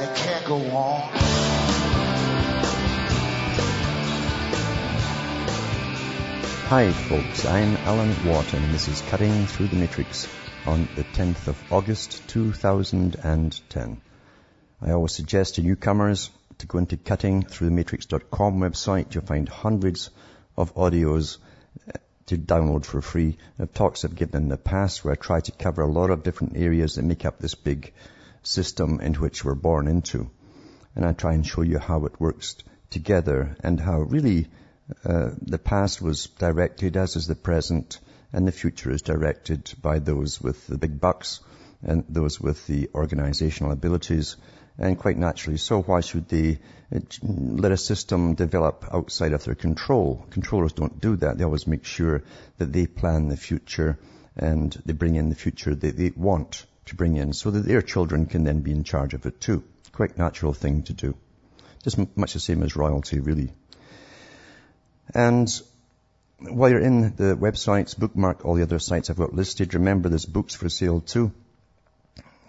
and 0.00 0.08
it 0.08 0.16
can't 0.16 0.44
go 0.44 0.56
on. 0.56 1.00
Hi 6.68 6.92
folks, 6.92 7.46
I'm 7.46 7.76
Alan 7.78 8.14
Watt 8.26 8.52
and 8.52 8.72
this 8.72 8.88
is 8.88 9.00
Cutting 9.02 9.46
Through 9.46 9.68
the 9.68 9.76
Matrix 9.76 10.28
on 10.66 10.88
the 10.94 11.02
10th 11.02 11.48
of 11.48 11.72
August 11.72 12.28
2010. 12.28 14.00
I 14.82 14.90
always 14.92 15.12
suggest 15.12 15.56
to 15.56 15.62
newcomers 15.62 16.30
to 16.58 16.66
go 16.66 16.78
into 16.78 16.96
cuttingthroughthematrix.com 16.96 18.60
website. 18.60 19.14
You'll 19.14 19.24
find 19.24 19.48
hundreds 19.48 20.10
of 20.56 20.74
audios 20.74 21.38
uh, 21.88 21.92
to 22.26 22.36
download 22.36 22.84
for 22.84 23.00
free 23.00 23.38
of 23.58 23.72
talks 23.72 24.04
I've 24.04 24.14
given 24.14 24.42
in 24.42 24.48
the 24.48 24.58
past 24.58 25.04
where 25.04 25.12
I 25.12 25.16
try 25.16 25.40
to 25.40 25.52
cover 25.52 25.82
a 25.82 25.90
lot 25.90 26.10
of 26.10 26.22
different 26.22 26.56
areas 26.56 26.96
that 26.96 27.02
make 27.02 27.24
up 27.24 27.38
this 27.38 27.54
big 27.54 27.92
system 28.42 29.00
in 29.00 29.14
which 29.14 29.44
we're 29.44 29.54
born 29.54 29.88
into. 29.88 30.30
And 30.94 31.04
I 31.04 31.12
try 31.12 31.34
and 31.34 31.46
show 31.46 31.62
you 31.62 31.78
how 31.78 32.06
it 32.06 32.20
works 32.20 32.56
together 32.90 33.56
and 33.62 33.78
how 33.78 34.00
really 34.00 34.48
uh, 35.04 35.30
the 35.42 35.58
past 35.58 36.00
was 36.00 36.26
directed, 36.26 36.96
as 36.96 37.16
is 37.16 37.26
the 37.26 37.34
present, 37.34 38.00
and 38.32 38.46
the 38.46 38.52
future 38.52 38.90
is 38.90 39.02
directed 39.02 39.72
by 39.80 39.98
those 39.98 40.40
with 40.40 40.66
the 40.66 40.78
big 40.78 41.00
bucks 41.00 41.40
and 41.82 42.04
those 42.08 42.40
with 42.40 42.66
the 42.66 42.88
organizational 42.94 43.72
abilities. 43.72 44.36
And 44.78 44.98
quite 44.98 45.18
naturally 45.18 45.58
so, 45.58 45.82
why 45.82 46.00
should 46.00 46.28
they 46.28 46.58
uh, 46.94 47.00
let 47.22 47.72
a 47.72 47.76
system 47.76 48.34
develop 48.34 48.84
outside 48.92 49.32
of 49.32 49.44
their 49.44 49.54
control? 49.54 50.26
Controllers 50.30 50.72
don't 50.72 51.00
do 51.00 51.16
that. 51.16 51.36
They 51.36 51.44
always 51.44 51.66
make 51.66 51.84
sure 51.84 52.22
that 52.58 52.72
they 52.72 52.86
plan 52.86 53.28
the 53.28 53.36
future 53.36 53.98
and 54.36 54.72
they 54.86 54.92
bring 54.92 55.16
in 55.16 55.30
the 55.30 55.34
future 55.34 55.74
that 55.74 55.96
they 55.96 56.12
want 56.14 56.64
to 56.88 56.96
bring 56.96 57.16
in 57.16 57.32
so 57.32 57.50
that 57.50 57.64
their 57.64 57.82
children 57.82 58.26
can 58.26 58.44
then 58.44 58.60
be 58.60 58.72
in 58.72 58.84
charge 58.84 59.14
of 59.14 59.26
it 59.26 59.40
too. 59.40 59.64
Quite 59.92 60.18
natural 60.18 60.52
thing 60.52 60.82
to 60.84 60.92
do. 60.92 61.14
Just 61.82 61.98
much 62.16 62.34
the 62.34 62.40
same 62.40 62.62
as 62.62 62.76
royalty, 62.76 63.20
really. 63.20 63.52
And 65.14 65.48
while 66.40 66.70
you're 66.70 66.80
in 66.80 67.14
the 67.16 67.36
websites, 67.36 67.98
bookmark 67.98 68.44
all 68.44 68.54
the 68.54 68.62
other 68.62 68.78
sites 68.78 69.10
I've 69.10 69.16
got 69.16 69.34
listed. 69.34 69.74
Remember 69.74 70.08
there's 70.08 70.26
books 70.26 70.54
for 70.54 70.68
sale 70.68 71.00
too. 71.00 71.32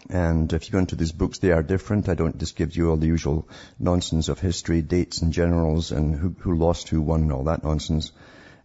And 0.10 0.52
if 0.54 0.66
you 0.66 0.72
go 0.72 0.80
into 0.80 0.96
these 0.96 1.12
books, 1.12 1.38
they 1.40 1.52
are 1.52 1.62
different. 1.62 2.10
I 2.10 2.16
don't 2.16 2.38
just 2.38 2.56
give 2.56 2.76
you 2.76 2.90
all 2.90 2.98
the 2.98 3.08
usual 3.08 3.48
nonsense 3.78 4.28
of 4.28 4.40
history, 4.40 4.82
dates 4.82 5.22
and 5.22 5.32
generals 5.32 5.92
and 5.92 6.16
who, 6.16 6.36
who 6.40 6.56
lost, 6.56 6.90
who 6.90 7.02
won 7.02 7.24
and 7.24 7.32
all 7.32 7.44
that 7.44 7.64
nonsense. 7.64 8.12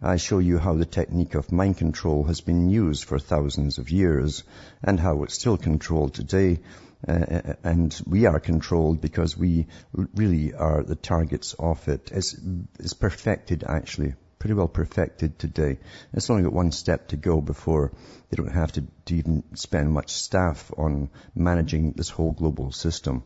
I 0.02 0.16
show 0.16 0.38
you 0.38 0.58
how 0.58 0.74
the 0.74 0.84
technique 0.84 1.34
of 1.34 1.52
mind 1.52 1.78
control 1.78 2.24
has 2.24 2.40
been 2.40 2.68
used 2.68 3.04
for 3.04 3.18
thousands 3.18 3.78
of 3.78 3.90
years 3.90 4.42
and 4.82 4.98
how 4.98 5.22
it's 5.22 5.34
still 5.34 5.56
controlled 5.56 6.14
today. 6.14 6.60
Uh, 7.06 7.54
and 7.62 8.00
we 8.06 8.26
are 8.26 8.40
controlled 8.40 9.00
because 9.00 9.36
we 9.36 9.66
really 9.92 10.54
are 10.54 10.82
the 10.82 10.96
targets 10.96 11.54
of 11.58 11.86
it. 11.88 12.10
It's, 12.12 12.34
it's 12.78 12.94
perfected 12.94 13.64
actually, 13.66 14.14
pretty 14.38 14.54
well 14.54 14.68
perfected 14.68 15.38
today. 15.38 15.78
It's 16.12 16.30
only 16.30 16.44
got 16.44 16.52
one 16.52 16.72
step 16.72 17.08
to 17.08 17.16
go 17.16 17.40
before 17.40 17.92
they 18.30 18.36
don't 18.36 18.52
have 18.52 18.72
to, 18.72 18.84
to 19.06 19.14
even 19.14 19.42
spend 19.54 19.92
much 19.92 20.12
staff 20.12 20.72
on 20.76 21.10
managing 21.34 21.92
this 21.92 22.08
whole 22.08 22.32
global 22.32 22.72
system. 22.72 23.22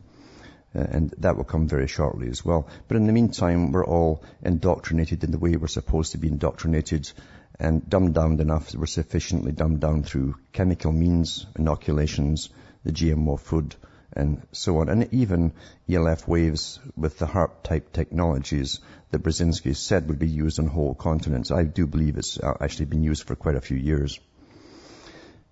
Uh, 0.75 0.79
and 0.79 1.13
that 1.17 1.35
will 1.35 1.43
come 1.43 1.67
very 1.67 1.87
shortly 1.87 2.29
as 2.29 2.45
well. 2.45 2.67
But 2.87 2.97
in 2.97 3.07
the 3.07 3.13
meantime, 3.13 3.71
we're 3.71 3.85
all 3.85 4.23
indoctrinated 4.43 5.23
in 5.23 5.31
the 5.31 5.39
way 5.39 5.55
we're 5.55 5.67
supposed 5.67 6.11
to 6.11 6.19
be 6.19 6.27
indoctrinated 6.27 7.11
and 7.59 7.89
dumbed 7.89 8.13
down 8.13 8.39
enough 8.39 8.69
that 8.69 8.79
we're 8.79 8.85
sufficiently 8.85 9.51
dumbed 9.51 9.81
down 9.81 10.03
through 10.03 10.35
chemical 10.53 10.91
means, 10.91 11.45
inoculations, 11.57 12.49
the 12.83 12.91
GMO 12.91 13.39
food, 13.39 13.75
and 14.13 14.41
so 14.51 14.77
on. 14.79 14.89
And 14.89 15.13
even 15.13 15.53
ELF 15.89 16.27
waves 16.27 16.79
with 16.95 17.17
the 17.17 17.25
HAARP 17.25 17.63
type 17.63 17.91
technologies 17.91 18.79
that 19.11 19.23
Brzezinski 19.23 19.75
said 19.75 20.07
would 20.07 20.19
be 20.19 20.27
used 20.27 20.59
on 20.59 20.67
whole 20.67 20.93
continents. 20.93 21.51
I 21.51 21.63
do 21.63 21.87
believe 21.87 22.17
it's 22.17 22.39
uh, 22.39 22.57
actually 22.61 22.85
been 22.85 23.03
used 23.03 23.23
for 23.23 23.35
quite 23.35 23.55
a 23.55 23.61
few 23.61 23.77
years. 23.77 24.19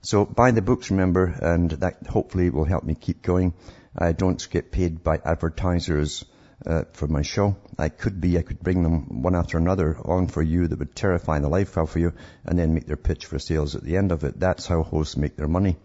So 0.01 0.25
buy 0.25 0.51
the 0.51 0.61
books, 0.61 0.91
remember, 0.91 1.25
and 1.25 1.71
that 1.71 2.07
hopefully 2.07 2.49
will 2.49 2.65
help 2.65 2.83
me 2.83 2.95
keep 2.95 3.21
going. 3.21 3.53
I 3.95 4.11
don't 4.11 4.49
get 4.49 4.71
paid 4.71 5.03
by 5.03 5.19
advertisers 5.23 6.25
uh, 6.65 6.83
for 6.93 7.07
my 7.07 7.21
show. 7.21 7.55
I 7.77 7.89
could 7.89 8.19
be, 8.19 8.37
I 8.37 8.41
could 8.41 8.59
bring 8.59 8.83
them 8.83 9.21
one 9.21 9.35
after 9.35 9.57
another 9.57 9.97
on 10.03 10.27
for 10.27 10.41
you 10.41 10.67
that 10.67 10.79
would 10.79 10.95
terrify 10.95 11.39
the 11.39 11.49
life 11.49 11.77
out 11.77 11.89
for 11.89 11.99
you 11.99 12.13
and 12.45 12.57
then 12.57 12.73
make 12.73 12.87
their 12.87 12.97
pitch 12.97 13.25
for 13.25 13.39
sales 13.39 13.75
at 13.75 13.83
the 13.83 13.97
end 13.97 14.11
of 14.11 14.23
it. 14.23 14.39
That's 14.39 14.65
how 14.65 14.83
hosts 14.83 15.17
make 15.17 15.35
their 15.35 15.47
money. 15.47 15.77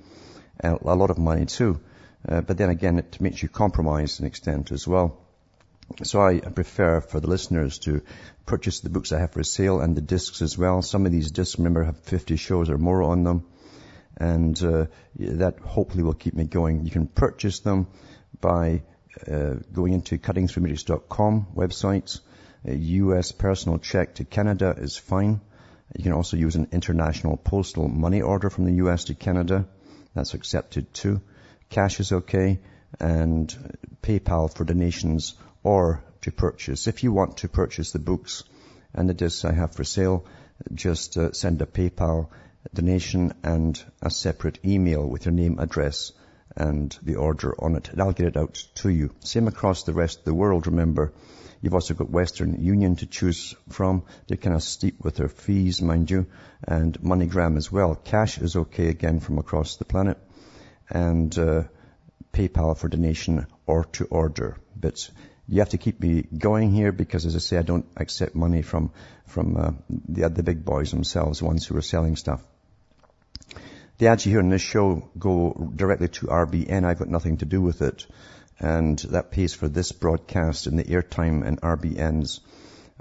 And 0.60 0.78
a 0.80 0.94
lot 0.94 1.10
of 1.10 1.18
money 1.18 1.46
too. 1.46 1.80
Uh, 2.26 2.40
but 2.40 2.56
then 2.56 2.70
again, 2.70 2.98
it 2.98 3.20
makes 3.20 3.42
you 3.42 3.48
compromise 3.48 4.16
to 4.16 4.22
an 4.22 4.28
extent 4.28 4.72
as 4.72 4.86
well. 4.86 5.19
So 6.04 6.22
I 6.22 6.38
prefer 6.38 7.00
for 7.00 7.20
the 7.20 7.28
listeners 7.28 7.78
to 7.80 8.02
purchase 8.46 8.80
the 8.80 8.88
books 8.88 9.12
I 9.12 9.19
have 9.20 9.32
for 9.32 9.42
sale 9.42 9.80
and 9.80 9.94
the 9.94 10.00
discs 10.00 10.40
as 10.40 10.56
well. 10.56 10.80
Some 10.80 11.04
of 11.04 11.12
these 11.12 11.30
discs, 11.30 11.58
remember, 11.58 11.84
have 11.84 11.98
50 11.98 12.36
shows 12.36 12.70
or 12.70 12.78
more 12.78 13.02
on 13.02 13.24
them. 13.24 13.44
And 14.16 14.62
uh, 14.62 14.86
that 15.16 15.58
hopefully 15.60 16.02
will 16.02 16.14
keep 16.14 16.34
me 16.34 16.44
going. 16.44 16.84
You 16.84 16.90
can 16.90 17.06
purchase 17.06 17.60
them 17.60 17.86
by 18.40 18.82
uh, 19.30 19.54
going 19.72 19.92
into 19.94 20.18
cuttingthroughmatrix.com 20.18 21.48
websites. 21.54 22.20
A 22.64 22.74
U.S. 22.74 23.32
personal 23.32 23.78
check 23.78 24.14
to 24.16 24.24
Canada 24.24 24.74
is 24.76 24.96
fine. 24.96 25.40
You 25.96 26.04
can 26.04 26.12
also 26.12 26.36
use 26.36 26.56
an 26.56 26.68
international 26.72 27.36
postal 27.36 27.88
money 27.88 28.22
order 28.22 28.50
from 28.50 28.64
the 28.64 28.74
U.S. 28.74 29.04
to 29.04 29.14
Canada. 29.14 29.66
That's 30.14 30.34
accepted 30.34 30.92
too. 30.94 31.20
Cash 31.70 32.00
is 32.00 32.12
okay 32.12 32.60
and 33.00 33.78
PayPal 34.02 34.54
for 34.54 34.64
donations 34.64 35.34
or 35.62 36.04
to 36.22 36.32
purchase. 36.32 36.86
If 36.86 37.02
you 37.02 37.12
want 37.12 37.38
to 37.38 37.48
purchase 37.48 37.92
the 37.92 37.98
books 37.98 38.44
and 38.94 39.08
the 39.08 39.14
discs 39.14 39.44
I 39.44 39.52
have 39.52 39.74
for 39.74 39.84
sale, 39.84 40.26
just 40.72 41.16
uh, 41.16 41.32
send 41.32 41.62
a 41.62 41.66
PayPal 41.66 42.28
donation 42.72 43.34
and 43.42 43.82
a 44.00 44.10
separate 44.10 44.58
email 44.64 45.06
with 45.06 45.24
your 45.24 45.32
name, 45.32 45.58
address 45.58 46.12
and 46.56 46.96
the 47.02 47.16
order 47.16 47.54
on 47.58 47.76
it. 47.76 47.88
And 47.90 48.00
I'll 48.00 48.12
get 48.12 48.26
it 48.26 48.36
out 48.36 48.54
to 48.76 48.88
you. 48.88 49.10
Same 49.20 49.48
across 49.48 49.84
the 49.84 49.92
rest 49.92 50.20
of 50.20 50.24
the 50.24 50.34
world, 50.34 50.66
remember. 50.66 51.12
You've 51.60 51.74
also 51.74 51.94
got 51.94 52.10
Western 52.10 52.62
Union 52.62 52.96
to 52.96 53.06
choose 53.06 53.54
from. 53.68 54.02
They're 54.26 54.36
kind 54.36 54.56
of 54.56 54.62
steep 54.62 55.02
with 55.04 55.16
their 55.16 55.28
fees, 55.28 55.80
mind 55.80 56.10
you, 56.10 56.26
and 56.66 56.98
MoneyGram 57.00 57.56
as 57.56 57.70
well. 57.70 57.94
Cash 57.94 58.38
is 58.38 58.56
okay 58.56 58.88
again 58.88 59.20
from 59.20 59.38
across 59.38 59.76
the 59.76 59.84
planet. 59.84 60.18
And 60.90 61.36
uh, 61.38 61.64
PayPal 62.32 62.76
for 62.76 62.88
donation 62.88 63.46
or 63.66 63.84
to 63.84 64.06
order. 64.06 64.56
But 64.76 65.08
you 65.46 65.60
have 65.60 65.70
to 65.70 65.78
keep 65.78 66.00
me 66.00 66.22
going 66.36 66.72
here 66.72 66.92
because, 66.92 67.26
as 67.26 67.36
I 67.36 67.38
say, 67.38 67.58
I 67.58 67.62
don't 67.62 67.86
accept 67.96 68.34
money 68.34 68.62
from 68.62 68.90
from 69.26 69.56
uh, 69.56 69.72
the 70.08 70.28
the 70.28 70.42
big 70.42 70.64
boys 70.64 70.90
themselves, 70.90 71.38
the 71.38 71.44
ones 71.44 71.66
who 71.66 71.76
are 71.76 71.82
selling 71.82 72.16
stuff. 72.16 72.42
The 74.02 74.08
ads 74.08 74.26
you 74.26 74.32
hear 74.32 74.40
in 74.40 74.48
this 74.48 74.60
show 74.60 75.08
go 75.16 75.70
directly 75.76 76.08
to 76.08 76.26
RBN. 76.26 76.84
I've 76.84 76.98
got 76.98 77.08
nothing 77.08 77.36
to 77.36 77.44
do 77.44 77.60
with 77.60 77.82
it. 77.82 78.04
And 78.58 78.98
that 79.10 79.30
pays 79.30 79.54
for 79.54 79.69
this 79.69 79.93
broadcast 79.93 80.66
and 80.66 80.76
the 80.76 80.82
airtime 80.82 81.46
and 81.46 81.60
RBN's 81.60 82.40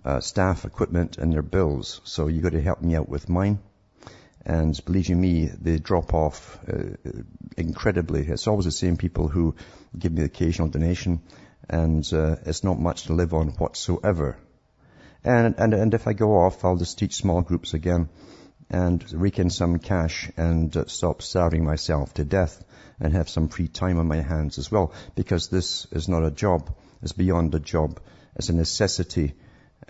uh, 0.05 0.19
staff, 0.19 0.63
equipment, 0.63 1.17
and 1.17 1.33
their 1.33 1.41
bills. 1.41 2.01
So 2.03 2.27
you've 2.27 2.43
got 2.43 2.51
to 2.51 2.61
help 2.61 2.83
me 2.83 2.93
out 2.95 3.09
with 3.09 3.29
mine. 3.29 3.57
And 4.45 4.79
believe 4.85 5.09
you 5.09 5.15
me, 5.15 5.47
they 5.47 5.79
drop 5.79 6.13
off 6.13 6.59
uh, 6.71 6.95
incredibly. 7.57 8.27
It's 8.27 8.45
always 8.45 8.65
the 8.65 8.71
same 8.71 8.95
people 8.95 9.27
who 9.27 9.55
give 9.97 10.11
me 10.11 10.19
the 10.19 10.25
occasional 10.25 10.67
donation, 10.67 11.23
and 11.67 12.07
uh, 12.13 12.35
it's 12.45 12.63
not 12.63 12.79
much 12.79 13.05
to 13.05 13.13
live 13.13 13.33
on 13.33 13.47
whatsoever. 13.53 14.37
And, 15.23 15.55
and 15.57 15.73
and 15.73 15.95
if 15.95 16.05
I 16.05 16.13
go 16.13 16.37
off, 16.37 16.63
I'll 16.63 16.77
just 16.77 16.99
teach 16.99 17.15
small 17.15 17.41
groups 17.41 17.73
again 17.73 18.09
and 18.71 19.05
rake 19.11 19.37
in 19.37 19.49
some 19.49 19.79
cash 19.79 20.31
and 20.37 20.75
uh, 20.75 20.85
stop 20.87 21.21
starving 21.21 21.65
myself 21.65 22.13
to 22.13 22.23
death 22.23 22.63
and 23.01 23.13
have 23.13 23.29
some 23.29 23.49
free 23.49 23.67
time 23.67 23.99
on 23.99 24.07
my 24.07 24.21
hands 24.21 24.57
as 24.57 24.71
well 24.71 24.93
because 25.13 25.49
this 25.49 25.85
is 25.91 26.07
not 26.07 26.23
a 26.23 26.31
job. 26.31 26.73
It's 27.03 27.11
beyond 27.11 27.53
a 27.53 27.59
job. 27.59 27.99
It's 28.37 28.47
a 28.47 28.53
necessity 28.53 29.33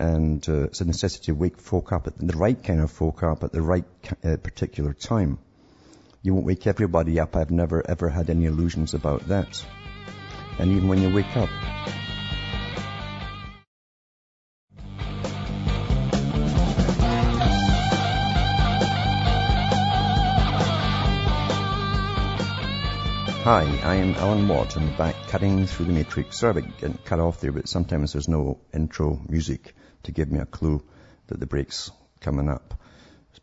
and 0.00 0.46
uh, 0.48 0.64
it's 0.64 0.80
a 0.80 0.84
necessity 0.84 1.26
to 1.26 1.32
wake 1.32 1.58
folk 1.58 1.92
up 1.92 2.08
at 2.08 2.18
the 2.18 2.36
right 2.36 2.60
kind 2.60 2.80
of 2.80 2.90
folk 2.90 3.22
up 3.22 3.44
at 3.44 3.52
the 3.52 3.62
right 3.62 3.84
uh, 4.24 4.36
particular 4.36 4.92
time. 4.92 5.38
You 6.22 6.34
won't 6.34 6.46
wake 6.46 6.66
everybody 6.66 7.20
up. 7.20 7.36
I've 7.36 7.52
never 7.52 7.88
ever 7.88 8.08
had 8.08 8.30
any 8.30 8.46
illusions 8.46 8.94
about 8.94 9.28
that. 9.28 9.64
and 10.58 10.72
even 10.72 10.88
when 10.88 11.00
you 11.00 11.14
wake 11.14 11.36
up. 11.36 12.11
Hi, 23.44 23.64
I 23.82 23.96
am 23.96 24.14
Alan 24.14 24.46
Watt. 24.46 24.76
I'm 24.76 24.96
back 24.96 25.16
cutting 25.26 25.66
through 25.66 25.86
the 25.86 25.92
matrix. 25.92 26.38
Sorry 26.38 26.52
about 26.52 26.78
getting 26.78 26.96
cut 26.98 27.18
off 27.18 27.40
there, 27.40 27.50
but 27.50 27.68
sometimes 27.68 28.12
there's 28.12 28.28
no 28.28 28.60
intro 28.72 29.20
music 29.28 29.74
to 30.04 30.12
give 30.12 30.30
me 30.30 30.38
a 30.38 30.46
clue 30.46 30.80
that 31.26 31.40
the 31.40 31.46
break's 31.46 31.90
coming 32.20 32.48
up. 32.48 32.80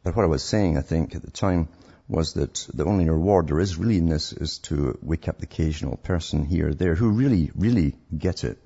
But 0.02 0.16
what 0.16 0.24
I 0.24 0.30
was 0.30 0.42
saying, 0.42 0.78
I 0.78 0.82
think, 0.84 1.16
at 1.16 1.22
the 1.22 1.32
time 1.32 1.68
was 2.08 2.36
that 2.36 2.66
the 2.74 2.86
only 2.86 3.10
reward 3.10 3.50
there 3.50 3.60
is 3.60 3.76
really 3.76 3.98
in 3.98 4.08
this 4.08 4.32
is 4.32 4.60
to 4.70 4.98
wake 5.02 5.28
up 5.28 5.40
the 5.40 5.48
occasional 5.48 5.98
person 5.98 6.46
here 6.46 6.70
or 6.70 6.74
there 6.74 6.96
who 6.96 7.10
really, 7.10 7.52
really 7.54 7.98
get 8.18 8.46
it. 8.46 8.58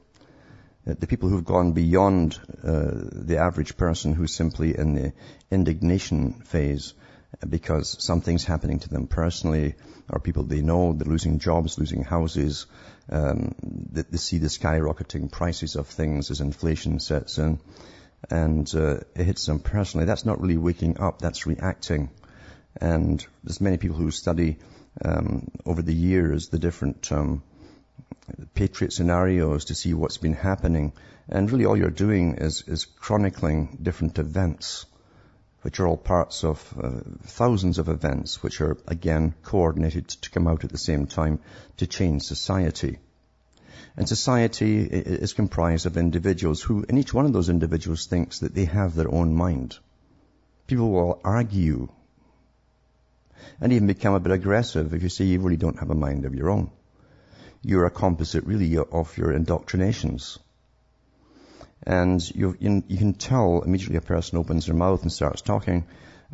The 0.86 1.08
people 1.08 1.30
who've 1.30 1.44
gone 1.44 1.72
beyond 1.72 2.40
uh, 2.64 2.92
the 3.12 3.40
average 3.40 3.76
person 3.76 4.14
who's 4.14 4.36
simply 4.36 4.78
in 4.78 4.94
the 4.94 5.14
indignation 5.50 6.44
phase 6.44 6.94
because 7.48 8.04
something's 8.04 8.44
happening 8.44 8.80
to 8.80 8.90
them 8.90 9.08
personally 9.08 9.76
or 10.10 10.20
people 10.20 10.44
they 10.44 10.62
know, 10.62 10.94
they're 10.94 11.08
losing 11.08 11.40
jobs, 11.40 11.78
losing 11.80 12.04
houses, 12.04 12.66
um, 13.10 13.56
they, 13.62 14.04
they, 14.04 14.18
see 14.18 14.38
the 14.38 14.48
skyrocketing 14.48 15.32
prices 15.32 15.76
of 15.76 15.88
things 15.88 16.32
as 16.32 16.42
inflation 16.42 17.00
sets 17.00 17.38
in 17.38 17.60
and 18.30 18.74
uh, 18.76 19.00
it 19.16 19.26
hits 19.26 19.46
them 19.46 19.60
personally. 19.60 20.06
That's 20.06 20.26
not 20.26 20.42
really 20.42 20.58
waking 20.58 21.00
up, 21.00 21.20
that's 21.20 21.46
reacting. 21.46 22.10
And 22.80 23.26
there's 23.44 23.62
many 23.62 23.78
people 23.78 23.98
who 23.98 24.12
study 24.12 24.58
um, 25.04 25.50
over 25.66 25.82
the 25.82 25.94
years 25.94 26.50
the 26.50 26.60
different 26.60 27.12
um, 27.12 27.44
patriot 28.54 28.94
scenarios 28.94 29.66
to 29.66 29.76
see 29.76 29.94
what's 29.94 30.18
been 30.18 30.34
happening. 30.34 30.94
And 31.30 31.52
really 31.52 31.66
all 31.66 31.78
you're 31.78 31.90
doing 31.90 32.36
is, 32.36 32.64
is 32.68 32.86
chronicling 32.86 33.80
different 33.82 34.20
events 34.20 34.86
which 35.64 35.80
are 35.80 35.88
all 35.88 35.98
parts 35.98 36.44
of 36.44 36.62
uh, 36.82 36.92
thousands 37.24 37.80
of 37.80 37.90
events 37.90 38.44
which 38.44 38.60
are 38.62 38.78
again 38.86 39.34
coordinated 39.44 40.08
to 40.10 40.30
come 40.30 40.48
out 40.48 40.64
at 40.64 40.70
the 40.70 40.78
same 40.78 41.08
time 41.08 41.40
to 41.78 41.88
change 41.88 42.22
society. 42.22 43.00
And 43.96 44.08
society 44.08 44.82
is 44.82 45.34
comprised 45.34 45.86
of 45.86 45.98
individuals 45.98 46.62
who, 46.62 46.86
and 46.88 47.00
each 47.00 47.14
one 47.14 47.26
of 47.26 47.34
those 47.34 47.50
individuals 47.50 48.08
thinks 48.08 48.40
that 48.40 48.54
they 48.54 48.66
have 48.66 48.94
their 48.94 49.10
own 49.10 49.34
mind. 49.36 49.78
People 50.68 50.92
will 50.92 51.22
argue 51.24 51.90
and 53.62 53.72
even 53.72 53.88
become 53.88 54.14
a 54.14 54.20
bit 54.20 54.32
aggressive 54.32 54.94
if 54.94 55.04
you 55.04 55.10
say 55.10 55.26
you 55.26 55.40
really 55.40 55.58
don't 55.58 55.80
have 55.80 55.92
a 55.92 55.96
mind 55.96 56.26
of 56.26 56.36
your 56.36 56.50
own. 56.50 56.72
You're 57.62 57.86
a 57.86 57.92
composite 57.92 58.46
really 58.46 58.78
of 58.78 59.18
your 59.18 59.32
indoctrinations. 59.32 60.40
And 61.86 62.22
you, 62.36 62.56
you, 62.60 62.98
can 62.98 63.14
tell 63.14 63.62
immediately 63.62 63.98
a 63.98 64.02
person 64.02 64.38
opens 64.38 64.66
their 64.66 64.76
mouth 64.76 65.02
and 65.02 65.12
starts 65.12 65.42
talking 65.42 65.86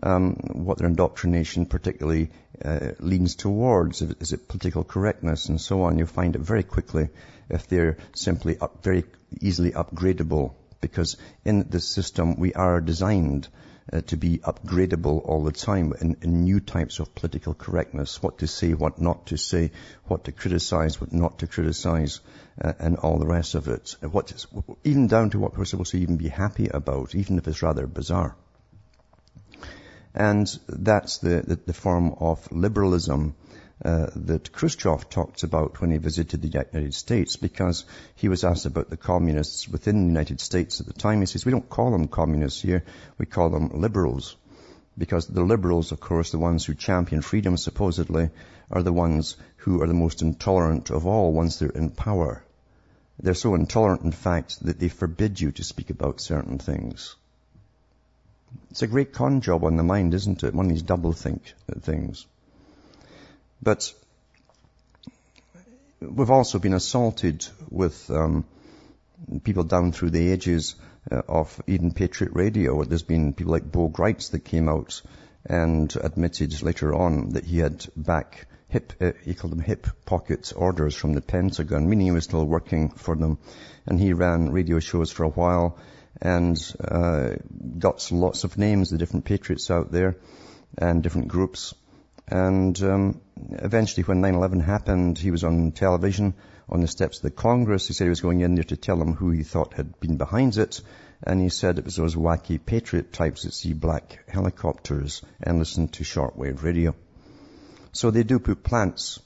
um, 0.04 0.34
what 0.54 0.78
their 0.78 0.88
indoctrination 0.88 1.66
particularly 1.66 2.30
uh, 2.64 2.92
leans 3.00 3.36
towards. 3.36 4.02
Is 4.02 4.34
it 4.34 4.48
political 4.48 4.84
correctness 4.84 5.50
and 5.50 5.60
so 5.60 5.84
on? 5.84 5.98
You'll 5.98 6.08
find 6.08 6.36
it 6.36 6.42
very 6.42 6.64
quickly 6.64 7.10
if 7.50 7.68
they're 7.68 7.98
simply 8.14 8.58
up, 8.60 8.84
very 8.84 9.06
easily 9.42 9.72
upgradable 9.72 10.54
because 10.82 11.18
in 11.44 11.68
this 11.70 11.88
system 11.88 12.40
we 12.40 12.54
are 12.54 12.80
designed 12.80 13.48
uh, 13.92 14.02
to 14.02 14.18
be 14.18 14.38
upgradable 14.40 15.22
all 15.26 15.44
the 15.44 15.52
time 15.52 15.94
in, 16.00 16.18
in, 16.22 16.44
new 16.44 16.60
types 16.60 17.00
of 17.00 17.14
political 17.16 17.54
correctness, 17.54 18.22
what 18.22 18.40
to 18.40 18.48
say, 18.48 18.74
what 18.74 19.02
not 19.02 19.28
to 19.28 19.38
say, 19.38 19.72
what 20.06 20.26
to 20.26 20.32
criticize, 20.32 21.02
what 21.02 21.12
not 21.12 21.40
to 21.40 21.48
criticize, 21.48 22.20
uh, 22.62 22.74
and 22.80 22.98
all 22.98 23.18
the 23.18 23.26
rest 23.28 23.56
of 23.56 23.68
it. 23.68 23.96
What 24.02 24.32
is, 24.32 24.48
even 24.84 25.08
down 25.08 25.32
to 25.32 25.40
what 25.40 25.58
we're 25.58 25.66
supposed 25.66 25.92
to 25.92 26.00
even 26.00 26.18
be 26.18 26.30
happy 26.30 26.68
about, 26.68 27.16
even 27.16 27.38
if 27.38 27.48
it's 27.48 27.64
rather 27.64 27.88
bizarre. 27.88 28.36
And 30.14 30.48
that's 30.68 31.20
the, 31.20 31.42
the, 31.46 31.56
the 31.56 31.74
form 31.74 32.16
of 32.20 32.52
liberalism 32.52 33.36
uh, 33.84 34.08
that 34.16 34.52
Khrushchev 34.52 35.10
talked 35.10 35.44
about 35.44 35.80
when 35.80 35.92
he 35.92 35.98
visited 35.98 36.42
the 36.42 36.48
United 36.48 36.94
States 36.94 37.38
because 37.38 37.86
he 38.16 38.28
was 38.28 38.44
asked 38.44 38.66
about 38.66 38.90
the 38.90 38.98
communists 38.98 39.70
within 39.70 40.02
the 40.02 40.08
United 40.08 40.42
States 40.42 40.82
at 40.82 40.88
the 40.88 40.94
time. 40.94 41.22
He 41.22 41.26
says, 41.26 41.46
we 41.46 41.52
don't 41.52 41.70
call 41.70 41.92
them 41.92 42.08
communists 42.08 42.62
here, 42.62 42.84
we 43.18 43.26
call 43.26 43.50
them 43.50 43.70
liberals. 43.80 44.36
Because 44.98 45.28
the 45.28 45.44
liberals, 45.44 45.94
of 45.94 46.02
course, 46.02 46.32
the 46.32 46.40
ones 46.40 46.66
who 46.66 46.74
champion 46.74 47.22
freedom 47.22 47.56
supposedly, 47.56 48.30
are 48.70 48.84
the 48.84 48.94
ones 48.94 49.38
who 49.58 49.82
are 49.82 49.88
the 49.88 49.94
most 49.94 50.22
intolerant 50.22 50.90
of 50.90 51.08
all 51.08 51.32
once 51.32 51.58
they're 51.58 51.70
in 51.70 51.90
power. 51.90 52.44
They're 53.22 53.34
so 53.34 53.56
intolerant, 53.56 54.04
in 54.04 54.12
fact, 54.12 54.64
that 54.66 54.80
they 54.80 54.90
forbid 54.90 55.40
you 55.40 55.52
to 55.54 55.64
speak 55.64 55.90
about 55.90 56.22
certain 56.22 56.58
things. 56.58 57.16
It's 58.72 58.82
a 58.82 58.88
great 58.88 59.14
con 59.14 59.42
job 59.42 59.64
on 59.64 59.78
the 59.78 59.84
mind, 59.84 60.14
isn't 60.14 60.44
it? 60.44 60.54
One 60.54 60.66
of 60.66 60.72
these 60.72 60.82
double 60.82 61.14
think 61.14 61.54
things. 61.82 62.26
But 63.62 63.94
we've 66.00 66.32
also 66.32 66.60
been 66.60 66.74
assaulted 66.74 67.46
with 67.70 68.10
um, 68.10 68.46
people 69.44 69.64
down 69.64 69.92
through 69.92 70.12
the 70.12 70.32
ages 70.32 70.76
uh, 71.12 71.22
of 71.28 71.62
Eden 71.68 71.92
Patriot 71.92 72.34
Radio. 72.34 72.84
There's 72.84 73.04
been 73.04 73.34
people 73.34 73.52
like 73.52 73.72
Bo 73.72 73.88
Gritz 73.88 74.30
that 74.30 74.46
came 74.46 74.70
out 74.70 75.02
and 75.46 75.94
admitted 75.96 76.62
later 76.62 76.94
on 76.94 77.30
that 77.30 77.46
he 77.46 77.60
had 77.60 77.86
back 77.96 78.48
hip, 78.70 78.94
uh, 79.02 79.12
he 79.24 79.34
called 79.34 79.52
them 79.52 79.60
hip 79.60 79.88
pocket 80.06 80.54
orders 80.56 80.96
from 80.96 81.14
the 81.14 81.22
Pentagon, 81.22 81.90
meaning 81.90 82.08
he 82.08 82.12
was 82.12 82.26
still 82.26 82.46
working 82.46 82.90
for 82.90 83.16
them. 83.16 83.40
And 83.86 84.00
he 84.00 84.14
ran 84.14 84.52
radio 84.52 84.80
shows 84.80 85.12
for 85.12 85.24
a 85.24 85.30
while 85.30 85.78
and 86.22 86.58
uh, 86.80 87.36
got 87.78 88.10
lots 88.12 88.44
of 88.44 88.58
names, 88.58 88.90
the 88.90 88.98
different 88.98 89.26
patriots 89.26 89.72
out 89.72 89.92
there 89.92 90.18
and 90.78 91.02
different 91.02 91.28
groups. 91.28 91.74
And 92.30 92.80
um, 92.84 93.22
eventually 93.52 94.04
when 94.04 94.22
9-11 94.22 94.64
happened, 94.64 95.18
he 95.18 95.32
was 95.32 95.44
on 95.44 95.72
television 95.72 96.36
on 96.70 96.82
the 96.82 96.88
steps 96.88 97.18
of 97.18 97.24
the 97.24 97.32
Congress. 97.32 97.88
He 97.88 97.94
said 97.94 98.06
he 98.06 98.10
was 98.10 98.22
going 98.22 98.42
in 98.42 98.54
there 98.54 98.64
to 98.66 98.78
tell 98.78 98.98
them 98.98 99.14
who 99.14 99.32
he 99.32 99.42
thought 99.42 99.74
had 99.74 100.00
been 100.00 100.18
behind 100.18 100.58
it. 100.58 100.82
And 101.24 101.42
he 101.42 101.50
said 101.50 101.80
it 101.80 101.86
was 101.86 101.96
those 101.96 102.16
wacky 102.16 102.64
patriot 102.64 103.12
types 103.12 103.44
that 103.44 103.54
see 103.54 103.74
black 103.74 104.20
helicopters 104.28 105.24
and 105.42 105.58
listen 105.58 105.88
to 105.90 106.04
shortwave 106.04 106.62
radio. 106.62 106.94
So 107.94 108.12
they 108.12 108.24
do 108.24 108.38
put 108.38 108.64
plants 108.64 109.20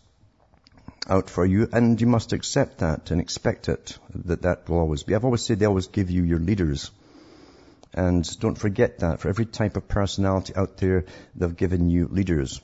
out 1.09 1.29
for 1.29 1.45
you 1.45 1.67
and 1.73 1.99
you 1.99 2.07
must 2.07 2.31
accept 2.31 2.77
that 2.77 3.11
and 3.11 3.19
expect 3.19 3.67
it, 3.67 3.97
that 4.15 4.43
that 4.43 4.69
will 4.69 4.79
always 4.79 5.03
be. 5.03 5.13
I've 5.13 5.25
always 5.25 5.43
said 5.43 5.59
they 5.59 5.65
always 5.65 5.87
give 5.87 6.09
you 6.09 6.23
your 6.23 6.39
leaders. 6.39 6.89
And 7.93 8.27
don't 8.39 8.57
forget 8.57 8.99
that 8.99 9.19
for 9.19 9.27
every 9.27 9.45
type 9.45 9.75
of 9.75 9.87
personality 9.89 10.53
out 10.55 10.77
there, 10.77 11.05
they've 11.35 11.55
given 11.55 11.89
you 11.89 12.07
leaders. 12.07 12.61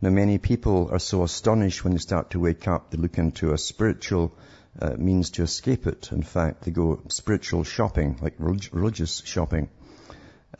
Now 0.00 0.10
many 0.10 0.38
people 0.38 0.90
are 0.92 0.98
so 0.98 1.24
astonished 1.24 1.82
when 1.82 1.92
they 1.92 1.98
start 1.98 2.30
to 2.30 2.40
wake 2.40 2.68
up, 2.68 2.90
they 2.90 2.98
look 2.98 3.18
into 3.18 3.52
a 3.52 3.58
spiritual 3.58 4.32
uh, 4.80 4.94
means 4.96 5.30
to 5.30 5.42
escape 5.42 5.86
it. 5.86 6.12
In 6.12 6.22
fact, 6.22 6.62
they 6.62 6.70
go 6.70 7.02
spiritual 7.08 7.64
shopping, 7.64 8.18
like 8.22 8.34
religious 8.38 9.22
shopping. 9.24 9.68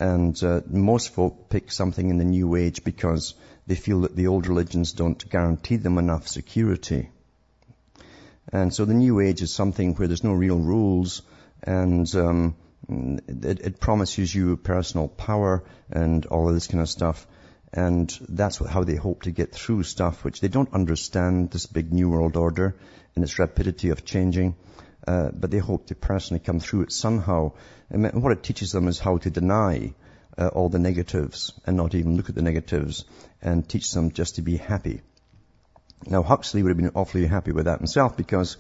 And 0.01 0.41
uh, 0.43 0.63
most 0.69 1.11
folk 1.11 1.49
pick 1.49 1.71
something 1.71 2.09
in 2.11 2.19
the 2.19 2.25
new 2.25 2.57
age 2.57 2.83
because 2.85 3.35
they 3.67 3.75
feel 3.75 4.01
that 4.01 4.17
the 4.17 4.27
old 4.27 4.47
religions 4.47 4.93
don't 4.93 5.29
guarantee 5.31 5.77
them 5.77 5.99
enough 5.99 6.27
security. 6.27 7.11
And 8.53 8.73
so 8.73 8.85
the 8.85 8.95
new 8.95 9.21
age 9.21 9.43
is 9.43 9.53
something 9.53 9.95
where 9.95 10.09
there's 10.09 10.25
no 10.25 10.33
real 10.33 10.59
rules 10.59 11.23
and 11.63 12.13
um, 12.15 12.57
it, 12.89 13.61
it, 13.61 13.81
promises 13.81 14.35
you 14.35 14.57
personal 14.57 15.09
power 15.09 15.65
and 15.91 16.25
all 16.27 16.49
of 16.49 16.55
this 16.55 16.67
kind 16.67 16.81
of 16.81 16.89
stuff. 16.89 17.27
And 17.73 18.11
that's 18.29 18.59
how 18.59 18.85
they 18.85 18.97
hope 18.97 19.23
to 19.23 19.31
get 19.31 19.53
through 19.53 19.83
stuff 19.83 20.25
which 20.25 20.41
they 20.41 20.49
don't 20.49 20.73
understand, 20.73 21.51
this 21.51 21.67
big 21.67 21.93
new 21.93 22.09
world 22.09 22.37
order 22.37 22.77
and 23.15 23.25
its 23.25 23.39
rapidity 23.39 23.91
of 23.91 24.05
changing. 24.05 24.57
Uh, 25.07 25.31
but 25.33 25.51
they 25.51 25.59
hope 25.59 25.87
to 25.87 25.95
personally 25.95 26.41
come 26.41 26.61
through 26.61 26.83
it 26.83 26.93
somehow. 26.93 27.53
And 27.91 28.23
what 28.23 28.33
it 28.33 28.43
teaches 28.43 28.73
them 28.73 28.89
is 28.89 28.99
how 28.99 29.19
to 29.19 29.31
deny 29.31 29.95
uh, 30.37 30.49
all 30.49 30.69
the 30.69 30.79
negatives 30.79 31.53
and 31.67 31.77
not 31.77 31.95
even 31.95 32.17
look 32.17 32.29
at 32.29 32.35
the 32.35 32.43
negatives 32.43 33.05
and 33.43 33.69
teach 33.69 33.93
them 33.93 34.13
just 34.13 34.37
to 34.37 34.43
be 34.43 34.57
happy. 34.57 35.01
Now 36.07 36.23
Huxley 36.23 36.63
would 36.63 36.71
have 36.71 36.77
been 36.77 36.93
awfully 36.95 37.27
happy 37.27 37.53
with 37.53 37.65
that 37.65 37.79
himself 37.79 38.17
because 38.17 38.57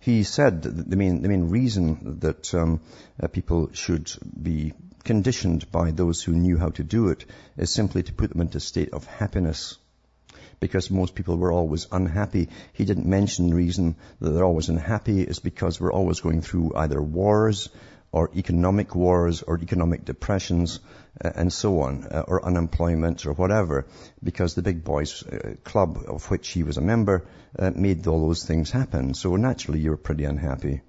he 0.00 0.24
said 0.24 0.62
the 0.62 0.96
main, 0.96 1.22
the 1.22 1.28
main 1.28 1.48
reason 1.48 2.18
that 2.20 2.52
um, 2.54 2.80
uh, 3.22 3.28
people 3.28 3.70
should 3.72 4.12
be 4.40 4.72
conditioned 5.04 5.70
by 5.70 5.90
those 5.90 6.22
who 6.22 6.32
knew 6.32 6.58
how 6.58 6.70
to 6.70 6.84
do 6.84 7.08
it 7.08 7.24
is 7.56 7.70
simply 7.70 8.02
to 8.02 8.12
put 8.12 8.30
them 8.30 8.40
into 8.40 8.58
a 8.58 8.60
state 8.60 8.92
of 8.92 9.06
happiness. 9.06 9.78
Because 10.60 10.90
most 10.90 11.14
people 11.14 11.36
were 11.36 11.52
always 11.52 11.86
unhappy. 11.90 12.48
He 12.72 12.84
didn't 12.84 13.06
mention 13.06 13.50
the 13.50 13.56
reason 13.56 13.96
that 14.20 14.30
they're 14.30 14.44
always 14.44 14.68
unhappy 14.68 15.22
is 15.22 15.40
because 15.40 15.80
we're 15.80 15.92
always 15.92 16.20
going 16.20 16.42
through 16.42 16.72
either 16.76 17.02
wars 17.02 17.68
or 18.12 18.30
economic 18.36 18.94
wars 18.94 19.42
or 19.42 19.58
economic 19.58 20.04
depressions 20.04 20.78
uh, 21.24 21.30
and 21.34 21.52
so 21.52 21.80
on, 21.80 22.04
uh, 22.04 22.24
or 22.28 22.44
unemployment 22.44 23.26
or 23.26 23.32
whatever, 23.32 23.86
because 24.22 24.54
the 24.54 24.62
big 24.62 24.84
boys 24.84 25.22
uh, 25.22 25.54
club 25.64 25.98
of 26.06 26.30
which 26.30 26.48
he 26.48 26.62
was 26.62 26.76
a 26.76 26.80
member 26.80 27.24
made 27.74 28.06
all 28.06 28.26
those 28.26 28.44
things 28.44 28.70
happen. 28.70 29.14
So 29.14 29.36
naturally 29.36 29.80
you're 29.80 29.96
pretty 29.96 30.24
unhappy. 30.24 30.80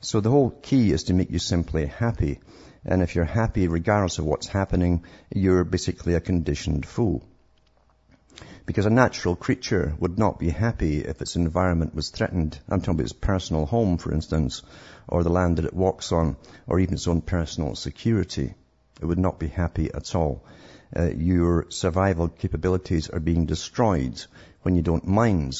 So 0.00 0.20
the 0.20 0.30
whole 0.30 0.50
key 0.50 0.92
is 0.92 1.04
to 1.04 1.14
make 1.14 1.30
you 1.30 1.38
simply 1.38 1.86
happy. 1.86 2.40
And 2.86 3.02
if 3.02 3.14
you're 3.14 3.24
happy 3.24 3.66
regardless 3.66 4.18
of 4.18 4.26
what's 4.26 4.46
happening, 4.46 5.04
you're 5.34 5.64
basically 5.64 6.14
a 6.14 6.20
conditioned 6.20 6.84
fool. 6.84 7.22
Because 8.66 8.86
a 8.86 8.90
natural 8.90 9.36
creature 9.36 9.94
would 9.98 10.18
not 10.18 10.38
be 10.38 10.50
happy 10.50 11.00
if 11.00 11.22
its 11.22 11.36
environment 11.36 11.94
was 11.94 12.10
threatened. 12.10 12.58
I'm 12.68 12.80
talking 12.80 12.94
about 12.94 13.04
its 13.04 13.12
personal 13.12 13.66
home, 13.66 13.96
for 13.96 14.12
instance, 14.12 14.62
or 15.08 15.22
the 15.22 15.30
land 15.30 15.58
that 15.58 15.64
it 15.64 15.74
walks 15.74 16.12
on, 16.12 16.36
or 16.66 16.78
even 16.80 16.94
its 16.94 17.08
own 17.08 17.20
personal 17.20 17.74
security. 17.74 18.54
It 19.00 19.06
would 19.06 19.18
not 19.18 19.38
be 19.38 19.48
happy 19.48 19.92
at 19.92 20.14
all. 20.14 20.44
Uh, 20.94 21.10
your 21.10 21.66
survival 21.70 22.28
capabilities 22.28 23.08
are 23.08 23.20
being 23.20 23.46
destroyed 23.46 24.24
when 24.62 24.76
you 24.76 24.82
don't 24.82 25.06
mind 25.06 25.54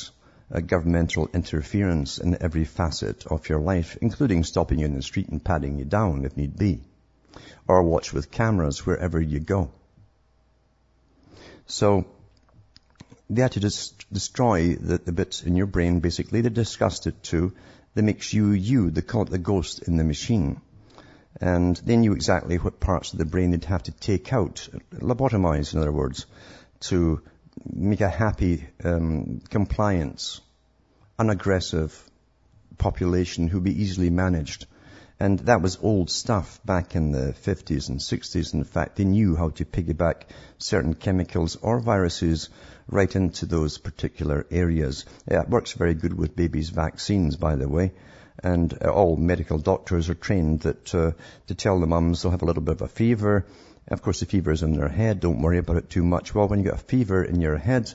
uh, 0.52 0.61
governmental 0.61 1.28
interference 1.33 2.19
in 2.19 2.43
every 2.43 2.64
facet 2.64 3.26
of 3.26 3.49
your 3.49 3.61
life, 3.61 3.97
including 4.00 4.45
stopping 4.45 4.78
you 4.78 4.87
in 4.87 4.95
the 4.95 5.02
street 5.02 5.28
and 5.28 5.45
patting 5.45 5.78
you 5.78 5.85
down 5.85 6.25
if 6.25 6.37
need 6.37 6.57
be, 6.57 6.81
or 7.67 7.83
watch 7.83 8.12
with 8.12 8.31
cameras 8.31 8.85
wherever 8.87 9.21
you 9.21 9.41
go. 9.41 9.71
So 11.67 12.07
they 13.31 13.43
had 13.43 13.53
to 13.53 13.61
destroy 13.61 14.75
the, 14.75 14.99
the 14.99 15.12
bits 15.12 15.43
in 15.43 15.57
your 15.57 15.67
brain, 15.67 16.00
basically. 16.00 16.41
They 16.41 16.50
discussed 16.50 17.07
it 17.07 17.23
too. 17.23 17.53
Makes 17.95 18.33
you 18.33 18.50
you. 18.50 18.91
They 18.91 19.03
call 19.03 19.23
it 19.23 19.31
the 19.31 19.38
ghost 19.38 19.83
in 19.83 19.97
the 19.97 20.05
machine. 20.05 20.61
And 21.41 21.76
they 21.76 21.97
knew 21.97 22.12
exactly 22.12 22.57
what 22.57 22.81
parts 22.81 23.12
of 23.12 23.19
the 23.19 23.25
brain 23.25 23.50
they'd 23.50 23.64
have 23.64 23.85
to 23.85 23.93
take 23.93 24.33
out, 24.33 24.69
lobotomize, 24.93 25.75
in 25.75 25.81
other 25.81 25.93
words, 25.93 26.26
to 26.81 27.23
make 27.73 28.00
a 28.00 28.09
happy, 28.09 28.67
um, 28.83 29.41
compliance, 29.49 30.41
unaggressive 31.19 31.93
population 32.79 33.49
who'd 33.49 33.64
be 33.64 33.83
easily 33.83 34.11
managed. 34.11 34.67
And 35.21 35.38
that 35.40 35.62
was 35.62 35.78
old 35.80 36.11
stuff 36.11 36.61
back 36.64 36.97
in 36.97 37.12
the 37.12 37.33
50s 37.33 37.88
and 37.88 38.00
60s. 38.00 38.52
In 38.52 38.64
fact, 38.64 38.97
they 38.97 39.04
knew 39.04 39.37
how 39.37 39.50
to 39.50 39.64
piggyback 39.64 40.23
certain 40.59 40.94
chemicals 40.94 41.56
or 41.56 41.78
viruses 41.78 42.49
right 42.88 43.14
into 43.14 43.47
those 43.47 43.78
particular 43.78 44.47
areas. 44.50 45.04
Yeah, 45.30 45.42
it 45.42 45.49
works 45.49 45.73
very 45.73 45.94
good 45.94 46.12
with 46.12 46.37
babies' 46.37 46.71
vaccines, 46.71 47.37
by 47.37 47.56
the 47.56 47.68
way. 47.68 47.92
And 48.42 48.76
uh, 48.83 48.90
all 48.90 49.16
medical 49.16 49.59
doctors 49.59 50.11
are 50.11 50.14
trained 50.14 50.61
that 50.61 50.94
uh, 50.94 51.12
to 51.47 51.54
tell 51.54 51.78
the 51.78 51.87
mums 51.87 52.23
they'll 52.23 52.33
have 52.33 52.42
a 52.42 52.47
little 52.47 52.62
bit 52.62 52.75
of 52.75 52.83
a 52.83 52.88
fever. 52.88 53.47
Of 53.87 54.02
course, 54.02 54.21
the 54.21 54.26
fever 54.26 54.50
is 54.50 54.62
in 54.62 54.73
their 54.73 54.88
head. 54.88 55.21
Don't 55.21 55.42
worry 55.42 55.59
about 55.59 55.76
it 55.76 55.90
too 55.90 56.02
much. 56.02 56.35
Well, 56.35 56.49
when 56.49 56.59
you 56.59 56.64
get 56.64 56.75
a 56.75 56.78
fever 56.78 57.23
in 57.23 57.40
your 57.40 57.56
head, 57.56 57.92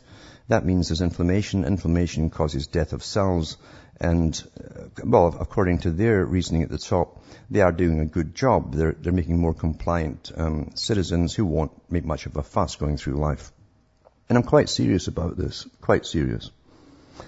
that 0.50 0.66
means 0.66 0.90
there's 0.90 1.02
inflammation. 1.02 1.64
Inflammation 1.64 2.30
causes 2.30 2.68
death 2.68 2.94
of 2.94 3.04
cells. 3.04 3.58
And, 4.02 4.42
uh, 4.60 4.84
well, 5.04 5.36
according 5.40 5.80
to 5.80 5.92
their 5.92 6.26
reasoning 6.26 6.64
at 6.64 6.70
the 6.70 6.78
top, 6.78 7.22
they 7.50 7.62
are 7.62 7.72
doing 7.72 8.00
a 8.00 8.06
good 8.06 8.34
job. 8.34 8.74
They're, 8.74 8.96
they're 9.00 9.14
making 9.14 9.40
more 9.40 9.54
compliant 9.54 10.32
um, 10.36 10.72
citizens 10.76 11.36
who 11.36 11.46
won't 11.46 11.72
make 11.92 12.06
much 12.06 12.26
of 12.26 12.36
a 12.36 12.44
fuss 12.44 12.76
going 12.76 12.98
through 12.98 13.20
life. 13.20 13.52
And 14.28 14.38
I'm 14.38 14.44
quite 14.44 14.70
serious 14.70 15.08
about 15.08 15.38
this, 15.38 15.68
quite 15.82 16.06
serious. 16.06 16.50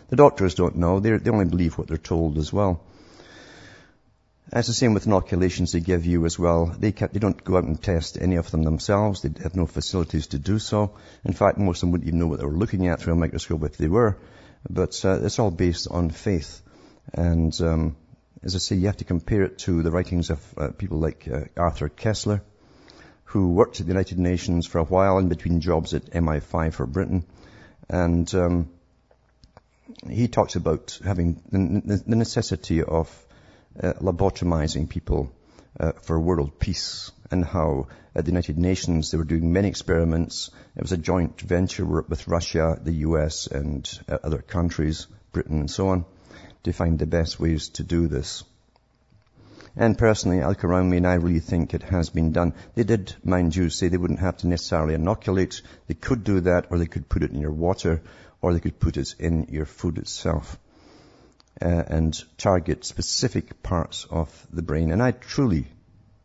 The 0.10 0.16
doctors 0.16 0.56
don't 0.56 0.78
know. 0.78 1.00
They're, 1.00 1.20
they 1.20 1.30
only 1.30 1.46
believe 1.46 1.78
what 1.78 1.88
they're 1.88 1.98
told 1.98 2.38
as 2.38 2.52
well. 2.54 2.84
It's 4.54 4.68
the 4.68 4.74
same 4.74 4.94
with 4.94 5.06
inoculations 5.06 5.72
they 5.72 5.80
give 5.80 6.06
you 6.06 6.26
as 6.26 6.38
well. 6.38 6.66
They, 6.66 6.92
they 6.92 7.20
don't 7.20 7.42
go 7.42 7.56
out 7.56 7.64
and 7.64 7.82
test 7.82 8.18
any 8.20 8.36
of 8.36 8.52
them 8.52 8.64
themselves. 8.64 9.22
They 9.22 9.32
have 9.44 9.56
no 9.56 9.66
facilities 9.66 10.28
to 10.28 10.40
do 10.40 10.60
so. 10.60 10.98
In 11.24 11.32
fact, 11.32 11.58
most 11.58 11.78
of 11.78 11.82
them 11.82 11.92
wouldn't 11.92 12.10
even 12.10 12.20
know 12.20 12.28
what 12.28 12.40
they 12.40 12.46
were 12.46 12.52
looking 12.52 12.88
at 12.88 13.00
through 13.00 13.14
a 13.14 13.16
microscope 13.16 13.64
if 13.64 13.78
they 13.78 13.88
were. 13.88 14.18
But 14.70 15.06
uh, 15.06 15.22
it's 15.24 15.40
all 15.40 15.52
based 15.52 15.88
on 15.90 16.10
faith. 16.10 16.62
And 17.14 17.60
um, 17.62 17.96
as 18.44 18.56
I 18.56 18.58
say, 18.58 18.76
you 18.76 18.88
have 18.88 18.98
to 18.98 19.06
compare 19.06 19.44
it 19.44 19.60
to 19.60 19.84
the 19.84 19.92
writings 19.92 20.30
of 20.30 20.54
uh, 20.58 20.70
people 20.78 21.00
like 21.00 21.30
uh, 21.32 21.46
Arthur 21.56 21.88
Koestler, 21.88 22.42
who 23.24 23.54
worked 23.54 23.80
at 23.80 23.86
the 23.86 23.94
United 23.94 24.20
Nations 24.20 24.68
for 24.68 24.80
a 24.80 24.84
while 24.84 25.18
in 25.18 25.30
between 25.30 25.62
jobs 25.62 25.94
at 25.94 26.12
MI5 26.12 26.74
for 26.74 26.86
Britain. 26.86 27.26
And 27.88 28.34
um, 28.36 28.70
he 30.10 30.28
talks 30.28 30.58
about 30.58 31.00
having 31.06 31.42
the, 31.50 32.04
the 32.06 32.16
necessity 32.18 32.84
of 32.84 33.10
uh, 33.80 33.94
lobotomizing 33.94 34.90
people 34.90 35.32
uh, 35.80 35.94
for 36.02 36.20
world 36.20 36.60
peace 36.60 37.12
and 37.30 37.46
how 37.46 37.88
at 38.14 38.26
the 38.26 38.32
United 38.32 38.58
Nations 38.58 39.12
they 39.12 39.18
were 39.18 39.24
doing 39.24 39.54
many 39.54 39.70
experiments. 39.70 40.52
It 40.76 40.82
was 40.82 40.92
a 40.92 40.98
joint 40.98 41.40
venture 41.40 41.86
with 41.86 42.28
Russia, 42.28 42.80
the 42.82 42.94
US 43.08 43.48
and 43.48 43.90
uh, 44.10 44.18
other 44.24 44.40
countries, 44.40 45.08
Britain 45.32 45.62
and 45.62 45.72
so 45.72 45.90
on, 45.90 46.06
to 46.64 46.74
find 46.74 47.00
the 47.00 47.06
best 47.06 47.40
ways 47.40 47.70
to 47.70 47.84
do 47.84 48.08
this. 48.08 48.44
And 49.76 49.98
personally, 49.98 50.42
I 50.42 50.50
look 50.50 50.66
around 50.66 50.90
me 50.90 50.98
and 50.98 51.08
I 51.08 51.14
really 51.14 51.40
think 51.40 51.74
it 51.74 51.84
has 51.84 52.10
been 52.10 52.34
done. 52.34 52.54
They 52.76 52.84
did, 52.84 53.16
mind 53.24 53.56
you, 53.56 53.70
say 53.70 53.88
they 53.88 53.96
wouldn't 53.96 54.20
have 54.20 54.38
to 54.38 54.48
necessarily 54.48 54.96
inoculate. 54.96 55.62
They 55.88 55.94
could 55.94 56.26
do 56.26 56.42
that 56.42 56.68
or 56.70 56.78
they 56.78 56.88
could 56.88 57.08
put 57.08 57.24
it 57.24 57.32
in 57.32 57.40
your 57.40 57.52
water 57.52 58.02
or 58.42 58.54
they 58.54 58.60
could 58.60 58.80
put 58.80 58.98
it 58.98 59.16
in 59.18 59.48
your 59.50 59.66
food 59.66 59.98
itself. 59.98 60.60
Uh, 61.60 61.84
and 61.88 62.24
target 62.38 62.86
specific 62.86 63.62
parts 63.62 64.08
of 64.10 64.48
the 64.52 64.64
brain. 64.64 64.92
And 64.92 65.04
I 65.04 65.12
truly, 65.12 65.68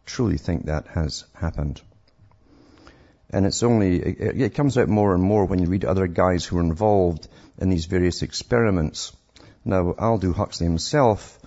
truly 0.06 0.38
think 0.38 0.66
that 0.66 0.86
has 0.88 1.24
happened. 1.34 1.80
And 3.30 3.44
it's 3.44 3.62
only, 3.62 3.98
it, 3.98 4.40
it 4.40 4.54
comes 4.54 4.78
out 4.78 4.88
more 4.88 5.14
and 5.14 5.22
more 5.22 5.44
when 5.44 5.58
you 5.58 5.66
read 5.66 5.84
other 5.84 6.06
guys 6.06 6.44
who 6.44 6.58
are 6.58 6.62
involved 6.62 7.28
in 7.58 7.68
these 7.68 7.86
various 7.86 8.22
experiments. 8.22 9.12
Now, 9.64 9.94
Aldous 9.98 10.36
Huxley 10.36 10.66
himself 10.66 11.38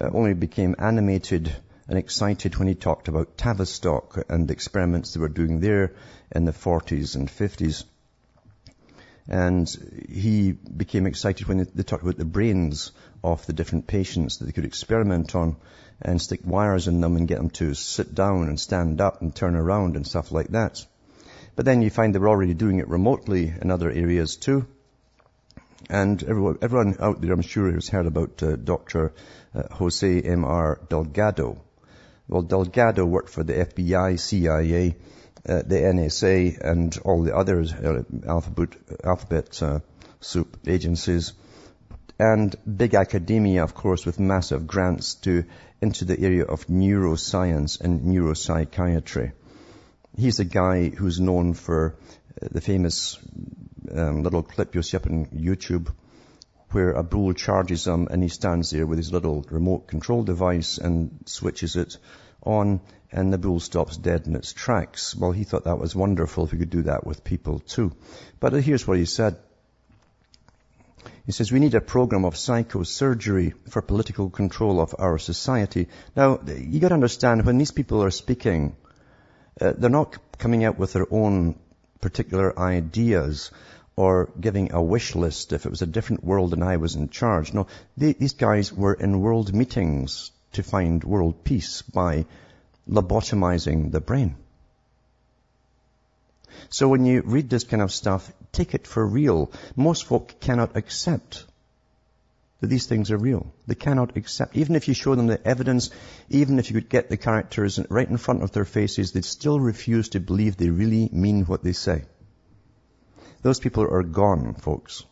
uh, 0.00 0.08
only 0.12 0.34
became 0.34 0.74
animated 0.78 1.54
and 1.86 1.98
excited 1.98 2.56
when 2.56 2.68
he 2.68 2.74
talked 2.74 3.08
about 3.08 3.36
Tavistock 3.36 4.24
and 4.28 4.48
the 4.48 4.52
experiments 4.52 5.14
they 5.14 5.20
were 5.20 5.28
doing 5.28 5.60
there 5.60 5.94
in 6.32 6.44
the 6.44 6.52
40s 6.52 7.14
and 7.14 7.28
50s. 7.28 7.84
And 9.28 9.68
he 10.08 10.52
became 10.52 11.06
excited 11.06 11.46
when 11.46 11.58
they 11.74 11.82
talked 11.82 12.02
about 12.02 12.16
the 12.16 12.24
brains 12.24 12.92
of 13.22 13.44
the 13.46 13.52
different 13.52 13.86
patients 13.86 14.38
that 14.38 14.46
they 14.46 14.52
could 14.52 14.64
experiment 14.64 15.34
on 15.34 15.56
and 16.00 16.22
stick 16.22 16.40
wires 16.44 16.88
in 16.88 17.00
them 17.00 17.16
and 17.16 17.28
get 17.28 17.38
them 17.38 17.50
to 17.50 17.74
sit 17.74 18.14
down 18.14 18.48
and 18.48 18.58
stand 18.58 19.00
up 19.00 19.20
and 19.20 19.34
turn 19.34 19.54
around 19.54 19.96
and 19.96 20.06
stuff 20.06 20.32
like 20.32 20.48
that. 20.48 20.84
But 21.56 21.64
then 21.64 21.82
you 21.82 21.90
find 21.90 22.14
they 22.14 22.20
were 22.20 22.28
already 22.28 22.54
doing 22.54 22.78
it 22.78 22.88
remotely 22.88 23.52
in 23.60 23.70
other 23.70 23.90
areas 23.90 24.36
too. 24.36 24.66
And 25.90 26.22
everyone, 26.22 26.58
everyone 26.62 26.96
out 27.00 27.20
there, 27.20 27.32
I'm 27.32 27.42
sure, 27.42 27.72
has 27.72 27.88
heard 27.88 28.06
about 28.06 28.42
uh, 28.42 28.56
Dr. 28.56 29.12
Uh, 29.54 29.62
Jose 29.72 30.20
M.R. 30.20 30.80
Delgado. 30.88 31.60
Well, 32.28 32.42
Delgado 32.42 33.04
worked 33.06 33.30
for 33.30 33.42
the 33.42 33.54
FBI, 33.54 34.18
CIA, 34.20 34.96
uh, 35.48 35.62
the 35.64 35.76
NSA, 35.76 36.60
and 36.60 36.96
all 37.04 37.22
the 37.22 37.34
other 37.34 37.60
uh, 37.60 38.02
alphabet, 38.28 38.76
alphabet 39.04 39.62
uh, 39.62 39.80
soup 40.20 40.58
agencies. 40.66 41.32
And 42.18 42.54
big 42.64 42.94
academia, 42.94 43.62
of 43.62 43.74
course, 43.74 44.04
with 44.04 44.18
massive 44.18 44.66
grants 44.66 45.14
to, 45.26 45.44
into 45.80 46.04
the 46.04 46.18
area 46.20 46.44
of 46.44 46.66
neuroscience 46.66 47.80
and 47.80 48.02
neuropsychiatry. 48.02 49.32
He's 50.16 50.40
a 50.40 50.44
guy 50.44 50.88
who's 50.88 51.20
known 51.20 51.54
for 51.54 51.94
uh, 52.42 52.48
the 52.50 52.60
famous 52.60 53.18
um, 53.92 54.22
little 54.22 54.42
clip 54.42 54.74
you'll 54.74 54.82
see 54.82 54.96
up 54.96 55.06
on 55.06 55.26
YouTube 55.26 55.88
where 56.70 56.90
a 56.90 57.02
bull 57.02 57.32
charges 57.32 57.86
him 57.86 58.08
and 58.10 58.22
he 58.22 58.28
stands 58.28 58.70
there 58.70 58.86
with 58.86 58.98
his 58.98 59.12
little 59.12 59.44
remote 59.50 59.86
control 59.86 60.22
device 60.22 60.78
and 60.78 61.18
switches 61.24 61.76
it 61.76 61.96
on 62.42 62.80
and 63.10 63.32
the 63.32 63.38
bull 63.38 63.60
stops 63.60 63.96
dead 63.96 64.26
in 64.26 64.36
its 64.36 64.52
tracks. 64.52 65.16
Well, 65.16 65.32
he 65.32 65.44
thought 65.44 65.64
that 65.64 65.78
was 65.78 65.94
wonderful 65.94 66.44
if 66.44 66.52
we 66.52 66.58
could 66.58 66.70
do 66.70 66.82
that 66.82 67.06
with 67.06 67.24
people 67.24 67.60
too. 67.60 67.92
But 68.40 68.52
here's 68.52 68.86
what 68.86 68.98
he 68.98 69.06
said. 69.06 69.36
He 71.24 71.32
says, 71.32 71.52
we 71.52 71.60
need 71.60 71.74
a 71.74 71.80
program 71.80 72.24
of 72.24 72.34
psychosurgery 72.34 73.52
for 73.68 73.82
political 73.82 74.30
control 74.30 74.80
of 74.80 74.94
our 74.98 75.18
society. 75.18 75.88
Now, 76.16 76.40
you 76.46 76.80
gotta 76.80 76.94
understand, 76.94 77.44
when 77.44 77.58
these 77.58 77.70
people 77.70 78.02
are 78.02 78.10
speaking, 78.10 78.76
uh, 79.60 79.74
they're 79.76 79.90
not 79.90 80.16
coming 80.38 80.64
out 80.64 80.78
with 80.78 80.92
their 80.92 81.06
own 81.10 81.58
particular 82.00 82.58
ideas 82.58 83.50
or 83.96 84.30
giving 84.40 84.72
a 84.72 84.82
wish 84.82 85.14
list 85.16 85.52
if 85.52 85.66
it 85.66 85.70
was 85.70 85.82
a 85.82 85.86
different 85.86 86.24
world 86.24 86.52
and 86.52 86.62
I 86.62 86.76
was 86.76 86.94
in 86.94 87.08
charge. 87.08 87.52
No, 87.52 87.66
they, 87.96 88.12
these 88.12 88.34
guys 88.34 88.72
were 88.72 88.94
in 88.94 89.20
world 89.20 89.52
meetings 89.54 90.30
to 90.52 90.62
find 90.62 91.02
world 91.04 91.42
peace 91.44 91.82
by 91.82 92.26
lobotomizing 92.88 93.92
the 93.92 94.00
brain. 94.00 94.36
So 96.70 96.88
when 96.88 97.04
you 97.06 97.22
read 97.24 97.48
this 97.48 97.64
kind 97.64 97.82
of 97.82 97.92
stuff, 97.92 98.30
take 98.52 98.74
it 98.74 98.86
for 98.86 99.06
real. 99.06 99.52
Most 99.76 100.04
folk 100.04 100.40
cannot 100.40 100.76
accept 100.76 101.44
that 102.60 102.66
these 102.66 102.86
things 102.86 103.10
are 103.10 103.16
real. 103.16 103.52
They 103.66 103.74
cannot 103.74 104.16
accept, 104.16 104.56
even 104.56 104.74
if 104.74 104.88
you 104.88 104.94
show 104.94 105.14
them 105.14 105.28
the 105.28 105.46
evidence, 105.46 105.90
even 106.28 106.58
if 106.58 106.70
you 106.70 106.80
could 106.80 106.90
get 106.90 107.08
the 107.08 107.16
characters 107.16 107.78
right 107.88 108.08
in 108.08 108.16
front 108.16 108.42
of 108.42 108.52
their 108.52 108.64
faces, 108.64 109.12
they'd 109.12 109.24
still 109.24 109.60
refuse 109.60 110.10
to 110.10 110.20
believe 110.20 110.56
they 110.56 110.70
really 110.70 111.08
mean 111.12 111.44
what 111.44 111.62
they 111.62 111.72
say. 111.72 112.04
Those 113.42 113.60
people 113.60 113.84
are 113.84 114.02
gone, 114.02 114.54
folks. 114.54 115.04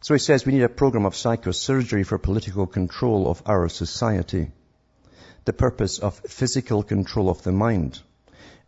So 0.00 0.14
he 0.14 0.18
says 0.18 0.44
we 0.44 0.52
need 0.52 0.62
a 0.62 0.68
program 0.68 1.06
of 1.06 1.14
psychosurgery 1.14 2.04
for 2.04 2.18
political 2.18 2.66
control 2.66 3.28
of 3.28 3.42
our 3.46 3.68
society. 3.68 4.50
The 5.48 5.54
purpose 5.54 5.98
of 5.98 6.18
physical 6.28 6.82
control 6.82 7.30
of 7.30 7.42
the 7.42 7.52
mind. 7.52 8.02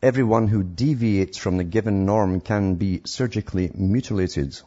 Everyone 0.03 0.49
who 0.49 0.63
deviates 0.63 1.37
from 1.37 1.59
the 1.59 1.65
given 1.77 2.07
norm 2.07 2.41
can 2.41 2.77
be 2.77 3.03
surgically 3.05 3.71
mutilated. 3.75 4.59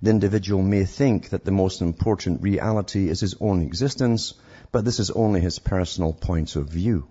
The 0.00 0.10
individual 0.10 0.62
may 0.62 0.84
think 0.84 1.30
that 1.30 1.44
the 1.44 1.50
most 1.50 1.82
important 1.82 2.40
reality 2.40 3.08
is 3.08 3.18
his 3.18 3.34
own 3.40 3.62
existence, 3.62 4.34
but 4.70 4.84
this 4.84 5.00
is 5.00 5.10
only 5.10 5.40
his 5.40 5.58
personal 5.58 6.12
point 6.12 6.54
of 6.54 6.68
view. 6.68 7.08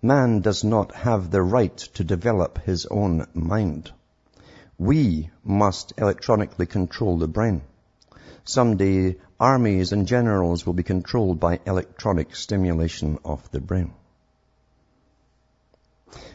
Man 0.00 0.40
does 0.40 0.64
not 0.64 0.94
have 0.94 1.30
the 1.30 1.42
right 1.42 1.76
to 1.76 2.04
develop 2.04 2.64
his 2.64 2.86
own 2.86 3.26
mind. 3.34 3.92
We 4.78 5.28
must 5.44 5.92
electronically 5.98 6.64
control 6.64 7.18
the 7.18 7.28
brain. 7.28 7.60
Someday, 8.44 9.18
armies 9.40 9.92
and 9.92 10.06
generals 10.06 10.66
will 10.66 10.74
be 10.74 10.82
controlled 10.82 11.40
by 11.40 11.58
electronic 11.66 12.36
stimulation 12.36 13.18
of 13.24 13.50
the 13.50 13.60
brain. 13.60 13.92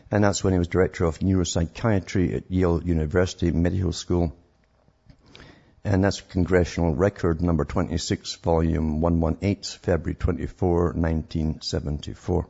And 0.09 0.23
that's 0.23 0.43
when 0.43 0.53
he 0.53 0.59
was 0.59 0.67
director 0.67 1.05
of 1.05 1.19
neuropsychiatry 1.19 2.35
at 2.35 2.51
Yale 2.51 2.81
University 2.83 3.51
Medical 3.51 3.91
School. 3.91 4.35
And 5.83 6.03
that's 6.03 6.21
Congressional 6.21 6.95
Record 6.95 7.41
number 7.41 7.63
26, 7.63 8.35
volume 8.35 9.01
118, 9.01 9.79
February 9.81 10.15
24, 10.15 10.93
1974. 10.93 12.47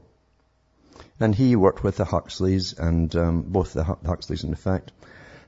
And 1.20 1.36
he 1.36 1.56
worked 1.58 1.84
with 1.84 1.98
the 1.98 2.06
Huxleys 2.06 2.74
and 2.74 3.14
um, 3.16 3.42
both 3.42 3.74
the 3.74 3.84
Huxleys 3.84 4.46
in 4.46 4.56
fact, 4.56 4.94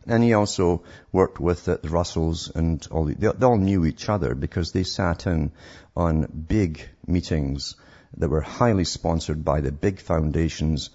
and 0.07 0.23
he 0.23 0.33
also 0.33 0.83
worked 1.11 1.39
with 1.39 1.65
the, 1.65 1.79
Russells 1.83 2.49
and 2.53 2.85
all 2.91 3.05
the, 3.05 3.15
they, 3.15 3.27
they 3.27 3.45
all 3.45 3.57
knew 3.57 3.85
each 3.85 4.09
other 4.09 4.35
because 4.35 4.71
they 4.71 4.83
sat 4.83 5.27
in 5.27 5.51
on 5.95 6.45
big 6.47 6.81
meetings 7.05 7.75
that 8.17 8.29
were 8.29 8.41
highly 8.41 8.85
sponsored 8.85 9.43
by 9.43 9.61
the 9.61 9.71
big 9.71 9.99
foundations 9.99 10.89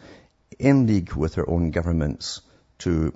in 0.59 0.87
league 0.87 1.13
with 1.15 1.35
their 1.35 1.49
own 1.49 1.71
governments 1.71 2.41
to 2.79 3.13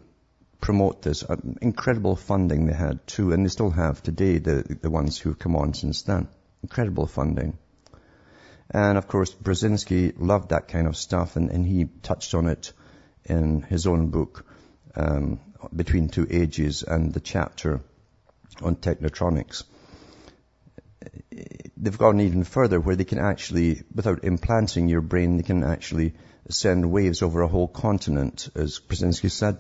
promote 0.61 1.03
this. 1.03 1.23
Uh, 1.23 1.37
incredible 1.61 2.17
funding 2.17 2.67
they 2.67 2.75
had 2.75 3.07
too, 3.07 3.33
and 3.33 3.45
they 3.45 3.49
still 3.49 3.71
have 3.71 4.03
today, 4.03 4.39
the, 4.39 4.79
the 4.81 4.91
ones 4.91 5.19
who've 5.19 5.39
come 5.39 5.57
on 5.57 5.75
since 5.75 6.03
then. 6.03 6.29
Incredible 6.63 7.07
funding. 7.07 7.59
And 8.71 8.99
of 8.99 9.07
course, 9.07 9.33
Brzezinski 9.33 10.15
loved 10.19 10.51
that 10.51 10.69
kind 10.69 10.87
of 10.89 10.97
stuff, 10.97 11.37
and, 11.37 11.51
and 11.51 11.65
he 11.65 11.87
touched 12.03 12.35
on 12.35 12.49
it 12.49 12.73
in 13.25 13.63
his 13.63 13.87
own 13.87 14.09
book, 14.09 14.45
um, 14.95 15.41
between 15.75 16.09
two 16.09 16.27
ages 16.31 16.83
and 16.83 17.13
the 17.13 17.21
chapter 17.21 17.81
on 18.63 18.77
technotronics. 18.77 19.65
They've 21.77 21.99
gone 21.99 22.21
even 22.21 22.45
further 22.45 22.81
where 22.81 22.97
they 22.97 23.05
can 23.05 23.19
actually, 23.19 23.83
without 23.95 24.25
implanting 24.25 24.89
your 24.89 25.03
brain, 25.03 25.37
they 25.37 25.43
can 25.43 25.63
actually 25.63 26.15
send 26.49 26.91
waves 26.91 27.23
over 27.23 27.43
a 27.43 27.49
whole 27.49 27.69
continent, 27.69 28.49
as 28.55 28.81
Brzezinski 28.81 29.31
said, 29.31 29.59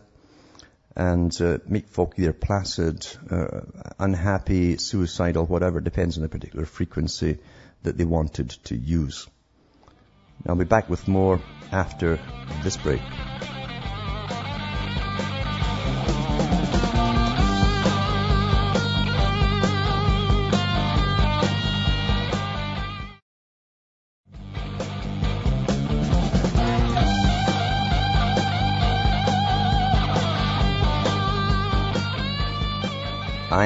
and 0.94 1.38
uh, 1.42 1.58
make 1.66 1.88
folk 1.88 2.14
either 2.16 2.32
placid, 2.32 3.06
uh, 3.30 3.60
unhappy, 3.98 4.78
suicidal, 4.78 5.44
whatever, 5.44 5.80
depends 5.80 6.16
on 6.16 6.22
the 6.22 6.28
particular 6.28 6.64
frequency 6.64 7.38
that 7.82 7.98
they 7.98 8.04
wanted 8.04 8.50
to 8.64 8.76
use. 8.76 9.26
I'll 10.48 10.56
be 10.56 10.64
back 10.64 10.88
with 10.88 11.06
more 11.06 11.40
after 11.70 12.18
this 12.62 12.76
break. 12.76 13.02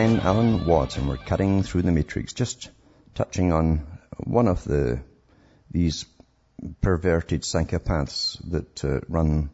I'm 0.00 0.18
Alan 0.20 0.64
Watt 0.64 0.96
and 0.96 1.06
we're 1.06 1.18
cutting 1.18 1.62
through 1.62 1.82
the 1.82 1.92
matrix, 1.92 2.32
just 2.32 2.70
touching 3.14 3.52
on 3.52 3.86
one 4.16 4.48
of 4.48 4.64
the, 4.64 5.00
these 5.70 6.06
perverted 6.80 7.42
psychopaths 7.42 8.40
that 8.50 8.82
uh, 8.82 9.00
run 9.10 9.50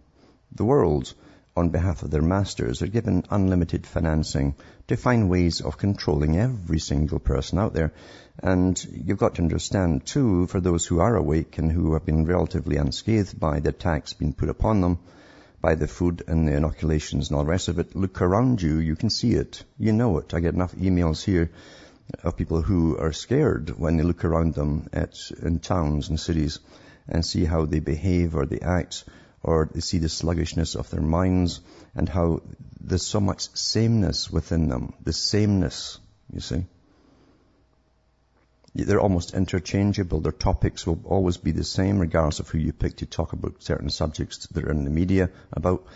the 0.53 0.65
world 0.65 1.13
on 1.57 1.71
behalf 1.71 2.05
of 2.05 2.13
their 2.13 2.23
masters. 2.23 2.79
They're 2.79 2.89
given 2.89 3.25
unlimited 3.29 3.89
financing 3.89 4.55
to 4.87 4.97
find 4.97 5.29
ways 5.29 5.63
of 5.63 5.79
controlling 5.79 6.39
every 6.39 6.79
single 6.79 7.19
person 7.19 7.59
out 7.59 7.75
there. 7.75 7.93
And 8.41 8.81
you've 8.93 9.19
got 9.19 9.35
to 9.35 9.43
understand 9.43 10.07
too, 10.07 10.47
for 10.47 10.61
those 10.61 10.87
who 10.87 11.01
are 11.01 11.17
awake 11.17 11.59
and 11.59 11.73
who 11.73 11.95
have 11.95 12.07
been 12.07 12.25
relatively 12.25 12.77
unscathed 12.77 13.41
by 13.41 13.59
the 13.59 13.71
attacks 13.71 14.13
being 14.13 14.33
put 14.33 14.49
upon 14.49 14.81
them, 14.81 15.01
by 15.61 15.75
the 15.75 15.87
food 15.87 16.23
and 16.27 16.47
the 16.47 16.57
inoculations 16.57 17.29
and 17.29 17.37
all 17.37 17.45
the 17.45 17.51
rest 17.51 17.69
of 17.69 17.79
it. 17.79 17.97
Look 17.97 18.21
around 18.21 18.63
you, 18.63 18.79
you 18.79 18.97
can 18.97 19.11
see 19.11 19.33
it. 19.33 19.65
You 19.79 19.93
know 19.93 20.19
it. 20.19 20.35
I 20.35 20.41
get 20.41 20.55
enough 20.55 20.75
emails 20.75 21.25
here 21.25 21.51
of 22.23 22.37
people 22.37 22.63
who 22.63 22.97
are 22.99 23.13
scared 23.13 23.71
when 23.71 23.97
they 23.97 24.05
look 24.05 24.25
around 24.25 24.55
them 24.55 24.89
at, 24.93 25.17
in 25.43 25.59
towns 25.59 26.09
and 26.09 26.21
cities 26.21 26.61
and 27.09 27.25
see 27.25 27.45
how 27.45 27.65
they 27.65 27.81
behave 27.81 28.35
or 28.37 28.47
they 28.47 28.61
act 28.61 29.05
or 29.43 29.69
they 29.73 29.81
see 29.81 29.99
the 29.99 30.09
sluggishness 30.09 30.75
of 30.75 30.91
their 30.91 31.01
minds 31.01 31.61
and 31.95 32.09
how 32.09 32.43
there's 32.81 33.07
so 33.07 33.21
much 33.21 33.49
sameness 33.57 34.31
within 34.31 34.69
them. 34.69 34.93
The 35.03 35.13
sameness, 35.13 35.99
you 36.33 36.41
see. 36.41 36.65
They're 38.85 39.01
almost 39.01 39.35
interchangeable. 39.35 40.21
Their 40.21 40.33
topics 40.33 40.87
will 40.87 41.01
always 41.05 41.37
be 41.37 41.53
the 41.53 41.65
same 41.65 41.99
regardless 41.99 42.41
of 42.41 42.49
who 42.49 42.59
you 42.59 42.73
pick 42.73 42.97
to 42.97 43.07
talk 43.07 43.33
about 43.33 43.63
certain 43.63 43.91
subjects 43.91 44.47
that 44.49 44.65
are 44.65 44.71
in 44.71 44.85
the 44.85 44.91
media 44.91 45.31
about. 45.53 45.87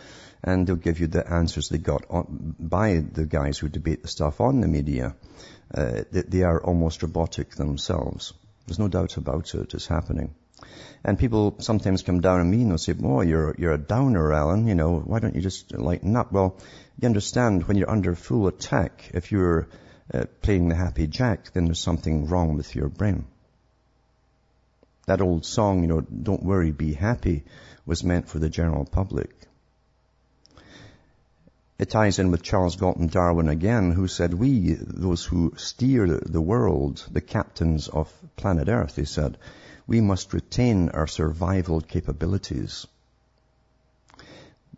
And 0.43 0.67
they'll 0.67 0.77
give 0.77 1.01
you 1.01 1.07
the 1.07 1.31
answers 1.31 1.69
they 1.69 1.79
got 1.79 2.07
on, 2.09 2.55
by 2.59 2.99
the 2.99 3.27
guys 3.27 3.59
who 3.59 3.69
debate 3.69 4.03
the 4.03 4.09
stuff 4.09 4.41
on 4.41 4.61
the 4.61 4.69
media. 4.69 5.15
Uh, 5.75 6.05
they, 6.11 6.23
they 6.23 6.43
are 6.43 6.63
almost 6.63 7.03
robotic 7.03 7.51
themselves. 7.51 8.33
There's 8.67 8.79
no 8.79 8.89
doubt 8.89 9.17
about 9.17 9.55
it. 9.55 9.75
It's 9.75 9.87
happening. 9.87 10.35
And 11.05 11.19
people 11.19 11.57
sometimes 11.59 12.03
come 12.03 12.21
down 12.21 12.41
on 12.41 12.51
me 12.51 12.63
and 12.63 12.71
they'll 12.71 12.79
say, 12.79 12.95
oh, 13.03 13.23
you're, 13.23 13.55
you're 13.59 13.73
a 13.73 13.79
downer, 13.79 14.33
Alan. 14.33 14.67
You 14.67 14.75
know, 14.75 14.99
why 14.99 15.19
don't 15.19 15.35
you 15.35 15.41
just 15.41 15.73
lighten 15.77 16.17
up? 16.17 16.33
Well, 16.33 16.57
you 17.01 17.07
understand 17.07 17.67
when 17.67 17.77
you're 17.77 17.91
under 17.91 18.15
full 18.15 18.47
attack, 18.47 19.11
if 19.15 19.33
you're 19.33 19.69
playing 20.43 20.69
the 20.69 20.75
happy 20.75 21.07
jack, 21.07 21.53
then 21.53 21.67
there's 21.67 21.81
something 21.81 22.27
wrong 22.27 22.57
with 22.57 22.75
your 22.75 22.89
brain. 22.89 23.27
That 25.07 25.21
old 25.21 25.45
song, 25.45 25.83
you 25.83 25.89
know, 25.89 26.01
don't 26.01 26.43
worry, 26.43 26.71
be 26.71 26.95
happy, 26.95 27.45
was 27.87 28.05
meant 28.05 28.29
for 28.29 28.39
the 28.39 28.49
general 28.49 28.85
public. 28.85 29.31
It 31.79 31.89
ties 31.89 32.19
in 32.19 32.31
with 32.31 32.43
Charles 32.43 32.77
Galton 32.77 33.07
Darwin 33.07 33.49
again, 33.49 33.91
who 33.93 34.07
said, 34.07 34.35
we, 34.35 34.75
those 34.75 35.25
who 35.25 35.55
steer 35.57 36.07
the 36.07 36.41
world, 36.41 37.05
the 37.11 37.23
captains 37.23 37.89
of 37.89 38.13
planet 38.37 38.69
Earth, 38.69 38.97
he 38.97 39.07
said, 39.07 39.39
we 39.87 40.01
must 40.01 40.35
retain 40.35 40.91
our 40.91 41.07
survival 41.07 41.81
capabilities. 41.81 42.87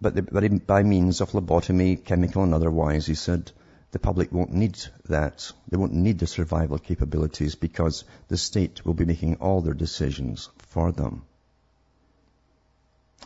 But 0.00 0.66
by 0.66 0.82
means 0.84 1.20
of 1.20 1.32
lobotomy, 1.32 2.04
chemical 2.04 2.44
and 2.44 2.54
otherwise, 2.54 3.06
he 3.06 3.14
said, 3.14 3.50
the 3.92 3.98
public 3.98 4.32
won't 4.32 4.52
need 4.52 4.78
that. 5.08 5.52
They 5.68 5.76
won't 5.76 5.92
need 5.92 6.18
the 6.18 6.26
survival 6.26 6.78
capabilities 6.78 7.54
because 7.54 8.04
the 8.28 8.38
state 8.38 8.84
will 8.84 8.94
be 8.94 9.04
making 9.04 9.36
all 9.36 9.60
their 9.60 9.74
decisions 9.74 10.48
for 10.70 10.92
them. 10.92 11.24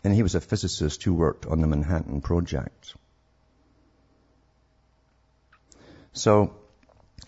And 0.03 0.13
he 0.13 0.23
was 0.23 0.35
a 0.35 0.41
physicist 0.41 1.03
who 1.05 1.15
worked 1.15 1.47
on 1.47 1.61
the 1.61 1.67
Manhattan 1.67 2.21
Project. 2.21 2.95
So 6.13 6.53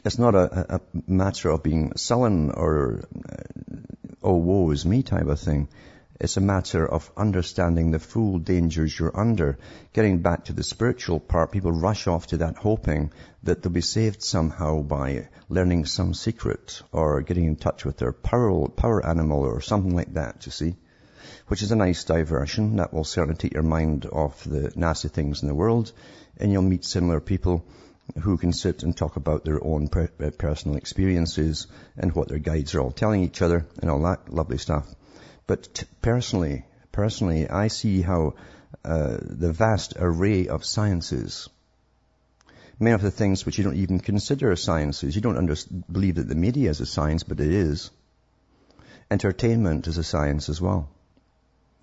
it's 0.05 0.19
not 0.19 0.35
a, 0.35 0.77
a 0.77 0.81
matter 1.07 1.51
of 1.51 1.63
being 1.63 1.97
sullen 1.97 2.51
or 2.51 3.05
uh, 3.31 3.77
oh 4.23 4.37
woe 4.37 4.71
is 4.71 4.85
me 4.85 5.03
type 5.03 5.27
of 5.27 5.41
thing. 5.41 5.69
It's 6.21 6.37
a 6.37 6.41
matter 6.41 6.85
of 6.85 7.13
understanding 7.17 7.93
the 7.93 8.01
full 8.01 8.41
dangers 8.41 8.99
you're 8.99 9.17
under. 9.17 9.57
Getting 9.93 10.19
back 10.19 10.47
to 10.47 10.53
the 10.53 10.65
spiritual 10.65 11.21
part, 11.21 11.53
people 11.53 11.71
rush 11.71 12.09
off 12.09 12.27
to 12.29 12.39
that 12.39 12.57
hoping 12.57 13.13
that 13.45 13.63
they'll 13.63 13.71
be 13.71 13.81
saved 13.81 14.21
somehow 14.23 14.83
by 14.83 15.29
learning 15.49 15.85
some 15.85 16.15
secret 16.15 16.83
or 16.91 17.23
getting 17.23 17.45
in 17.45 17.55
touch 17.55 17.85
with 17.85 17.99
their 17.99 18.13
power, 18.13 18.67
power 18.69 19.07
animal 19.07 19.45
or 19.45 19.61
something 19.61 19.95
like 19.95 20.15
that, 20.15 20.45
you 20.45 20.51
see. 20.51 20.75
Which 21.47 21.63
is 21.63 21.71
a 21.71 21.77
nice 21.77 22.03
diversion. 22.03 22.77
That 22.77 22.93
will 22.93 23.05
certainly 23.05 23.37
take 23.37 23.55
your 23.55 23.63
mind 23.63 24.07
off 24.07 24.43
the 24.43 24.73
nasty 24.75 25.09
things 25.09 25.43
in 25.43 25.49
the 25.49 25.55
world 25.55 25.93
and 26.37 26.51
you'll 26.51 26.63
meet 26.63 26.85
similar 26.85 27.21
people 27.21 27.65
who 28.23 28.39
can 28.39 28.53
sit 28.53 28.83
and 28.83 28.97
talk 28.97 29.15
about 29.15 29.45
their 29.45 29.63
own 29.65 29.87
per- 29.87 30.11
uh, 30.21 30.31
personal 30.31 30.79
experiences 30.79 31.69
and 31.97 32.13
what 32.13 32.27
their 32.27 32.39
guides 32.39 32.75
are 32.75 32.81
all 32.81 32.91
telling 32.91 33.23
each 33.23 33.41
other 33.41 33.67
and 33.81 33.89
all 33.89 34.03
that 34.03 34.33
lovely 34.33 34.59
stuff. 34.59 34.87
But 35.49 35.75
t- 35.75 35.87
personally, 36.03 36.67
personally, 36.93 37.49
I 37.49 37.69
see 37.69 38.03
how 38.03 38.35
uh, 38.85 39.17
the 39.23 39.51
vast 39.51 39.95
array 39.97 40.47
of 40.47 40.63
sciences, 40.63 41.49
many 42.79 42.93
of 42.95 43.01
the 43.01 43.11
things 43.11 43.47
which 43.47 43.57
you 43.57 43.65
don't 43.65 43.79
even 43.79 43.99
consider 43.99 44.55
sciences, 44.57 45.17
you 45.17 45.23
don't 45.23 45.39
under- 45.39 45.57
believe 45.91 46.17
that 46.17 46.29
the 46.29 46.35
media 46.35 46.69
is 46.69 46.81
a 46.81 46.87
science, 46.87 47.23
but 47.23 47.41
it 47.41 47.51
is. 47.51 47.91
Entertainment 49.11 49.87
is 49.87 49.97
a 49.97 50.05
science 50.05 50.51
as 50.51 50.61
well 50.61 50.91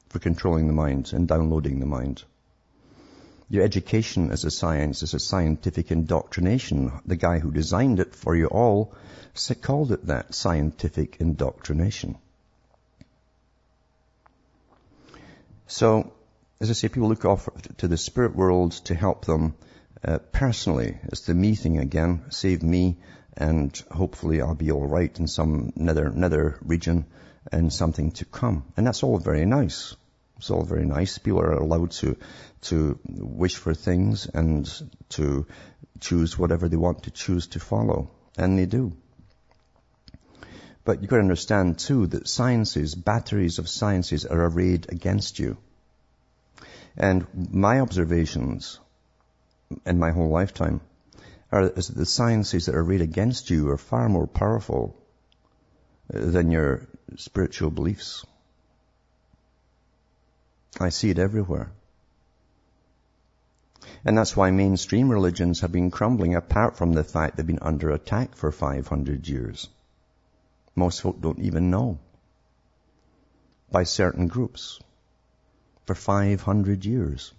for 0.10 0.19
controlling 0.19 0.67
the 0.67 0.73
mind 0.73 1.12
and 1.12 1.28
downloading 1.28 1.80
the 1.80 1.88
mind. 1.88 2.23
Your 3.49 3.63
education 3.63 4.30
as 4.30 4.43
a 4.43 4.51
science 4.51 5.01
is 5.01 5.15
a 5.15 5.19
scientific 5.19 5.91
indoctrination. 5.91 6.91
The 7.08 7.15
guy 7.15 7.39
who 7.39 7.49
designed 7.49 7.99
it 7.99 8.13
for 8.13 8.36
you 8.36 8.45
all 8.45 8.93
called 9.63 9.91
it 9.91 10.06
that, 10.06 10.36
scientific 10.36 11.17
indoctrination. 11.19 12.19
So, 15.67 16.13
as 16.60 16.69
I 16.69 16.73
say, 16.73 16.89
people 16.89 17.10
look 17.10 17.25
off 17.25 17.49
to 17.78 17.88
the 17.88 17.97
spirit 17.97 18.36
world 18.36 18.73
to 18.86 18.95
help 18.95 19.25
them 19.25 19.56
uh, 20.04 20.19
personally. 20.32 20.99
It's 21.06 21.21
the 21.21 21.34
me 21.34 21.56
thing 21.56 21.80
again. 21.80 22.25
Save 22.30 22.62
me, 22.62 22.97
and 23.36 23.75
hopefully 23.91 24.41
I'll 24.41 24.56
be 24.56 24.71
all 24.71 24.86
right 24.86 25.19
in 25.19 25.28
some 25.28 25.73
nether 25.75 26.10
nether 26.10 26.58
region 26.62 27.06
and 27.51 27.73
something 27.73 28.12
to 28.12 28.25
come. 28.25 28.65
And 28.78 28.86
that's 28.86 29.04
all 29.04 29.17
very 29.17 29.45
nice. 29.45 29.95
It's 30.38 30.51
all 30.51 30.63
very 30.63 30.86
nice. 30.86 31.17
People 31.17 31.41
are 31.41 31.54
allowed 31.54 31.91
to 31.91 32.15
to 32.62 32.99
wish 33.08 33.56
for 33.56 33.73
things 33.73 34.28
and 34.28 34.69
to 35.10 35.47
choose 35.99 36.38
whatever 36.38 36.69
they 36.69 36.78
want 36.78 37.04
to 37.04 37.12
choose 37.12 37.47
to 37.47 37.60
follow, 37.60 38.12
and 38.38 38.60
they 38.60 38.65
do. 38.65 38.95
But 40.86 41.02
you've 41.02 41.10
got 41.10 41.17
to 41.17 41.24
understand 41.24 41.80
too 41.80 42.08
that 42.08 42.28
sciences, 42.28 42.93
batteries 42.93 43.58
of 43.60 43.67
sciences 43.67 44.26
are 44.26 44.45
arrayed 44.45 44.86
against 44.89 45.39
you. 45.39 45.58
And 46.95 47.26
my 47.52 47.80
observations 47.80 48.80
in 49.86 50.00
my 50.00 50.12
whole 50.12 50.30
lifetime 50.30 50.82
are 51.52 51.67
that 51.69 51.76
the 51.76 52.06
sciences 52.06 52.67
that 52.67 52.76
are 52.76 52.82
arrayed 52.82 53.02
against 53.02 53.50
you 53.50 53.69
are 53.69 53.78
far 53.78 54.08
more 54.08 54.28
powerful 54.28 54.95
than 56.08 56.52
your 56.52 56.88
spiritual 57.17 57.71
beliefs. 57.71 58.24
I 60.80 60.89
see 60.89 61.10
it 61.10 61.17
everywhere. 61.17 61.71
And 64.04 64.15
that's 64.15 64.38
why 64.38 64.52
mainstream 64.52 65.10
religions 65.10 65.62
have 65.62 65.71
been 65.71 65.89
crumbling 65.89 66.36
apart 66.36 66.78
from 66.78 66.93
the 66.93 67.04
fact 67.04 67.38
they've 67.38 67.48
been 67.48 67.60
under 67.62 67.89
attack 67.89 68.36
for 68.36 68.52
500 68.52 69.28
years. 69.28 69.67
Most 70.75 71.01
folk 71.01 71.21
don't 71.21 71.39
even 71.39 71.71
know. 71.71 71.99
By 73.71 73.83
certain 73.83 74.27
groups. 74.27 74.79
For 75.85 75.95
500 75.95 76.85
years. 76.85 77.33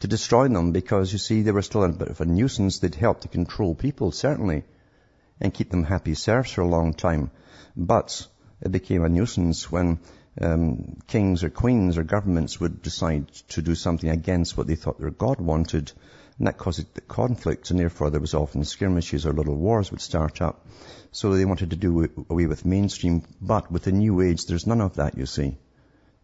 To 0.00 0.08
destroy 0.08 0.48
them 0.48 0.72
because 0.72 1.12
you 1.12 1.18
see 1.18 1.42
they 1.42 1.52
were 1.52 1.62
still 1.62 1.84
a 1.84 1.88
bit 1.88 2.08
of 2.08 2.20
a 2.20 2.24
nuisance. 2.24 2.78
They'd 2.78 2.94
help 2.94 3.20
to 3.20 3.28
control 3.28 3.74
people, 3.74 4.12
certainly. 4.12 4.64
And 5.40 5.54
keep 5.54 5.70
them 5.70 5.84
happy 5.84 6.14
serfs 6.14 6.52
for 6.52 6.62
a 6.62 6.68
long 6.68 6.94
time. 6.94 7.30
But 7.76 8.26
it 8.60 8.72
became 8.72 9.04
a 9.04 9.08
nuisance 9.08 9.70
when 9.70 10.00
um, 10.40 10.96
kings 11.06 11.44
or 11.44 11.50
queens 11.50 11.98
or 11.98 12.04
governments 12.04 12.58
would 12.60 12.82
decide 12.82 13.28
to 13.50 13.62
do 13.62 13.74
something 13.74 14.10
against 14.10 14.56
what 14.56 14.66
they 14.66 14.74
thought 14.74 14.98
their 14.98 15.10
God 15.10 15.40
wanted, 15.40 15.92
and 16.38 16.46
that 16.46 16.58
caused 16.58 16.86
conflict, 17.06 17.70
and 17.70 17.78
therefore 17.78 18.10
there 18.10 18.20
was 18.20 18.34
often 18.34 18.64
skirmishes 18.64 19.24
or 19.26 19.32
little 19.32 19.56
wars 19.56 19.90
would 19.90 20.00
start 20.00 20.42
up. 20.42 20.66
So 21.12 21.32
they 21.34 21.44
wanted 21.44 21.70
to 21.70 21.76
do 21.76 22.08
away 22.28 22.46
with 22.46 22.64
mainstream, 22.64 23.22
but 23.40 23.70
with 23.70 23.84
the 23.84 23.92
new 23.92 24.20
age, 24.20 24.46
there's 24.46 24.66
none 24.66 24.80
of 24.80 24.96
that, 24.96 25.16
you 25.16 25.26
see. 25.26 25.58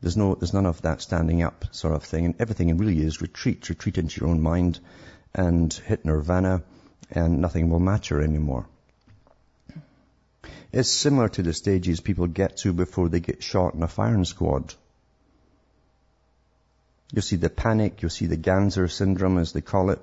There's 0.01 0.17
no, 0.17 0.35
there's 0.35 0.55
none 0.55 0.67
of 0.67 0.83
that 0.83 1.03
standing 1.03 1.43
up 1.43 1.67
sort 1.71 1.95
of 1.95 2.03
thing, 2.03 2.25
and 2.25 2.35
everything 2.41 2.77
really 2.77 3.01
is 3.01 3.21
retreat, 3.21 3.69
retreat 3.69 3.99
into 3.99 4.21
your 4.21 4.31
own 4.31 4.41
mind, 4.41 4.81
and 5.35 5.73
hit 5.73 6.05
nirvana, 6.05 6.63
and 7.11 7.41
nothing 7.41 7.71
will 7.71 7.81
matter 7.81 8.21
anymore. 8.21 8.67
It's 10.73 10.91
similar 10.91 11.29
to 11.31 11.43
the 11.43 11.53
stages 11.53 12.01
people 12.01 12.27
get 12.27 12.57
to 12.59 12.73
before 12.73 13.09
they 13.09 13.21
get 13.21 13.43
shot 13.43 13.75
in 13.75 13.83
a 13.83 13.89
firing 13.89 14.25
squad. 14.25 14.75
You 17.13 17.23
see 17.23 17.37
the 17.37 17.51
panic, 17.51 18.03
you'll 18.03 18.11
see 18.11 18.27
the 18.27 18.37
Ganser 18.37 18.89
syndrome 18.91 19.39
as 19.39 19.53
they 19.53 19.61
call 19.61 19.91
it, 19.91 20.01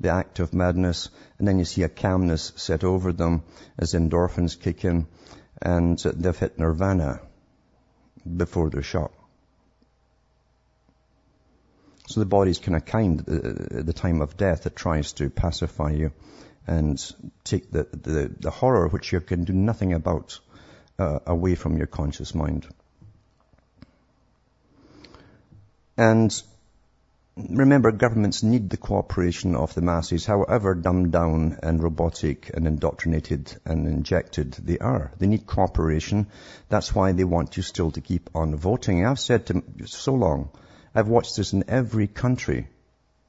the 0.00 0.10
act 0.10 0.40
of 0.40 0.54
madness, 0.54 1.08
and 1.38 1.46
then 1.46 1.58
you 1.58 1.64
see 1.64 1.82
a 1.82 1.88
calmness 1.88 2.52
set 2.56 2.84
over 2.84 3.12
them 3.12 3.42
as 3.78 3.94
endorphins 3.94 4.58
kick 4.58 4.84
in 4.84 5.06
and 5.60 5.98
they've 5.98 6.38
hit 6.38 6.58
nirvana 6.58 7.20
before 8.36 8.70
they're 8.70 8.82
shot. 8.82 9.12
So 12.08 12.20
the 12.20 12.26
body's 12.26 12.58
kind 12.58 12.76
of 12.76 12.84
kind 12.84 13.20
at 13.20 13.86
the 13.86 13.92
time 13.92 14.20
of 14.20 14.36
death. 14.36 14.66
It 14.66 14.76
tries 14.76 15.12
to 15.14 15.28
pacify 15.28 15.90
you 15.90 16.12
and 16.66 17.02
take 17.42 17.70
the, 17.70 17.84
the, 17.90 18.32
the 18.38 18.50
horror 18.50 18.88
which 18.88 19.12
you 19.12 19.20
can 19.20 19.44
do 19.44 19.52
nothing 19.52 19.92
about 19.92 20.38
uh, 20.98 21.18
away 21.26 21.56
from 21.56 21.76
your 21.78 21.86
conscious 21.86 22.34
mind. 22.34 22.66
And 25.96 26.42
remember, 27.36 27.90
governments 27.90 28.42
need 28.42 28.70
the 28.70 28.76
cooperation 28.76 29.56
of 29.56 29.74
the 29.74 29.82
masses, 29.82 30.26
however 30.26 30.74
dumbed 30.74 31.12
down 31.12 31.58
and 31.62 31.82
robotic 31.82 32.50
and 32.54 32.66
indoctrinated 32.66 33.56
and 33.64 33.86
injected 33.86 34.52
they 34.52 34.78
are. 34.78 35.12
They 35.18 35.26
need 35.26 35.46
cooperation. 35.46 36.26
That's 36.68 36.94
why 36.94 37.12
they 37.12 37.24
want 37.24 37.56
you 37.56 37.62
still 37.62 37.90
to 37.92 38.00
keep 38.00 38.30
on 38.34 38.56
voting. 38.56 39.04
I've 39.04 39.20
said 39.20 39.46
to 39.46 39.62
so 39.86 40.14
long, 40.14 40.50
I've 40.94 41.08
watched 41.08 41.36
this 41.36 41.52
in 41.52 41.64
every 41.68 42.06
country 42.06 42.68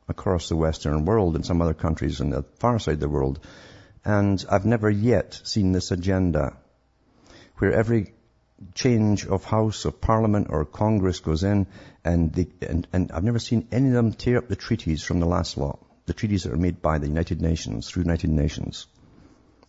across 0.08 0.50
the 0.50 0.56
Western 0.56 1.06
world 1.06 1.36
and 1.36 1.46
some 1.46 1.62
other 1.62 1.74
countries 1.74 2.22
on 2.22 2.30
the 2.30 2.44
far 2.60 2.80
side 2.80 2.96
of 2.96 3.00
the 3.02 3.10
world. 3.10 3.40
And 4.06 4.44
I've 4.50 4.66
never 4.66 4.90
yet 4.90 5.40
seen 5.44 5.74
this 5.74 5.92
agenda 5.92 6.56
where 7.58 7.74
every 7.74 8.14
change 8.74 9.26
of 9.26 9.44
House 9.44 9.86
of 9.86 10.02
Parliament 10.02 10.48
or 10.50 10.66
Congress 10.66 11.20
goes 11.20 11.44
in 11.44 11.68
and, 12.04 12.34
they, 12.34 12.48
and, 12.62 12.88
and 12.94 13.12
I've 13.12 13.24
never 13.24 13.40
seen 13.40 13.68
any 13.72 13.88
of 13.90 13.94
them 13.94 14.14
tear 14.14 14.38
up 14.38 14.48
the 14.48 14.56
treaties 14.56 15.04
from 15.04 15.20
the 15.20 15.26
last 15.26 15.58
lot, 15.58 15.80
the 16.06 16.14
treaties 16.14 16.44
that 16.44 16.54
are 16.54 16.58
made 16.58 16.82
by 16.82 16.98
the 16.98 17.08
United 17.08 17.42
Nations, 17.42 17.90
through 17.90 18.04
United 18.04 18.30
Nations. 18.30 18.88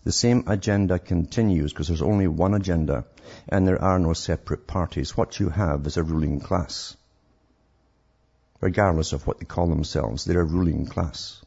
The 0.04 0.12
same 0.12 0.44
agenda 0.46 0.98
continues 0.98 1.72
because 1.72 1.88
there's 1.88 2.02
only 2.02 2.28
one 2.28 2.54
agenda 2.54 3.04
and 3.48 3.66
there 3.66 3.82
are 3.82 3.98
no 3.98 4.12
separate 4.12 4.66
parties. 4.66 5.16
What 5.16 5.38
you 5.38 5.48
have 5.50 5.86
is 5.86 5.96
a 5.96 6.02
ruling 6.02 6.40
class 6.40 6.96
regardless 8.60 9.12
of 9.12 9.26
what 9.26 9.38
they 9.38 9.44
call 9.44 9.68
themselves. 9.68 10.24
They're 10.24 10.40
a 10.40 10.44
ruling 10.44 10.86
class. 10.86 11.42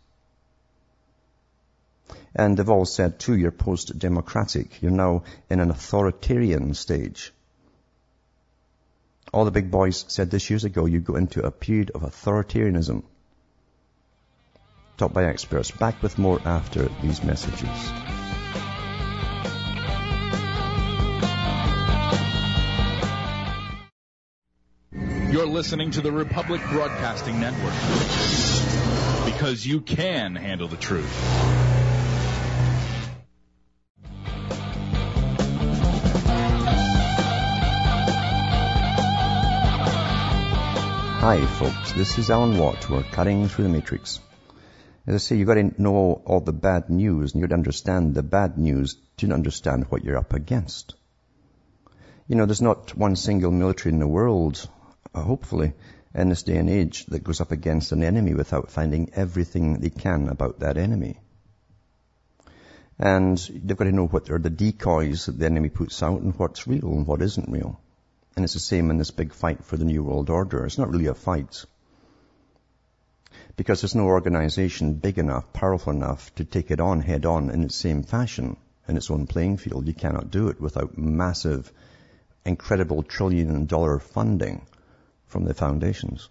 And 2.33 2.57
they've 2.57 2.69
all 2.69 2.85
said 2.85 3.19
too, 3.19 3.35
you're 3.35 3.51
post-democratic. 3.51 4.81
You're 4.81 4.91
now 4.91 5.23
in 5.49 5.59
an 5.59 5.69
authoritarian 5.69 6.73
stage. 6.73 7.33
All 9.33 9.45
the 9.45 9.51
big 9.51 9.71
boys 9.71 10.05
said 10.07 10.29
this 10.29 10.49
years 10.49 10.65
ago, 10.65 10.85
you 10.85 10.99
go 10.99 11.15
into 11.15 11.43
a 11.43 11.51
period 11.51 11.91
of 11.95 12.01
authoritarianism. 12.01 13.03
Taught 14.97 15.13
by 15.13 15.25
experts. 15.25 15.71
Back 15.71 16.01
with 16.03 16.17
more 16.17 16.39
after 16.45 16.89
these 17.01 17.23
messages. 17.23 17.91
You're 25.31 25.47
listening 25.47 25.91
to 25.91 26.01
the 26.01 26.11
Republic 26.11 26.61
Broadcasting 26.71 27.39
Network. 27.39 27.73
Because 29.25 29.65
you 29.65 29.79
can 29.79 30.35
handle 30.35 30.67
the 30.67 30.75
truth. 30.75 31.80
Hi 41.21 41.45
folks, 41.45 41.91
this 41.91 42.17
is 42.17 42.31
Alan 42.31 42.57
Watt. 42.57 42.89
We're 42.89 43.03
cutting 43.03 43.47
through 43.47 43.65
the 43.65 43.69
matrix. 43.69 44.19
As 45.05 45.13
I 45.13 45.17
say, 45.19 45.35
you've 45.35 45.47
got 45.47 45.53
to 45.53 45.79
know 45.79 46.19
all 46.25 46.39
the 46.39 46.51
bad 46.51 46.89
news 46.89 47.33
and 47.33 47.41
you've 47.41 47.47
got 47.47 47.53
to 47.53 47.59
understand 47.59 48.15
the 48.15 48.23
bad 48.23 48.57
news 48.57 48.97
to 49.17 49.31
understand 49.31 49.85
what 49.89 50.03
you're 50.03 50.17
up 50.17 50.33
against. 50.33 50.95
You 52.27 52.37
know, 52.37 52.47
there's 52.47 52.63
not 52.63 52.97
one 52.97 53.15
single 53.15 53.51
military 53.51 53.93
in 53.93 53.99
the 53.99 54.07
world 54.07 54.67
uh, 55.13 55.21
hopefully, 55.21 55.73
in 56.15 56.29
this 56.29 56.41
day 56.41 56.57
and 56.57 56.71
age 56.71 57.05
that 57.05 57.23
goes 57.23 57.39
up 57.39 57.51
against 57.51 57.91
an 57.91 58.03
enemy 58.03 58.33
without 58.33 58.71
finding 58.71 59.11
everything 59.13 59.79
they 59.79 59.91
can 59.91 60.27
about 60.27 60.61
that 60.61 60.77
enemy. 60.77 61.19
And 62.97 63.37
they've 63.37 63.77
got 63.77 63.85
to 63.85 63.91
know 63.91 64.07
what 64.07 64.31
are 64.31 64.39
the 64.39 64.49
decoys 64.49 65.27
that 65.27 65.37
the 65.37 65.45
enemy 65.45 65.69
puts 65.69 66.01
out 66.01 66.21
and 66.21 66.33
what's 66.39 66.65
real 66.65 66.93
and 66.93 67.05
what 67.05 67.21
isn't 67.21 67.51
real. 67.51 67.79
And 68.35 68.45
it's 68.45 68.53
the 68.53 68.59
same 68.59 68.89
in 68.89 68.97
this 68.97 69.11
big 69.11 69.33
fight 69.33 69.65
for 69.65 69.77
the 69.77 69.85
New 69.85 70.03
World 70.03 70.29
Order. 70.29 70.65
It's 70.65 70.77
not 70.77 70.89
really 70.89 71.07
a 71.07 71.13
fight. 71.13 71.65
Because 73.57 73.81
there's 73.81 73.95
no 73.95 74.05
organization 74.05 74.93
big 74.93 75.17
enough, 75.17 75.51
powerful 75.51 75.91
enough 75.91 76.33
to 76.35 76.45
take 76.45 76.71
it 76.71 76.79
on 76.79 77.01
head 77.01 77.25
on 77.25 77.49
in 77.49 77.63
its 77.63 77.75
same 77.75 78.03
fashion, 78.03 78.55
in 78.87 78.95
its 78.95 79.11
own 79.11 79.27
playing 79.27 79.57
field. 79.57 79.87
You 79.87 79.93
cannot 79.93 80.31
do 80.31 80.47
it 80.47 80.61
without 80.61 80.97
massive, 80.97 81.71
incredible 82.45 83.03
trillion 83.03 83.65
dollar 83.65 83.99
funding 83.99 84.65
from 85.27 85.43
the 85.43 85.53
foundations. 85.53 86.29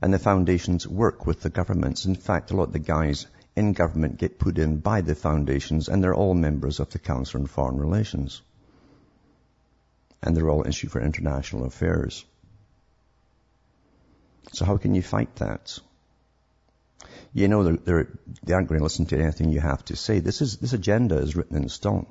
And 0.00 0.14
the 0.14 0.18
foundations 0.18 0.86
work 0.88 1.26
with 1.26 1.42
the 1.42 1.50
governments. 1.50 2.06
In 2.06 2.14
fact, 2.14 2.50
a 2.50 2.56
lot 2.56 2.68
of 2.68 2.72
the 2.72 2.78
guys 2.78 3.26
in 3.56 3.72
government 3.72 4.18
get 4.18 4.38
put 4.38 4.56
in 4.56 4.78
by 4.78 5.00
the 5.00 5.14
foundations 5.14 5.88
and 5.88 6.02
they're 6.02 6.14
all 6.14 6.34
members 6.34 6.80
of 6.80 6.90
the 6.90 6.98
Council 6.98 7.40
on 7.40 7.46
Foreign 7.46 7.76
Relations. 7.76 8.40
And 10.22 10.36
they're 10.36 10.50
all 10.50 10.66
issued 10.66 10.90
for 10.90 11.00
international 11.00 11.64
affairs. 11.64 12.24
So 14.52 14.64
how 14.64 14.76
can 14.76 14.94
you 14.94 15.02
fight 15.02 15.34
that? 15.36 15.78
You 17.32 17.48
know, 17.48 17.62
they're, 17.62 17.76
they're, 17.76 18.08
they 18.42 18.54
aren't 18.54 18.68
going 18.68 18.78
to 18.78 18.84
listen 18.84 19.06
to 19.06 19.18
anything 19.18 19.50
you 19.50 19.60
have 19.60 19.84
to 19.86 19.96
say. 19.96 20.20
This 20.20 20.40
is, 20.40 20.56
this 20.56 20.72
agenda 20.72 21.18
is 21.18 21.36
written 21.36 21.56
in 21.56 21.68
stone. 21.68 22.06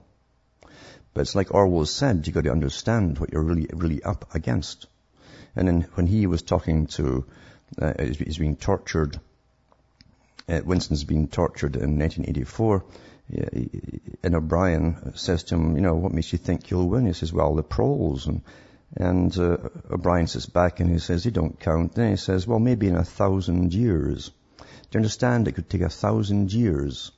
But 1.13 1.21
it's 1.21 1.35
like 1.35 1.53
Orwell 1.53 1.85
said, 1.85 2.27
you've 2.27 2.35
got 2.35 2.43
to 2.43 2.51
understand 2.51 3.17
what 3.17 3.33
you're 3.33 3.41
really, 3.41 3.67
really 3.73 4.03
up 4.03 4.35
against. 4.35 4.85
And 5.55 5.67
then 5.67 5.81
when 5.95 6.05
he 6.05 6.27
was 6.27 6.43
talking 6.43 6.85
to, 6.87 7.25
uh, 7.81 7.93
he's 7.99 8.37
being 8.37 8.55
tortured, 8.55 9.19
uh, 10.47 10.61
Winston's 10.63 11.03
being 11.03 11.27
tortured 11.27 11.75
in 11.75 11.97
1984, 11.97 12.85
and 13.29 14.35
O'Brien 14.35 15.13
says 15.15 15.43
to 15.45 15.55
him, 15.55 15.75
you 15.75 15.81
know, 15.81 15.95
what 15.95 16.13
makes 16.13 16.31
you 16.31 16.37
think 16.37 16.69
you'll 16.69 16.87
win? 16.87 17.05
He 17.05 17.13
says, 17.13 17.33
well, 17.33 17.55
the 17.55 17.63
proles. 17.63 18.27
And, 18.27 18.41
and 18.95 19.37
uh, 19.37 19.57
O'Brien 19.91 20.27
sits 20.27 20.45
back 20.45 20.79
and 20.79 20.89
he 20.89 20.99
says, 20.99 21.23
he 21.23 21.31
don't 21.31 21.59
count. 21.59 21.93
Then 21.93 22.11
he 22.11 22.15
says, 22.15 22.47
well, 22.47 22.59
maybe 22.59 22.87
in 22.87 22.95
a 22.95 23.03
thousand 23.03 23.73
years. 23.73 24.31
Do 24.59 24.65
you 24.93 24.99
understand? 24.99 25.47
It 25.47 25.53
could 25.53 25.69
take 25.69 25.81
a 25.81 25.89
thousand 25.89 26.53
years 26.53 27.11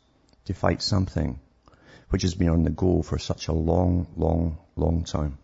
to 0.45 0.53
fight 0.53 0.81
something 0.81 1.39
which 2.09 2.23
has 2.23 2.33
been 2.33 2.49
on 2.49 2.63
the 2.63 2.71
go 2.71 3.03
for 3.03 3.19
such 3.19 3.47
a 3.47 3.53
long, 3.53 4.07
long, 4.17 4.57
long 4.75 5.03
time. 5.03 5.37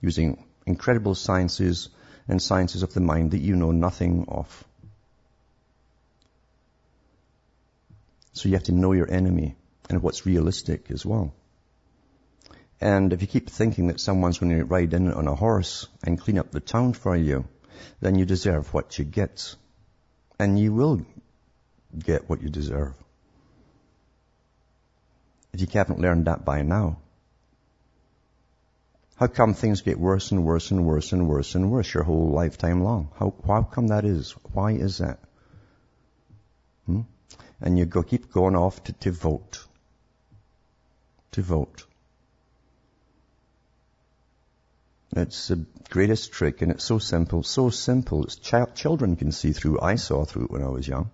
Using 0.00 0.42
incredible 0.64 1.14
sciences 1.14 1.90
and 2.28 2.40
sciences 2.40 2.82
of 2.82 2.94
the 2.94 3.00
mind 3.00 3.32
that 3.32 3.40
you 3.40 3.56
know 3.56 3.72
nothing 3.72 4.24
of. 4.28 4.64
So 8.32 8.48
you 8.48 8.54
have 8.54 8.64
to 8.64 8.72
know 8.72 8.92
your 8.92 9.10
enemy 9.10 9.55
and 9.88 10.02
what's 10.02 10.26
realistic 10.26 10.90
as 10.90 11.04
well. 11.04 11.34
And 12.80 13.12
if 13.12 13.22
you 13.22 13.28
keep 13.28 13.48
thinking 13.48 13.86
that 13.86 14.00
someone's 14.00 14.38
going 14.38 14.56
to 14.56 14.64
ride 14.64 14.92
in 14.92 15.12
on 15.12 15.28
a 15.28 15.34
horse 15.34 15.88
and 16.04 16.20
clean 16.20 16.38
up 16.38 16.50
the 16.50 16.60
town 16.60 16.92
for 16.92 17.16
you, 17.16 17.46
then 18.00 18.16
you 18.16 18.26
deserve 18.26 18.72
what 18.74 18.98
you 18.98 19.04
get. 19.04 19.54
And 20.38 20.58
you 20.58 20.74
will 20.74 21.06
get 21.98 22.28
what 22.28 22.42
you 22.42 22.50
deserve. 22.50 22.94
If 25.52 25.60
you 25.60 25.66
haven't 25.72 26.00
learned 26.00 26.26
that 26.26 26.44
by 26.44 26.62
now. 26.62 26.98
How 29.16 29.28
come 29.28 29.54
things 29.54 29.80
get 29.80 29.98
worse 29.98 30.30
and 30.30 30.44
worse 30.44 30.70
and 30.70 30.84
worse 30.84 31.12
and 31.12 31.26
worse 31.26 31.54
and 31.54 31.70
worse 31.70 31.94
your 31.94 32.02
whole 32.02 32.32
lifetime 32.32 32.84
long? 32.84 33.08
How, 33.18 33.32
how 33.46 33.62
come 33.62 33.86
that 33.86 34.04
is? 34.04 34.32
Why 34.52 34.72
is 34.72 34.98
that? 34.98 35.18
Hmm? 36.84 37.02
And 37.62 37.78
you 37.78 37.86
go, 37.86 38.02
keep 38.02 38.30
going 38.30 38.54
off 38.54 38.84
to, 38.84 38.92
to 38.92 39.12
vote. 39.12 39.64
To 41.36 41.42
vote. 41.42 41.84
It's 45.14 45.48
the 45.48 45.66
greatest 45.90 46.32
trick 46.32 46.62
and 46.62 46.72
it's 46.72 46.84
so 46.84 46.98
simple, 46.98 47.42
so 47.42 47.68
simple. 47.68 48.24
It's 48.24 48.36
ch- 48.36 48.74
children 48.74 49.16
can 49.16 49.32
see 49.32 49.52
through. 49.52 49.78
I 49.82 49.96
saw 49.96 50.24
through 50.24 50.44
it 50.44 50.50
when 50.50 50.62
I 50.62 50.68
was 50.68 50.88
young. 50.88 51.10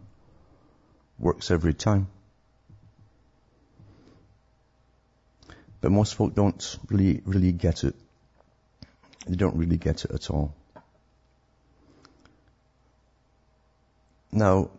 Works 1.18 1.50
every 1.50 1.74
time. 1.74 2.06
But 5.80 5.90
most 5.90 6.14
folk 6.14 6.36
don't 6.36 6.78
really, 6.88 7.20
really 7.24 7.50
get 7.50 7.82
it. 7.82 7.96
They 9.26 9.34
don't 9.34 9.56
really 9.56 9.76
get 9.76 10.04
it 10.04 10.12
at 10.12 10.30
all. 10.30 10.54
Now, 14.30 14.70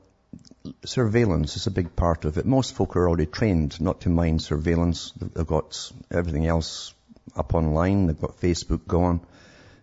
surveillance 0.86 1.58
is 1.58 1.67
a 1.67 1.71
big 1.71 1.95
part 1.95 2.26
of 2.26 2.38
it. 2.38 2.45
Most 2.45 2.73
folk 2.76 2.95
are 2.95 3.08
already 3.08 3.26
trained 3.26 3.80
not 3.82 4.02
to 4.02 4.10
mind 4.10 4.41
surveillance. 4.41 5.12
They've 5.12 5.45
got 5.45 5.91
everything 6.10 6.47
else 6.47 6.93
up 7.36 7.54
online. 7.54 8.08
They've 8.08 8.19
got 8.19 8.39
Facebook 8.39 8.88
going. 8.88 9.21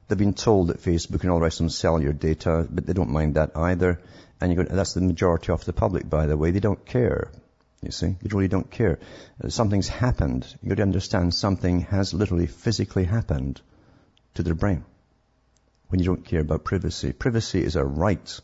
They've 0.09 0.19
been 0.19 0.35
told 0.35 0.69
that 0.69 0.83
Facebook 0.83 1.23
and 1.23 1.31
all 1.31 1.39
the 1.39 1.45
rest 1.45 1.61
of 1.61 1.65
them 1.65 1.71
sell 1.71 2.03
your 2.03 2.13
data, 2.13 2.67
but 2.69 2.87
they 2.87 2.93
don't 2.93 3.11
mind 3.11 3.35
that 3.35 3.57
either. 3.57 4.01
And 4.41 4.57
go, 4.57 4.65
that's 4.65 4.95
the 4.95 5.03
majority 5.03 5.53
of 5.53 5.65
the 5.65 5.73
public, 5.73 6.09
by 6.09 6.27
the 6.27 6.37
way. 6.37 6.51
They 6.51 6.61
don't 6.61 6.85
care. 6.85 7.31
You 7.83 7.91
see, 7.91 8.09
you 8.09 8.31
really 8.31 8.49
don't 8.49 8.71
care. 8.71 8.99
Uh, 9.43 9.49
something's 9.49 9.89
happened. 9.89 10.47
You've 10.63 10.71
got 10.71 10.77
to 10.77 10.83
understand 10.83 11.35
something 11.35 11.81
has 11.83 12.13
literally 12.13 12.47
physically 12.47 13.05
happened 13.05 13.61
to 14.35 14.43
their 14.43 14.55
brain 14.55 14.85
when 15.89 16.01
you 16.01 16.07
don't 16.07 16.25
care 16.25 16.41
about 16.41 16.65
privacy. 16.65 17.13
Privacy 17.13 17.63
is 17.63 17.77
a 17.77 17.85
right. 17.85 18.41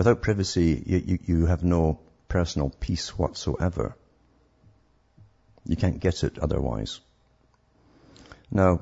Without 0.00 0.22
privacy, 0.22 0.82
you, 0.86 1.02
you, 1.04 1.18
you 1.26 1.44
have 1.44 1.62
no 1.62 2.00
personal 2.26 2.70
peace 2.70 3.18
whatsoever. 3.18 3.94
You 5.66 5.76
can't 5.76 6.00
get 6.00 6.24
it 6.24 6.38
otherwise. 6.38 7.00
Now, 8.50 8.80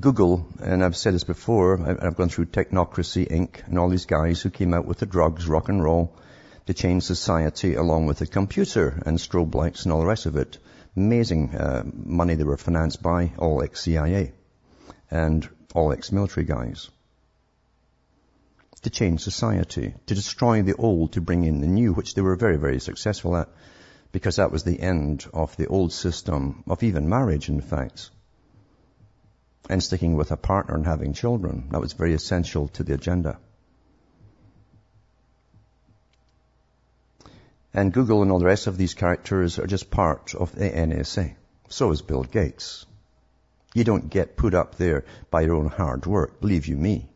Google, 0.00 0.46
and 0.62 0.82
I've 0.82 0.96
said 0.96 1.12
this 1.12 1.24
before, 1.24 1.74
I've 1.86 2.16
gone 2.16 2.30
through 2.30 2.46
Technocracy 2.46 3.28
Inc. 3.28 3.66
and 3.66 3.78
all 3.78 3.90
these 3.90 4.06
guys 4.06 4.40
who 4.40 4.48
came 4.48 4.72
out 4.72 4.86
with 4.86 4.96
the 4.96 5.04
drugs, 5.04 5.46
rock 5.46 5.68
and 5.68 5.84
roll, 5.84 6.16
to 6.64 6.72
change 6.72 7.02
society 7.02 7.74
along 7.74 8.06
with 8.06 8.20
the 8.20 8.26
computer 8.26 9.02
and 9.04 9.18
strobe 9.18 9.54
lights 9.54 9.84
and 9.84 9.92
all 9.92 10.00
the 10.00 10.06
rest 10.06 10.24
of 10.24 10.36
it. 10.36 10.56
Amazing 10.96 11.54
uh, 11.54 11.82
money 11.84 12.34
they 12.34 12.44
were 12.44 12.56
financed 12.56 13.02
by, 13.02 13.32
all 13.36 13.62
ex-CIA 13.62 14.32
and 15.10 15.46
all 15.74 15.92
ex-military 15.92 16.46
guys. 16.46 16.88
To 18.82 18.90
change 18.90 19.22
society, 19.22 19.94
to 20.06 20.14
destroy 20.14 20.62
the 20.62 20.76
old, 20.76 21.12
to 21.12 21.20
bring 21.20 21.44
in 21.44 21.60
the 21.60 21.66
new, 21.66 21.92
which 21.92 22.14
they 22.14 22.22
were 22.22 22.36
very, 22.36 22.56
very 22.56 22.78
successful 22.78 23.36
at, 23.36 23.48
because 24.12 24.36
that 24.36 24.52
was 24.52 24.62
the 24.62 24.80
end 24.80 25.26
of 25.34 25.56
the 25.56 25.66
old 25.66 25.92
system 25.92 26.62
of 26.68 26.82
even 26.84 27.08
marriage, 27.08 27.48
in 27.48 27.60
fact. 27.60 28.10
And 29.68 29.82
sticking 29.82 30.14
with 30.14 30.30
a 30.30 30.36
partner 30.36 30.76
and 30.76 30.86
having 30.86 31.12
children. 31.12 31.68
That 31.72 31.80
was 31.80 31.92
very 31.92 32.14
essential 32.14 32.68
to 32.68 32.84
the 32.84 32.94
agenda. 32.94 33.38
And 37.74 37.92
Google 37.92 38.22
and 38.22 38.30
all 38.30 38.38
the 38.38 38.46
rest 38.46 38.68
of 38.68 38.78
these 38.78 38.94
characters 38.94 39.58
are 39.58 39.66
just 39.66 39.90
part 39.90 40.34
of 40.34 40.52
the 40.52 40.70
NSA. 40.70 41.34
So 41.68 41.90
is 41.90 42.00
Bill 42.00 42.22
Gates. 42.22 42.86
You 43.74 43.84
don't 43.84 44.08
get 44.08 44.36
put 44.36 44.54
up 44.54 44.76
there 44.76 45.04
by 45.30 45.42
your 45.42 45.56
own 45.56 45.66
hard 45.66 46.06
work, 46.06 46.40
believe 46.40 46.66
you 46.66 46.76
me. 46.76 47.10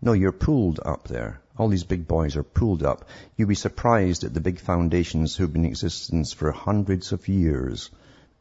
No, 0.00 0.12
you're 0.12 0.32
pulled 0.32 0.80
up 0.84 1.08
there. 1.08 1.40
All 1.56 1.68
these 1.68 1.84
big 1.84 2.06
boys 2.06 2.36
are 2.36 2.42
pulled 2.42 2.82
up. 2.82 3.08
You'll 3.36 3.48
be 3.48 3.54
surprised 3.54 4.24
at 4.24 4.34
the 4.34 4.40
big 4.40 4.60
foundations 4.60 5.34
who've 5.34 5.52
been 5.52 5.64
in 5.64 5.70
existence 5.70 6.32
for 6.32 6.52
hundreds 6.52 7.12
of 7.12 7.28
years. 7.28 7.90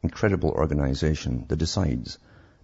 Incredible 0.04 0.50
organization 0.50 1.46
that 1.48 1.56
decides 1.56 2.18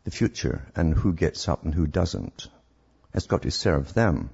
the 0.03 0.11
future 0.11 0.65
and 0.75 0.93
who 0.93 1.13
gets 1.13 1.47
up 1.47 1.63
and 1.63 1.73
who 1.73 1.87
doesn't. 1.87 2.47
It's 3.13 3.27
got 3.27 3.43
to 3.43 3.51
serve 3.51 3.93
them. 3.93 4.29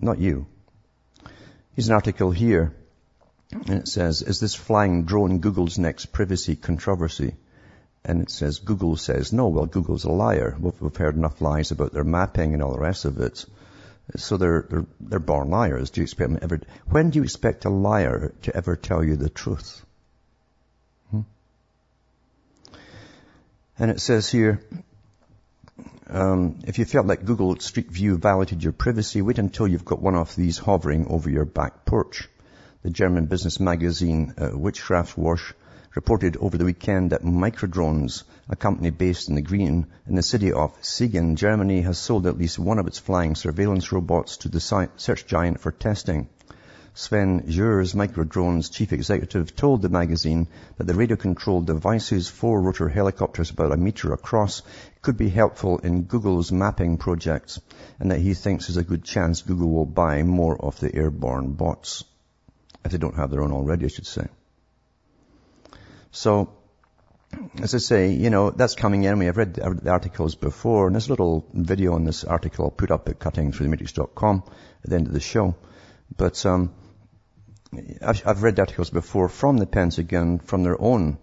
Not 0.00 0.18
you. 0.18 0.46
Here's 1.74 1.88
an 1.88 1.94
article 1.94 2.30
here, 2.30 2.74
and 3.52 3.80
it 3.80 3.88
says, 3.88 4.22
is 4.22 4.40
this 4.40 4.54
flying 4.54 5.04
drone 5.04 5.40
Google's 5.40 5.78
next 5.78 6.06
privacy 6.12 6.54
controversy? 6.54 7.34
And 8.08 8.22
it 8.22 8.30
says, 8.30 8.58
Google 8.58 8.96
says, 8.96 9.34
no, 9.34 9.48
well, 9.48 9.66
Google's 9.66 10.04
a 10.04 10.10
liar. 10.10 10.56
We've, 10.58 10.80
we've 10.80 10.96
heard 10.96 11.14
enough 11.14 11.42
lies 11.42 11.72
about 11.72 11.92
their 11.92 12.04
mapping 12.04 12.54
and 12.54 12.62
all 12.62 12.72
the 12.72 12.80
rest 12.80 13.04
of 13.04 13.20
it. 13.20 13.44
So 14.16 14.38
they're, 14.38 14.66
they're, 14.70 14.86
they're 14.98 15.18
born 15.18 15.50
liars. 15.50 15.90
Do 15.90 16.00
you 16.00 16.04
expect 16.04 16.30
them 16.30 16.38
ever, 16.40 16.58
when 16.86 17.10
do 17.10 17.18
you 17.18 17.24
expect 17.24 17.66
a 17.66 17.70
liar 17.70 18.32
to 18.44 18.56
ever 18.56 18.76
tell 18.76 19.04
you 19.04 19.16
the 19.16 19.28
truth? 19.28 19.84
Hmm? 21.10 21.20
And 23.78 23.90
it 23.90 24.00
says 24.00 24.30
here, 24.30 24.62
um, 26.08 26.60
if 26.66 26.78
you 26.78 26.86
felt 26.86 27.06
like 27.06 27.26
Google 27.26 27.60
Street 27.60 27.90
View 27.90 28.16
violated 28.16 28.64
your 28.64 28.72
privacy, 28.72 29.20
wait 29.20 29.38
until 29.38 29.68
you've 29.68 29.84
got 29.84 30.00
one 30.00 30.14
of 30.14 30.34
these 30.34 30.56
hovering 30.56 31.08
over 31.08 31.28
your 31.28 31.44
back 31.44 31.84
porch. 31.84 32.26
The 32.82 32.90
German 32.90 33.26
business 33.26 33.60
magazine 33.60 34.32
uh, 34.38 34.48
Wirtschaftswoche 34.52 35.52
reported 35.98 36.36
over 36.36 36.56
the 36.56 36.64
weekend 36.64 37.10
that 37.10 37.24
Microdrones, 37.24 38.22
a 38.48 38.54
company 38.54 38.88
based 38.88 39.28
in 39.28 39.34
the 39.34 39.42
green 39.42 39.84
in 40.06 40.14
the 40.14 40.22
city 40.22 40.52
of 40.52 40.72
Siegen, 40.80 41.34
Germany, 41.34 41.80
has 41.80 41.98
sold 41.98 42.24
at 42.28 42.38
least 42.38 42.56
one 42.56 42.78
of 42.78 42.86
its 42.86 43.00
flying 43.00 43.34
surveillance 43.34 43.90
robots 43.90 44.36
to 44.36 44.48
the 44.48 44.60
search 44.60 45.26
giant 45.26 45.58
for 45.58 45.72
testing. 45.72 46.28
Sven 46.94 47.42
Juerss, 47.48 47.94
Microdrone's 47.94 48.70
chief 48.70 48.92
executive, 48.92 49.56
told 49.56 49.82
the 49.82 49.88
magazine 49.88 50.46
that 50.76 50.86
the 50.86 50.94
radio-controlled 50.94 51.66
devices, 51.66 52.28
four 52.28 52.62
rotor 52.62 52.88
helicopters 52.88 53.50
about 53.50 53.72
a 53.72 53.76
meter 53.76 54.12
across, 54.12 54.62
could 55.02 55.16
be 55.16 55.28
helpful 55.28 55.78
in 55.78 56.04
Google's 56.04 56.52
mapping 56.52 56.96
projects, 56.98 57.60
and 57.98 58.12
that 58.12 58.20
he 58.20 58.34
thinks 58.34 58.68
there's 58.68 58.76
a 58.76 58.84
good 58.84 59.02
chance 59.02 59.42
Google 59.42 59.70
will 59.70 59.84
buy 59.84 60.22
more 60.22 60.56
of 60.64 60.78
the 60.78 60.94
airborne 60.94 61.54
bots. 61.54 62.04
If 62.84 62.92
they 62.92 62.98
don't 62.98 63.16
have 63.16 63.32
their 63.32 63.42
own 63.42 63.50
already, 63.50 63.86
I 63.86 63.88
should 63.88 64.06
say. 64.06 64.28
So, 66.10 66.52
as 67.60 67.74
I 67.74 67.78
say, 67.78 68.12
you 68.12 68.30
know, 68.30 68.50
that's 68.50 68.74
coming 68.74 69.04
in. 69.04 69.22
I've 69.22 69.36
read 69.36 69.54
the 69.54 69.90
articles 69.90 70.34
before, 70.34 70.86
and 70.86 70.94
there's 70.94 71.08
a 71.08 71.12
little 71.12 71.46
video 71.52 71.94
on 71.94 72.04
this 72.04 72.24
article 72.24 72.66
I'll 72.66 72.70
put 72.70 72.90
up 72.90 73.08
at 73.08 73.18
cuttingthroughthematrix.com 73.18 74.42
at 74.84 74.90
the 74.90 74.96
end 74.96 75.06
of 75.06 75.12
the 75.12 75.20
show. 75.20 75.54
But 76.16 76.44
um, 76.46 76.72
I've, 78.02 78.26
I've 78.26 78.42
read 78.42 78.58
articles 78.58 78.90
before 78.90 79.28
from 79.28 79.58
the 79.58 79.66
Pentagon, 79.66 80.38
from 80.38 80.62
their 80.62 80.80
own 80.80 81.18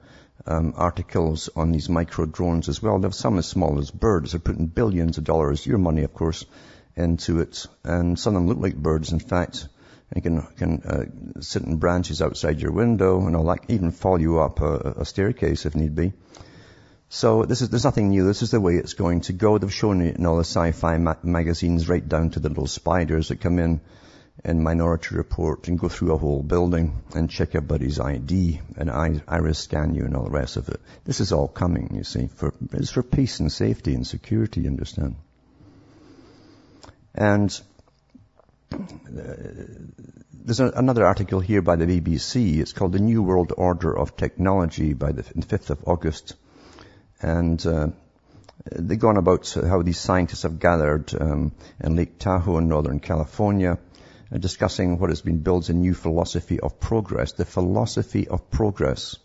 um, 0.45 0.73
articles 0.75 1.49
on 1.55 1.71
these 1.71 1.89
micro 1.89 2.25
drones 2.25 2.69
as 2.69 2.81
well. 2.81 2.99
They 2.99 3.07
have 3.07 3.15
some 3.15 3.37
as 3.39 3.47
small 3.47 3.79
as 3.79 3.89
birds. 3.89 4.31
They're 4.31 4.39
putting 4.39 4.67
billions 4.67 5.17
of 5.17 5.23
dollars, 5.23 5.65
your 5.65 5.79
money, 5.79 6.03
of 6.03 6.13
course, 6.13 6.45
into 6.95 7.39
it. 7.39 7.65
And 7.83 8.19
some 8.19 8.35
of 8.35 8.41
them 8.41 8.47
look 8.47 8.59
like 8.59 8.75
birds, 8.75 9.11
in 9.11 9.19
fact. 9.19 9.67
And 10.15 10.23
can, 10.23 10.41
can 10.57 10.81
uh, 10.81 11.41
sit 11.41 11.63
in 11.63 11.75
branches 11.75 12.21
outside 12.21 12.61
your 12.61 12.71
window 12.71 13.27
and 13.27 13.35
all 13.35 13.45
that, 13.45 13.65
even 13.67 13.91
follow 13.91 14.17
you 14.17 14.39
up 14.39 14.61
a, 14.61 14.95
a 15.01 15.05
staircase 15.05 15.65
if 15.65 15.75
need 15.75 15.93
be. 15.93 16.13
So 17.09 17.43
this 17.43 17.61
is, 17.61 17.69
there's 17.69 17.83
nothing 17.83 18.09
new. 18.09 18.25
This 18.25 18.41
is 18.41 18.51
the 18.51 18.59
way 18.59 18.75
it's 18.75 18.93
going 18.93 19.21
to 19.21 19.33
go. 19.33 19.57
They've 19.57 19.71
shown 19.71 20.01
it 20.01 20.17
in 20.17 20.25
all 20.25 20.37
the 20.37 20.43
sci-fi 20.43 20.97
ma- 20.97 21.15
magazines 21.21 21.87
right 21.87 22.07
down 22.07 22.31
to 22.31 22.39
the 22.39 22.49
little 22.49 22.67
spiders 22.67 23.27
that 23.27 23.41
come 23.41 23.59
in 23.59 23.81
in 24.43 24.63
Minority 24.63 25.15
Report 25.15 25.67
and 25.67 25.79
go 25.79 25.87
through 25.87 26.13
a 26.13 26.17
whole 26.17 26.43
building 26.43 27.01
and 27.13 27.29
check 27.29 27.55
everybody's 27.55 27.99
ID 27.99 28.59
and 28.75 28.91
iris 29.27 29.59
scan 29.59 29.95
you 29.95 30.03
and 30.03 30.15
all 30.15 30.25
the 30.25 30.29
rest 30.29 30.57
of 30.57 30.67
it. 30.69 30.81
This 31.05 31.19
is 31.19 31.31
all 31.31 31.47
coming, 31.47 31.95
you 31.95 32.03
see, 32.03 32.27
for, 32.27 32.53
it's 32.73 32.91
for 32.91 33.03
peace 33.03 33.39
and 33.39 33.51
safety 33.51 33.93
and 33.93 34.05
security, 34.05 34.61
you 34.61 34.69
understand. 34.69 35.15
And 37.13 37.61
there's 40.45 40.59
a, 40.59 40.69
another 40.69 41.05
article 41.05 41.39
here 41.39 41.61
by 41.61 41.75
the 41.75 41.85
BBC. 41.85 42.59
It's 42.59 42.73
called 42.73 42.93
The 42.93 42.99
New 42.99 43.23
World 43.23 43.53
Order 43.55 43.97
of 43.97 44.15
Technology 44.15 44.93
by 44.93 45.11
the 45.11 45.23
5th 45.23 45.69
of 45.69 45.83
August. 45.87 46.35
And 47.21 47.65
uh, 47.65 47.87
they 48.71 48.95
go 48.95 49.09
on 49.09 49.17
about 49.17 49.47
how 49.53 49.81
these 49.81 49.99
scientists 49.99 50.43
have 50.43 50.59
gathered 50.59 51.13
um, 51.19 51.51
in 51.79 51.95
Lake 51.95 52.19
Tahoe 52.19 52.57
in 52.57 52.67
Northern 52.67 52.99
California 52.99 53.77
uh, 54.31 54.37
discussing 54.37 54.97
what 54.99 55.09
has 55.09 55.21
been 55.21 55.43
as 55.47 55.69
a 55.69 55.73
new 55.73 55.93
philosophy 55.93 56.59
of 56.59 56.79
progress, 56.79 57.33
the 57.33 57.45
philosophy 57.45 58.27
of 58.27 58.49
progress 58.49 59.17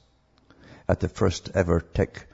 at 0.89 1.01
the 1.01 1.09
first 1.09 1.51
ever 1.55 1.81
tech 1.81 2.27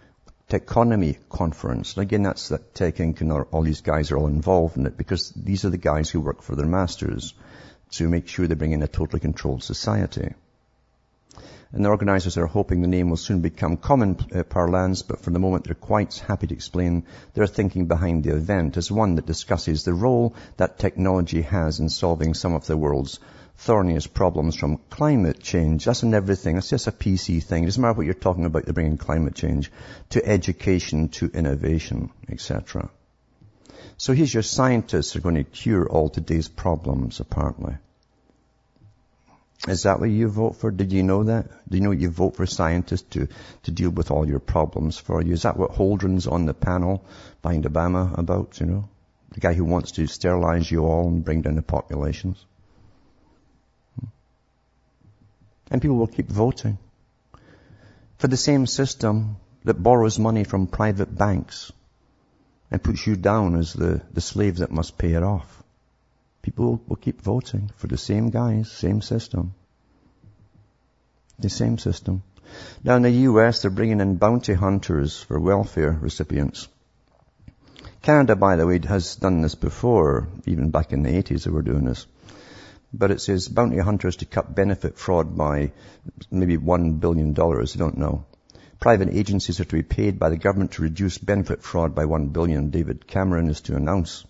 Techonomy 0.48 1.18
conference. 1.28 1.94
And 1.94 2.02
again, 2.02 2.22
that's 2.22 2.50
that 2.50 2.72
Tech 2.72 2.96
Inc. 2.96 3.20
and 3.20 3.32
all 3.32 3.62
these 3.62 3.80
guys 3.80 4.12
are 4.12 4.16
all 4.16 4.28
involved 4.28 4.76
in 4.76 4.87
it 4.87 4.96
because 4.96 5.30
these 5.30 5.64
are 5.64 5.70
the 5.70 5.76
guys 5.76 6.09
who 6.09 6.20
work 6.20 6.40
for 6.40 6.54
their 6.54 6.66
masters 6.66 7.35
to 7.90 8.09
make 8.09 8.28
sure 8.28 8.46
they 8.46 8.54
bring 8.54 8.70
in 8.70 8.82
a 8.82 8.87
totally 8.88 9.18
controlled 9.18 9.64
society. 9.64 10.35
And 11.72 11.85
the 11.85 11.88
organizers 11.88 12.38
are 12.38 12.46
hoping 12.46 12.80
the 12.80 12.87
name 12.87 13.11
will 13.11 13.16
soon 13.16 13.40
become 13.40 13.76
common 13.76 14.16
uh, 14.32 14.44
parlance, 14.44 15.02
but 15.02 15.20
for 15.20 15.30
the 15.30 15.40
moment 15.40 15.64
they're 15.64 15.74
quite 15.74 16.14
happy 16.14 16.46
to 16.46 16.54
explain 16.54 17.06
their 17.35 17.48
thinking 17.48 17.87
behind 17.87 18.22
the 18.22 18.37
event 18.37 18.76
as 18.76 18.90
one 18.90 19.16
that 19.16 19.26
discusses 19.26 19.82
the 19.82 19.94
role 19.94 20.37
that 20.59 20.78
technology 20.78 21.42
has 21.42 21.80
in 21.80 21.88
solving 21.88 22.35
some 22.35 22.54
of 22.54 22.66
the 22.66 22.76
world's 22.76 23.18
thorniest 23.59 24.14
problems 24.14 24.57
from 24.57 24.79
climate 24.90 25.40
change. 25.40 25.85
That's 25.85 26.03
in 26.03 26.14
everything. 26.14 26.57
It's 26.57 26.71
just 26.71 26.87
a 26.87 26.92
PC 26.92 27.42
thing. 27.42 27.62
It 27.62 27.66
doesn't 27.66 27.81
matter 27.83 27.95
what 27.95 28.07
you're 28.07 28.14
talking 28.14 28.45
about, 28.45 28.64
they're 28.64 28.75
bringing 28.75 28.99
climate 28.99 29.35
change 29.35 29.71
to 30.11 30.25
education, 30.25 31.09
to 31.11 31.31
innovation, 31.33 32.11
etc. 32.29 32.90
So 33.99 34.12
here's 34.12 34.33
your 34.33 34.42
scientists 34.42 35.12
who 35.12 35.19
are 35.21 35.23
going 35.23 35.37
to 35.37 35.45
cure 35.45 35.88
all 35.88 36.09
today's 36.09 36.49
problems, 36.49 37.21
apparently. 37.21 37.77
Is 39.66 39.83
that 39.83 39.99
what 39.99 40.11
you 40.11 40.29
vote 40.29 40.57
for? 40.57 40.71
Did 40.71 40.92
you 40.92 41.03
know 41.03 41.25
that? 41.25 41.49
Do 41.69 41.77
you 41.77 41.83
know 41.83 41.90
you 41.90 42.11
vote 42.11 42.37
for 42.37 42.47
scientists 42.47 43.09
to, 43.11 43.27
to 43.64 43.71
deal 43.71 43.90
with 43.90 44.11
all 44.11 44.29
your 44.29 44.38
problems 44.38 44.99
for 44.99 45.23
you? 45.23 45.33
Is 45.33 45.42
that 45.42 45.57
what 45.57 45.73
Holdren's 45.73 46.27
on 46.27 46.47
the 46.47 46.55
panel 46.55 47.05
behind 47.42 47.64
Obama 47.64 48.16
about, 48.16 48.61
you 48.61 48.66
know? 48.66 48.88
The 49.33 49.40
guy 49.40 49.55
who 49.55 49.64
wants 49.64 49.92
to 49.92 50.07
sterilize 50.07 50.71
you 50.71 50.85
all 50.85 51.09
and 51.09 51.25
bring 51.25 51.42
down 51.42 51.57
the 51.57 51.62
populations? 51.62 52.45
Hmm. 53.99 54.07
And 55.70 55.83
people 55.83 55.96
will 55.96 56.07
keep 56.07 56.29
voting 56.29 56.79
for 58.18 58.29
the 58.29 58.37
same 58.37 58.66
system 58.66 59.37
that 59.64 59.83
borrows 59.83 60.18
money 60.18 60.44
from 60.44 60.66
private 60.66 61.16
banks 61.16 61.72
and 62.70 62.83
puts 62.83 63.07
you 63.07 63.16
down 63.16 63.57
as 63.57 63.72
the, 63.72 64.00
the 64.12 64.20
slave 64.20 64.59
that 64.59 64.70
must 64.70 64.98
pay 64.98 65.12
it 65.12 65.22
off. 65.22 65.62
People 66.42 66.81
will 66.87 66.96
keep 66.96 67.20
voting 67.20 67.70
for 67.76 67.88
the 67.88 67.98
same 67.98 68.31
guys, 68.31 68.70
same 68.70 69.02
system. 69.02 69.55
The 71.38 71.50
same 71.50 71.79
system. 71.79 72.22
Now 72.85 72.96
in 72.96 73.02
the 73.02 73.11
US, 73.11 73.62
they're 73.62 73.70
bringing 73.70 74.00
in 74.00 74.16
bounty 74.16 74.55
hunters 74.55 75.20
for 75.20 75.40
welfare 75.40 75.90
recipients. 76.00 76.68
Canada, 78.02 78.37
by 78.37 78.55
the 78.55 78.66
way, 78.66 78.81
has 78.87 79.16
done 79.16 79.42
this 79.42 79.57
before, 79.57 80.29
even 80.46 80.70
back 80.70 80.92
in 80.92 81.02
the 81.02 81.11
80s 81.11 81.44
they 81.44 81.50
were 81.50 81.62
doing 81.62 81.85
this. 81.85 82.07
But 82.98 83.11
it 83.11 83.20
says 83.20 83.48
bounty 83.48 83.76
hunters 83.76 84.16
to 84.16 84.24
cut 84.24 84.54
benefit 84.54 84.98
fraud 84.98 85.37
by 85.37 85.72
maybe 86.30 86.56
$1 86.56 86.98
billion, 86.98 87.30
I 87.30 87.78
don't 87.78 87.98
know. 87.98 88.24
Private 88.80 89.11
agencies 89.12 89.61
are 89.61 89.64
to 89.64 89.76
be 89.76 89.82
paid 89.82 90.18
by 90.18 90.30
the 90.30 90.38
government 90.38 90.72
to 90.72 90.82
reduce 90.82 91.18
benefit 91.18 91.62
fraud 91.62 91.94
by 91.94 92.06
1 92.06 92.28
billion, 92.28 92.70
David 92.70 93.06
Cameron 93.06 93.50
is 93.50 93.61
to 93.62 93.76
announce. 93.76 94.24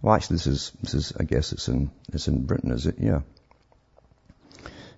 Well, 0.00 0.14
actually, 0.14 0.36
this 0.36 0.46
is, 0.46 0.72
this 0.82 0.94
is, 0.94 1.12
I 1.18 1.24
guess 1.24 1.52
it's 1.52 1.68
in, 1.68 1.90
it's 2.10 2.26
in 2.26 2.46
Britain, 2.46 2.72
is 2.72 2.86
it? 2.86 2.96
Yeah. 2.98 3.20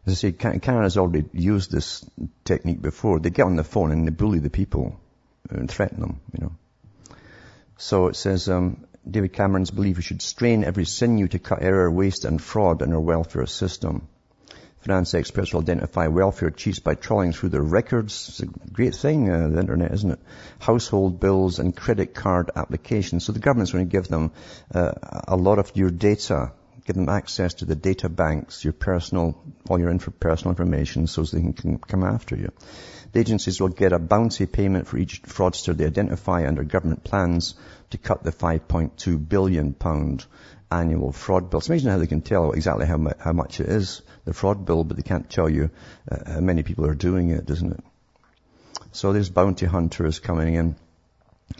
As 0.06 0.12
I 0.12 0.14
say, 0.14 0.32
Canada's 0.32 0.96
already 0.96 1.24
used 1.32 1.72
this 1.72 2.08
technique 2.44 2.80
before. 2.80 3.18
They 3.18 3.30
get 3.30 3.46
on 3.46 3.56
the 3.56 3.64
phone 3.64 3.90
and 3.90 4.06
they 4.06 4.12
bully 4.12 4.38
the 4.38 4.50
people 4.50 5.00
and 5.50 5.68
threaten 5.68 6.00
them, 6.00 6.20
you 6.32 6.44
know. 6.44 6.52
So 7.78 8.06
it 8.06 8.14
says, 8.14 8.48
um, 8.48 8.86
David 9.08 9.32
Cameron's 9.32 9.70
believe 9.70 9.96
we 9.96 10.02
should 10.02 10.22
strain 10.22 10.64
every 10.64 10.84
sinew 10.84 11.28
to 11.28 11.38
cut 11.38 11.62
error, 11.62 11.90
waste 11.90 12.24
and 12.24 12.42
fraud 12.42 12.82
in 12.82 12.92
our 12.92 13.00
welfare 13.00 13.46
system. 13.46 14.08
Finance 14.80 15.14
experts 15.14 15.52
will 15.52 15.60
identify 15.60 16.06
welfare 16.06 16.50
cheats 16.50 16.78
by 16.78 16.94
trawling 16.94 17.32
through 17.32 17.48
their 17.48 17.62
records. 17.62 18.28
It's 18.28 18.40
a 18.40 18.46
great 18.46 18.94
thing, 18.94 19.28
uh, 19.30 19.48
the 19.48 19.58
internet, 19.58 19.92
isn't 19.92 20.12
it? 20.12 20.20
Household 20.60 21.18
bills 21.18 21.58
and 21.58 21.76
credit 21.76 22.14
card 22.14 22.50
applications. 22.54 23.24
So 23.24 23.32
the 23.32 23.40
government's 23.40 23.72
going 23.72 23.88
to 23.88 23.90
give 23.90 24.08
them 24.08 24.32
uh, 24.72 24.92
a 25.26 25.36
lot 25.36 25.58
of 25.58 25.72
your 25.74 25.90
data, 25.90 26.52
give 26.84 26.94
them 26.94 27.08
access 27.08 27.54
to 27.54 27.64
the 27.64 27.74
data 27.74 28.08
banks, 28.08 28.62
your 28.62 28.72
personal, 28.72 29.40
all 29.68 29.78
your 29.78 29.90
inf- 29.90 30.20
personal 30.20 30.50
information 30.50 31.06
so 31.06 31.22
they 31.22 31.40
can 31.52 31.78
come 31.78 32.04
after 32.04 32.36
you. 32.36 32.52
The 33.16 33.20
agencies 33.20 33.62
will 33.62 33.70
get 33.70 33.94
a 33.94 33.98
bounty 33.98 34.44
payment 34.44 34.86
for 34.86 34.98
each 34.98 35.22
fraudster 35.22 35.74
they 35.74 35.86
identify 35.86 36.46
under 36.46 36.62
government 36.64 37.02
plans 37.02 37.54
to 37.88 37.96
cut 37.96 38.22
the 38.22 38.30
5.2 38.30 39.26
billion 39.26 39.72
pound 39.72 40.26
annual 40.70 41.12
fraud 41.12 41.48
bill. 41.48 41.60
It's 41.60 41.70
amazing 41.70 41.92
how 41.92 41.96
they 41.96 42.06
can 42.06 42.20
tell 42.20 42.52
exactly 42.52 42.84
how, 42.84 43.02
how 43.18 43.32
much 43.32 43.58
it 43.58 43.70
is, 43.70 44.02
the 44.26 44.34
fraud 44.34 44.66
bill, 44.66 44.84
but 44.84 44.98
they 44.98 45.02
can't 45.02 45.30
tell 45.30 45.48
you 45.48 45.70
uh, 46.12 46.30
how 46.34 46.40
many 46.40 46.62
people 46.62 46.84
are 46.84 46.94
doing 46.94 47.30
it, 47.30 47.46
doesn't 47.46 47.72
it? 47.72 47.84
So 48.92 49.14
there's 49.14 49.30
bounty 49.30 49.64
hunters 49.64 50.18
coming 50.18 50.52
in 50.52 50.76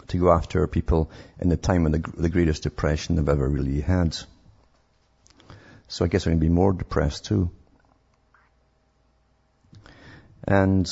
to 0.08 0.18
go 0.18 0.30
after 0.30 0.66
people 0.66 1.10
in 1.40 1.48
the 1.48 1.56
time 1.56 1.86
of 1.86 1.92
the, 1.92 2.04
the 2.20 2.28
greatest 2.28 2.64
depression 2.64 3.16
they've 3.16 3.26
ever 3.26 3.48
really 3.48 3.80
had. 3.80 4.14
So 5.88 6.04
I 6.04 6.08
guess 6.08 6.24
they're 6.24 6.32
going 6.32 6.40
to 6.40 6.46
be 6.46 6.52
more 6.52 6.74
depressed 6.74 7.24
too. 7.24 7.50
And 10.46 10.86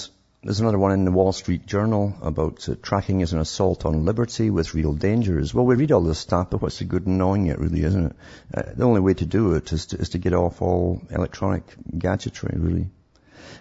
there's 0.44 0.60
another 0.60 0.78
one 0.78 0.92
in 0.92 1.06
the 1.06 1.10
Wall 1.10 1.32
Street 1.32 1.64
Journal 1.64 2.14
about 2.20 2.68
uh, 2.68 2.74
tracking 2.82 3.22
as 3.22 3.32
an 3.32 3.38
assault 3.38 3.86
on 3.86 4.04
liberty 4.04 4.50
with 4.50 4.74
real 4.74 4.92
dangers. 4.92 5.54
Well, 5.54 5.64
we 5.64 5.74
read 5.74 5.90
all 5.90 6.02
this 6.02 6.18
stuff, 6.18 6.50
but 6.50 6.60
what's 6.60 6.80
the 6.80 6.84
good 6.84 7.06
in 7.06 7.16
knowing 7.16 7.46
it, 7.46 7.58
really, 7.58 7.82
isn't 7.82 8.06
it? 8.06 8.16
Uh, 8.54 8.62
the 8.76 8.84
only 8.84 9.00
way 9.00 9.14
to 9.14 9.24
do 9.24 9.54
it 9.54 9.72
is 9.72 9.86
to, 9.86 9.96
is 9.96 10.10
to 10.10 10.18
get 10.18 10.34
off 10.34 10.60
all 10.60 11.00
electronic 11.10 11.62
gadgetry, 11.96 12.54
really. 12.58 12.88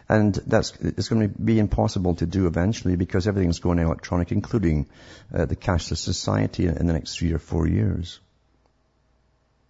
And 0.10 0.36
that's, 0.36 0.74
it's 0.82 1.08
going 1.08 1.22
to 1.22 1.40
be 1.40 1.58
impossible 1.58 2.16
to 2.16 2.26
do 2.26 2.48
eventually 2.48 2.98
because 2.98 3.28
everything's 3.28 3.60
going 3.60 3.80
electronic, 3.80 4.34
including 4.34 4.88
uh, 5.34 5.46
the 5.46 5.56
cashless 5.56 5.98
society 5.98 6.68
in 6.68 6.86
the 6.86 6.94
next 6.94 7.18
three 7.18 7.32
or 7.32 7.40
four 7.40 7.66
years. 7.66 8.20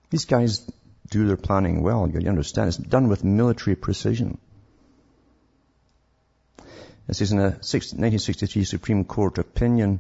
These 0.10 0.26
guys 0.26 0.68
do 1.12 1.28
their 1.28 1.38
planning 1.38 1.84
well, 1.84 2.10
you 2.10 2.28
understand. 2.28 2.70
It's 2.70 2.78
done 2.78 3.08
with 3.08 3.24
military 3.24 3.76
precision. 3.76 4.40
This 7.06 7.20
is 7.20 7.34
in 7.34 7.40
a 7.40 7.60
1963 7.60 8.64
Supreme 8.64 9.04
Court 9.04 9.38
opinion. 9.38 10.00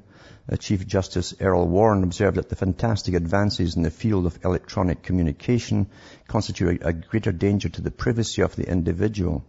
Uh, 0.49 0.55
Chief 0.55 0.87
Justice 0.87 1.33
Earl 1.41 1.67
Warren 1.67 2.01
observed 2.01 2.37
that 2.37 2.47
the 2.47 2.55
fantastic 2.55 3.13
advances 3.13 3.75
in 3.75 3.81
the 3.81 3.91
field 3.91 4.25
of 4.25 4.39
electronic 4.45 5.03
communication 5.03 5.87
constitute 6.29 6.81
a 6.81 6.93
greater 6.93 7.33
danger 7.33 7.67
to 7.67 7.81
the 7.81 7.91
privacy 7.91 8.41
of 8.41 8.55
the 8.55 8.65
individual. 8.65 9.43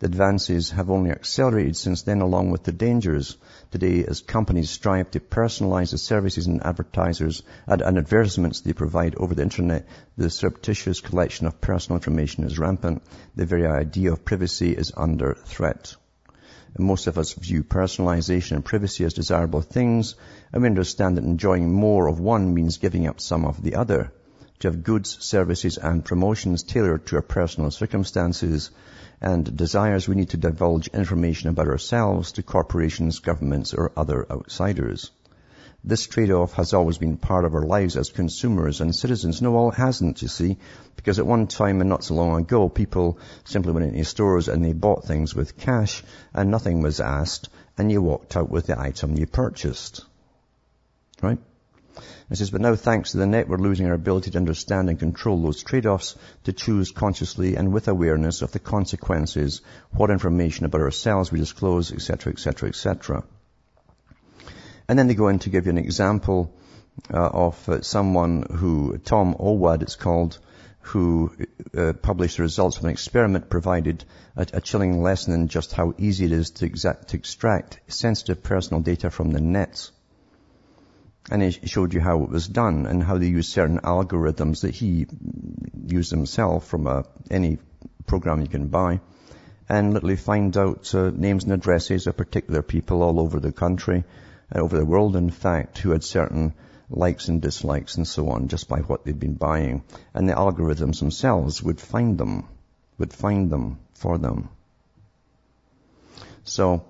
The 0.00 0.06
advances 0.06 0.72
have 0.72 0.90
only 0.90 1.10
accelerated 1.10 1.78
since 1.78 2.02
then 2.02 2.20
along 2.20 2.50
with 2.50 2.64
the 2.64 2.72
dangers. 2.72 3.38
Today, 3.70 4.04
as 4.04 4.20
companies 4.20 4.68
strive 4.68 5.10
to 5.12 5.20
personalize 5.20 5.92
the 5.92 5.98
services 5.98 6.46
and 6.46 6.62
advertisers 6.62 7.42
and 7.66 7.80
advertisements 7.80 8.60
they 8.60 8.74
provide 8.74 9.14
over 9.14 9.34
the 9.34 9.44
internet, 9.44 9.88
the 10.18 10.28
surreptitious 10.28 11.00
collection 11.00 11.46
of 11.46 11.62
personal 11.62 11.96
information 11.96 12.44
is 12.44 12.58
rampant. 12.58 13.02
The 13.34 13.46
very 13.46 13.66
idea 13.66 14.12
of 14.12 14.26
privacy 14.26 14.72
is 14.72 14.92
under 14.94 15.32
threat. 15.46 15.96
Most 16.78 17.06
of 17.06 17.18
us 17.18 17.34
view 17.34 17.62
personalization 17.62 18.52
and 18.52 18.64
privacy 18.64 19.04
as 19.04 19.12
desirable 19.12 19.60
things, 19.60 20.14
and 20.52 20.62
we 20.62 20.68
understand 20.68 21.16
that 21.16 21.24
enjoying 21.24 21.72
more 21.72 22.06
of 22.06 22.18
one 22.18 22.54
means 22.54 22.78
giving 22.78 23.06
up 23.06 23.20
some 23.20 23.44
of 23.44 23.62
the 23.62 23.74
other. 23.74 24.10
To 24.60 24.68
have 24.68 24.82
goods, 24.82 25.18
services, 25.20 25.76
and 25.76 26.04
promotions 26.04 26.62
tailored 26.62 27.06
to 27.06 27.16
our 27.16 27.22
personal 27.22 27.70
circumstances 27.70 28.70
and 29.20 29.56
desires, 29.56 30.08
we 30.08 30.14
need 30.14 30.30
to 30.30 30.36
divulge 30.36 30.88
information 30.88 31.50
about 31.50 31.68
ourselves 31.68 32.32
to 32.32 32.42
corporations, 32.42 33.18
governments, 33.18 33.74
or 33.74 33.92
other 33.96 34.26
outsiders. 34.30 35.10
This 35.84 36.06
trade-off 36.06 36.52
has 36.52 36.74
always 36.74 36.98
been 36.98 37.16
part 37.16 37.44
of 37.44 37.56
our 37.56 37.66
lives 37.66 37.96
as 37.96 38.10
consumers 38.10 38.80
and 38.80 38.94
citizens. 38.94 39.42
No, 39.42 39.50
well, 39.50 39.70
it 39.70 39.74
hasn't, 39.74 40.22
you 40.22 40.28
see, 40.28 40.58
because 40.94 41.18
at 41.18 41.26
one 41.26 41.48
time 41.48 41.80
and 41.80 41.90
not 41.90 42.04
so 42.04 42.14
long 42.14 42.40
ago, 42.40 42.68
people 42.68 43.18
simply 43.44 43.72
went 43.72 43.86
into 43.86 44.04
stores 44.04 44.46
and 44.46 44.64
they 44.64 44.74
bought 44.74 45.04
things 45.04 45.34
with 45.34 45.58
cash 45.58 46.04
and 46.32 46.52
nothing 46.52 46.82
was 46.82 47.00
asked 47.00 47.48
and 47.76 47.90
you 47.90 48.00
walked 48.00 48.36
out 48.36 48.48
with 48.48 48.68
the 48.68 48.78
item 48.78 49.16
you 49.16 49.26
purchased. 49.26 50.04
Right? 51.20 51.38
It 52.30 52.36
says, 52.36 52.50
but 52.50 52.60
now 52.60 52.76
thanks 52.76 53.10
to 53.10 53.18
the 53.18 53.26
net, 53.26 53.48
we're 53.48 53.58
losing 53.58 53.86
our 53.86 53.92
ability 53.92 54.30
to 54.30 54.38
understand 54.38 54.88
and 54.88 55.00
control 55.00 55.42
those 55.42 55.64
trade-offs, 55.64 56.14
to 56.44 56.52
choose 56.52 56.92
consciously 56.92 57.56
and 57.56 57.72
with 57.72 57.88
awareness 57.88 58.40
of 58.40 58.52
the 58.52 58.60
consequences, 58.60 59.62
what 59.90 60.10
information 60.10 60.64
about 60.64 60.80
ourselves 60.80 61.32
we 61.32 61.40
disclose, 61.40 61.92
etc., 61.92 62.32
etc., 62.32 62.68
etc. 62.68 63.24
And 64.92 64.98
then 64.98 65.08
they 65.08 65.14
go 65.14 65.28
in 65.28 65.38
to 65.38 65.48
give 65.48 65.64
you 65.64 65.70
an 65.70 65.78
example 65.78 66.54
uh, 67.10 67.16
of 67.16 67.66
uh, 67.66 67.80
someone 67.80 68.42
who, 68.42 68.98
Tom 68.98 69.34
Owad 69.40 69.80
it's 69.80 69.96
called, 69.96 70.38
who 70.82 71.32
uh, 71.74 71.94
published 71.94 72.36
the 72.36 72.42
results 72.42 72.76
of 72.76 72.84
an 72.84 72.90
experiment 72.90 73.48
provided 73.48 74.04
a, 74.36 74.46
a, 74.52 74.60
chilling 74.60 75.02
lesson 75.02 75.32
in 75.32 75.48
just 75.48 75.72
how 75.72 75.94
easy 75.96 76.26
it 76.26 76.32
is 76.32 76.50
to, 76.50 76.66
exact, 76.66 77.08
to 77.08 77.16
extract 77.16 77.80
sensitive 77.88 78.42
personal 78.42 78.82
data 78.82 79.08
from 79.08 79.30
the 79.30 79.40
nets. 79.40 79.92
And 81.30 81.40
he 81.40 81.52
showed 81.52 81.94
you 81.94 82.00
how 82.02 82.24
it 82.24 82.28
was 82.28 82.46
done 82.46 82.84
and 82.84 83.02
how 83.02 83.16
they 83.16 83.28
used 83.28 83.50
certain 83.50 83.80
algorithms 83.80 84.60
that 84.60 84.74
he 84.74 85.06
used 85.86 86.10
himself 86.10 86.66
from 86.66 86.86
a, 86.86 86.90
uh, 86.90 87.02
any 87.30 87.56
program 88.06 88.42
you 88.42 88.46
can 88.46 88.66
buy 88.66 89.00
and 89.70 89.94
literally 89.94 90.16
find 90.16 90.54
out 90.58 90.94
uh, 90.94 91.08
names 91.08 91.44
and 91.44 91.54
addresses 91.54 92.06
of 92.06 92.14
particular 92.14 92.60
people 92.60 93.02
all 93.02 93.18
over 93.18 93.40
the 93.40 93.52
country 93.52 94.04
over 94.54 94.78
the 94.78 94.84
world, 94.84 95.16
in 95.16 95.30
fact, 95.30 95.78
who 95.78 95.90
had 95.90 96.04
certain 96.04 96.54
likes 96.90 97.28
and 97.28 97.40
dislikes 97.40 97.96
and 97.96 98.06
so 98.06 98.28
on 98.28 98.48
just 98.48 98.68
by 98.68 98.80
what 98.80 99.04
they'd 99.04 99.18
been 99.18 99.34
buying. 99.34 99.82
And 100.14 100.28
the 100.28 100.34
algorithms 100.34 100.98
themselves 100.98 101.62
would 101.62 101.80
find 101.80 102.18
them, 102.18 102.48
would 102.98 103.12
find 103.12 103.50
them 103.50 103.78
for 103.94 104.18
them. 104.18 104.50
So 106.44 106.84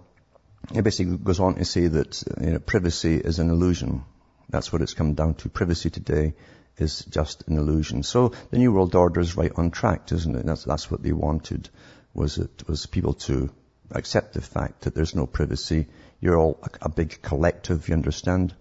it 0.74 0.82
basically 0.82 1.18
goes 1.18 1.40
on 1.40 1.54
to 1.56 1.64
say 1.64 1.86
that 1.86 2.22
you 2.40 2.52
know, 2.52 2.58
privacy 2.58 3.16
is 3.16 3.38
an 3.38 3.50
illusion. 3.50 4.04
That's 4.48 4.72
what 4.72 4.82
it's 4.82 4.94
come 4.94 5.14
down 5.14 5.34
to. 5.34 5.48
Privacy 5.48 5.90
today 5.90 6.34
is 6.78 7.04
just 7.04 7.46
an 7.48 7.58
illusion. 7.58 8.02
So 8.02 8.32
the 8.50 8.58
New 8.58 8.72
World 8.72 8.94
Order 8.94 9.20
is 9.20 9.36
right 9.36 9.52
on 9.56 9.70
track, 9.70 10.10
isn't 10.12 10.34
it? 10.36 10.46
That's, 10.46 10.64
that's 10.64 10.90
what 10.90 11.02
they 11.02 11.12
wanted, 11.12 11.68
was 12.14 12.38
it 12.38 12.64
was 12.66 12.86
people 12.86 13.14
to 13.14 13.50
accept 13.90 14.34
the 14.34 14.40
fact 14.40 14.82
that 14.82 14.94
there's 14.94 15.14
no 15.14 15.26
privacy 15.26 15.86
you're 16.22 16.38
all 16.38 16.58
a, 16.80 16.88
big 16.88 17.20
collective, 17.20 17.88
you 17.88 17.94
understand? 17.94 18.54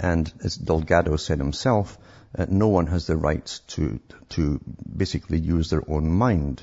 And 0.00 0.32
as 0.42 0.56
Delgado 0.56 1.16
said 1.16 1.38
himself, 1.38 1.98
uh, 2.36 2.46
no 2.48 2.68
one 2.68 2.86
has 2.86 3.06
the 3.06 3.18
right 3.18 3.46
to, 3.68 4.00
to 4.30 4.58
basically 4.96 5.38
use 5.38 5.68
their 5.68 5.82
own 5.88 6.10
mind. 6.10 6.62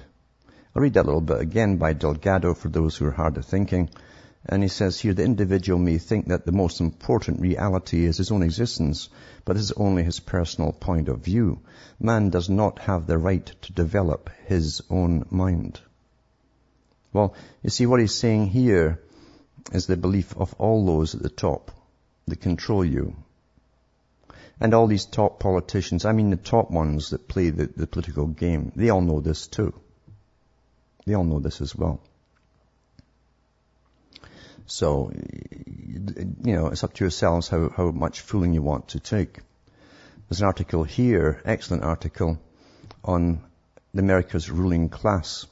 I'll 0.75 0.81
read 0.81 0.95
that 0.95 1.05
a 1.05 1.05
little 1.05 1.21
bit 1.21 1.39
again 1.39 1.77
by 1.77 1.93
Delgado 1.93 2.55
for 2.55 2.67
those 2.67 2.97
who 2.97 3.05
are 3.05 3.11
hard 3.11 3.37
of 3.37 3.45
thinking. 3.45 3.91
And 4.43 4.63
he 4.63 4.69
says 4.69 4.99
here, 4.99 5.13
the 5.13 5.23
individual 5.23 5.77
may 5.77 5.99
think 5.99 6.29
that 6.29 6.47
the 6.47 6.51
most 6.51 6.81
important 6.81 7.41
reality 7.41 8.05
is 8.05 8.17
his 8.17 8.31
own 8.31 8.41
existence, 8.41 9.09
but 9.45 9.53
this 9.53 9.65
is 9.65 9.71
only 9.73 10.01
his 10.01 10.19
personal 10.19 10.71
point 10.71 11.09
of 11.09 11.19
view. 11.19 11.59
Man 11.99 12.31
does 12.31 12.49
not 12.49 12.79
have 12.79 13.05
the 13.05 13.19
right 13.19 13.45
to 13.45 13.73
develop 13.73 14.31
his 14.47 14.81
own 14.89 15.25
mind. 15.29 15.79
Well, 17.13 17.35
you 17.61 17.69
see 17.69 17.85
what 17.85 17.99
he's 17.99 18.15
saying 18.15 18.47
here 18.47 18.99
is 19.71 19.87
the 19.87 19.97
belief 19.97 20.35
of 20.37 20.53
all 20.55 20.85
those 20.85 21.15
at 21.15 21.21
the 21.21 21.29
top 21.29 21.71
that 22.27 22.41
control 22.41 22.83
you. 22.83 23.15
And 24.59 24.73
all 24.73 24.87
these 24.87 25.05
top 25.05 25.39
politicians, 25.39 26.05
I 26.05 26.11
mean 26.11 26.29
the 26.29 26.35
top 26.35 26.69
ones 26.69 27.11
that 27.11 27.27
play 27.27 27.49
the, 27.49 27.67
the 27.67 27.87
political 27.87 28.27
game, 28.27 28.71
they 28.75 28.89
all 28.89 29.01
know 29.01 29.21
this 29.21 29.47
too. 29.47 29.73
They 31.05 31.13
all 31.13 31.23
know 31.23 31.39
this 31.39 31.61
as 31.61 31.75
well. 31.75 32.01
So, 34.65 35.11
you 35.15 36.53
know, 36.53 36.67
it's 36.67 36.83
up 36.83 36.93
to 36.95 37.03
yourselves 37.03 37.47
how, 37.47 37.69
how 37.69 37.91
much 37.91 38.21
fooling 38.21 38.53
you 38.53 38.61
want 38.61 38.89
to 38.89 38.99
take. 38.99 39.39
There's 40.27 40.41
an 40.41 40.47
article 40.47 40.83
here, 40.83 41.41
excellent 41.43 41.83
article, 41.83 42.39
on 43.03 43.41
America's 43.95 44.51
ruling 44.51 44.89
class 44.89 45.47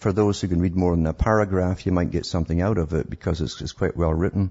for 0.00 0.12
those 0.12 0.40
who 0.40 0.48
can 0.48 0.60
read 0.60 0.74
more 0.74 0.96
than 0.96 1.06
a 1.06 1.12
paragraph, 1.12 1.84
you 1.84 1.92
might 1.92 2.10
get 2.10 2.24
something 2.24 2.60
out 2.62 2.78
of 2.78 2.94
it 2.94 3.08
because 3.08 3.42
it's, 3.42 3.60
it's 3.60 3.72
quite 3.72 3.96
well 3.96 4.12
written. 4.12 4.50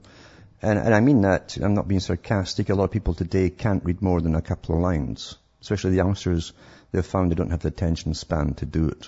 And, 0.61 0.77
and, 0.77 0.93
I 0.93 0.99
mean 0.99 1.21
that, 1.21 1.57
I'm 1.57 1.73
not 1.73 1.87
being 1.87 1.99
sarcastic. 2.01 2.69
A 2.69 2.75
lot 2.75 2.83
of 2.85 2.91
people 2.91 3.15
today 3.15 3.49
can't 3.49 3.83
read 3.83 4.01
more 4.01 4.21
than 4.21 4.35
a 4.35 4.41
couple 4.41 4.75
of 4.75 4.81
lines. 4.81 5.37
Especially 5.61 5.91
the 5.91 5.97
youngsters, 5.97 6.53
they've 6.91 7.05
found 7.05 7.31
they 7.31 7.35
don't 7.35 7.49
have 7.49 7.61
the 7.61 7.69
attention 7.69 8.13
span 8.13 8.53
to 8.55 8.65
do 8.65 8.89
it. 8.89 9.07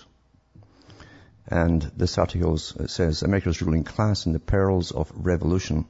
And 1.48 1.82
this 1.96 2.18
article 2.18 2.58
says, 2.58 3.22
America's 3.22 3.62
ruling 3.62 3.84
class 3.84 4.26
and 4.26 4.34
the 4.34 4.40
perils 4.40 4.92
of 4.92 5.12
revolution. 5.14 5.86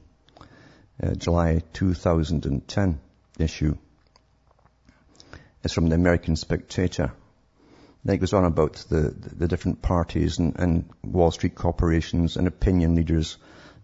Uh, 1.02 1.14
July 1.14 1.62
2010 1.72 3.00
issue. 3.38 3.76
It's 5.64 5.72
from 5.72 5.88
the 5.88 5.94
American 5.94 6.36
Spectator. 6.36 7.12
Then 8.04 8.16
it 8.16 8.18
goes 8.18 8.32
on 8.32 8.44
about 8.44 8.84
the, 8.88 9.14
the 9.16 9.46
different 9.46 9.80
parties 9.80 10.40
and, 10.40 10.58
and, 10.58 10.90
Wall 11.04 11.30
Street 11.30 11.54
corporations 11.54 12.36
and 12.36 12.48
opinion 12.48 12.96
leaders 12.96 13.36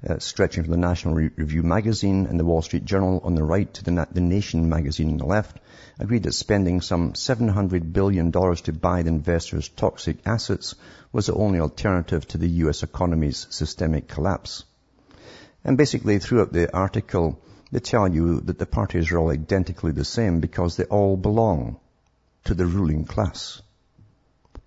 uh, 0.05 0.19
stretching 0.19 0.65
from 0.65 0.73
the 0.73 0.77
National 0.77 1.15
Re- 1.15 1.31
Review 1.37 1.63
magazine 1.63 2.27
and 2.27 2.39
the 2.39 2.45
Wall 2.45 2.61
Street 2.61 2.85
Journal 2.85 3.21
on 3.23 3.37
the 3.37 3.45
right 3.45 3.73
to 3.75 3.85
the, 3.85 3.93
Na- 3.93 4.07
the 4.11 4.21
Nation 4.21 4.69
magazine 4.69 5.11
on 5.11 5.19
the 5.19 5.25
left 5.25 5.61
agreed 6.01 6.25
that 6.25 6.35
spending 6.35 6.81
some 6.81 7.13
$700 7.13 7.93
billion 7.93 8.33
to 8.33 8.73
buy 8.73 9.03
the 9.03 9.09
investors' 9.09 9.69
toxic 9.69 10.17
assets 10.27 10.75
was 11.13 11.27
the 11.27 11.35
only 11.35 11.61
alternative 11.61 12.27
to 12.27 12.39
the 12.39 12.49
U.S. 12.65 12.83
economy's 12.83 13.47
systemic 13.51 14.09
collapse. 14.09 14.65
And 15.63 15.79
basically 15.79 16.19
throughout 16.19 16.53
the 16.53 16.75
article, 16.75 17.41
they 17.71 17.79
tell 17.79 18.13
you 18.13 18.41
that 18.41 18.59
the 18.59 18.67
parties 18.67 19.13
are 19.13 19.19
all 19.19 19.31
identically 19.31 19.93
the 19.93 20.05
same 20.05 20.41
because 20.41 20.77
they 20.77 20.87
all 20.87 21.17
belong 21.17 21.79
to 22.47 22.55
the 22.55 22.67
ruling 22.67 23.05
class 23.05 23.63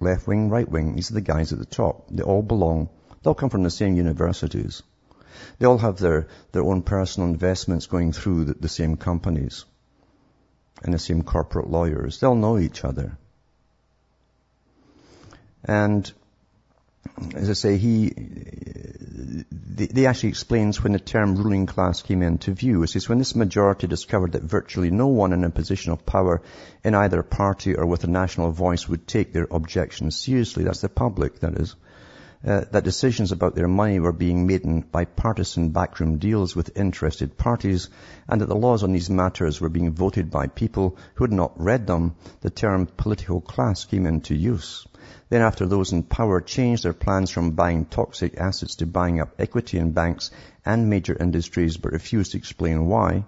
left 0.02 0.28
wing, 0.28 0.49
right 0.49 0.68
wing. 0.68 0.95
These 0.95 1.12
are 1.12 1.16
the 1.16 1.22
guys 1.22 1.54
at 1.54 1.60
the 1.60 1.66
top. 1.66 2.08
They 2.10 2.24
all 2.24 2.41
belong. 2.41 2.89
They 3.22 3.30
all 3.30 3.36
come 3.36 3.49
from 3.49 3.64
the 3.64 3.70
same 3.70 3.95
universities. 3.95 4.84
They 5.60 5.66
all 5.66 5.78
have 5.78 5.97
their, 5.97 6.28
their 6.52 6.64
own 6.64 6.82
personal 6.82 7.30
investments 7.30 7.88
going 7.88 8.12
through 8.12 8.45
the, 8.45 8.54
the 8.56 8.70
same 8.70 8.97
companies 8.97 9.66
and 10.84 10.93
the 10.93 10.99
same 10.99 11.24
corporate 11.24 11.70
lawyers. 11.70 12.20
They'll 12.20 12.36
know 12.36 12.58
each 12.58 12.84
other. 12.84 13.18
And 15.64 16.12
as 17.36 17.49
I 17.49 17.54
say, 17.54 17.78
he, 17.78 18.12
they 19.76 20.06
actually 20.06 20.30
explains 20.30 20.84
when 20.84 20.93
the 20.93 20.99
term 20.99 21.36
ruling 21.36 21.66
class 21.66 22.02
came 22.02 22.22
into 22.22 22.54
view. 22.54 22.84
It 22.84 22.88
says 22.88 23.10
when 23.10 23.18
this 23.18 23.36
majority 23.36 23.88
discovered 23.88 24.34
that 24.34 24.43
virtually 24.43 24.91
no 24.91 25.08
one 25.08 25.34
in 25.34 25.43
a 25.43 25.49
position 25.49 25.91
of 25.91 26.06
power 26.06 26.41
in 26.84 26.95
either 26.95 27.24
party 27.24 27.76
or 27.76 27.86
with 27.86 28.04
a 28.04 28.08
national 28.08 28.52
voice 28.52 28.88
would 28.88 29.08
take 29.08 29.34
their 29.34 29.47
objections 29.49 30.16
seriously, 30.16 30.64
that's 30.64 30.82
the 30.82 30.89
public, 30.89 31.39
that 31.39 31.56
is, 31.56 31.76
uh, 32.45 32.66
that 32.72 32.84
decisions 32.84 33.32
about 33.32 33.56
their 33.56 33.68
money 33.68 33.99
were 33.99 34.12
being 34.12 34.47
made 34.47 34.64
in 34.64 34.82
bipartisan 34.82 35.70
backroom 35.70 36.18
deals 36.18 36.56
with 36.56 36.78
interested 36.78 37.38
parties, 37.38 37.89
and 38.28 38.41
that 38.41 38.47
the 38.47 38.56
laws 38.56 38.84
on 38.84 38.91
these 38.91 39.10
matters 39.10 39.62
were 39.62 39.70
being 39.70 39.91
voted 39.91 40.32
by 40.32 40.47
people 40.47 40.97
who 41.16 41.24
had 41.24 41.34
not 41.34 41.60
read 41.60 41.86
them, 41.86 42.16
the 42.41 42.49
term 42.49 42.88
political 42.88 43.41
class 43.41 43.86
came 43.86 44.06
into 44.06 44.36
use. 44.36 44.88
Then 45.30 45.41
after 45.41 45.66
those 45.66 45.91
in 45.91 46.03
power 46.03 46.39
changed 46.39 46.84
their 46.84 46.93
plans 46.93 47.30
from 47.30 47.51
buying 47.51 47.84
toxic 47.84 48.39
assets 48.39 48.76
to 48.76 48.86
buying 48.86 49.20
up 49.20 49.34
equity 49.38 49.78
in 49.78 49.91
banks 49.91 50.32
and 50.66 50.89
major 50.89 51.18
industries 51.20 51.76
but 51.76 51.91
refused 51.91 52.32
to 52.32 52.38
explain 52.38 52.86
why, 52.86 53.26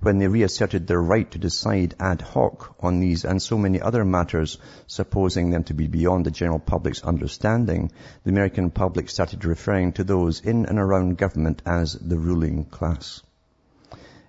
when 0.00 0.18
they 0.18 0.28
reasserted 0.28 0.86
their 0.86 1.02
right 1.02 1.30
to 1.32 1.38
decide 1.38 1.94
ad 2.00 2.22
hoc 2.22 2.76
on 2.80 3.00
these 3.00 3.24
and 3.24 3.42
so 3.42 3.58
many 3.58 3.80
other 3.80 4.04
matters, 4.04 4.56
supposing 4.86 5.50
them 5.50 5.64
to 5.64 5.74
be 5.74 5.86
beyond 5.86 6.24
the 6.24 6.30
general 6.30 6.60
public's 6.60 7.02
understanding, 7.02 7.90
the 8.24 8.30
American 8.30 8.70
public 8.70 9.10
started 9.10 9.44
referring 9.44 9.92
to 9.92 10.04
those 10.04 10.40
in 10.40 10.64
and 10.64 10.78
around 10.78 11.18
government 11.18 11.60
as 11.66 11.92
the 11.94 12.18
ruling 12.18 12.64
class. 12.64 13.22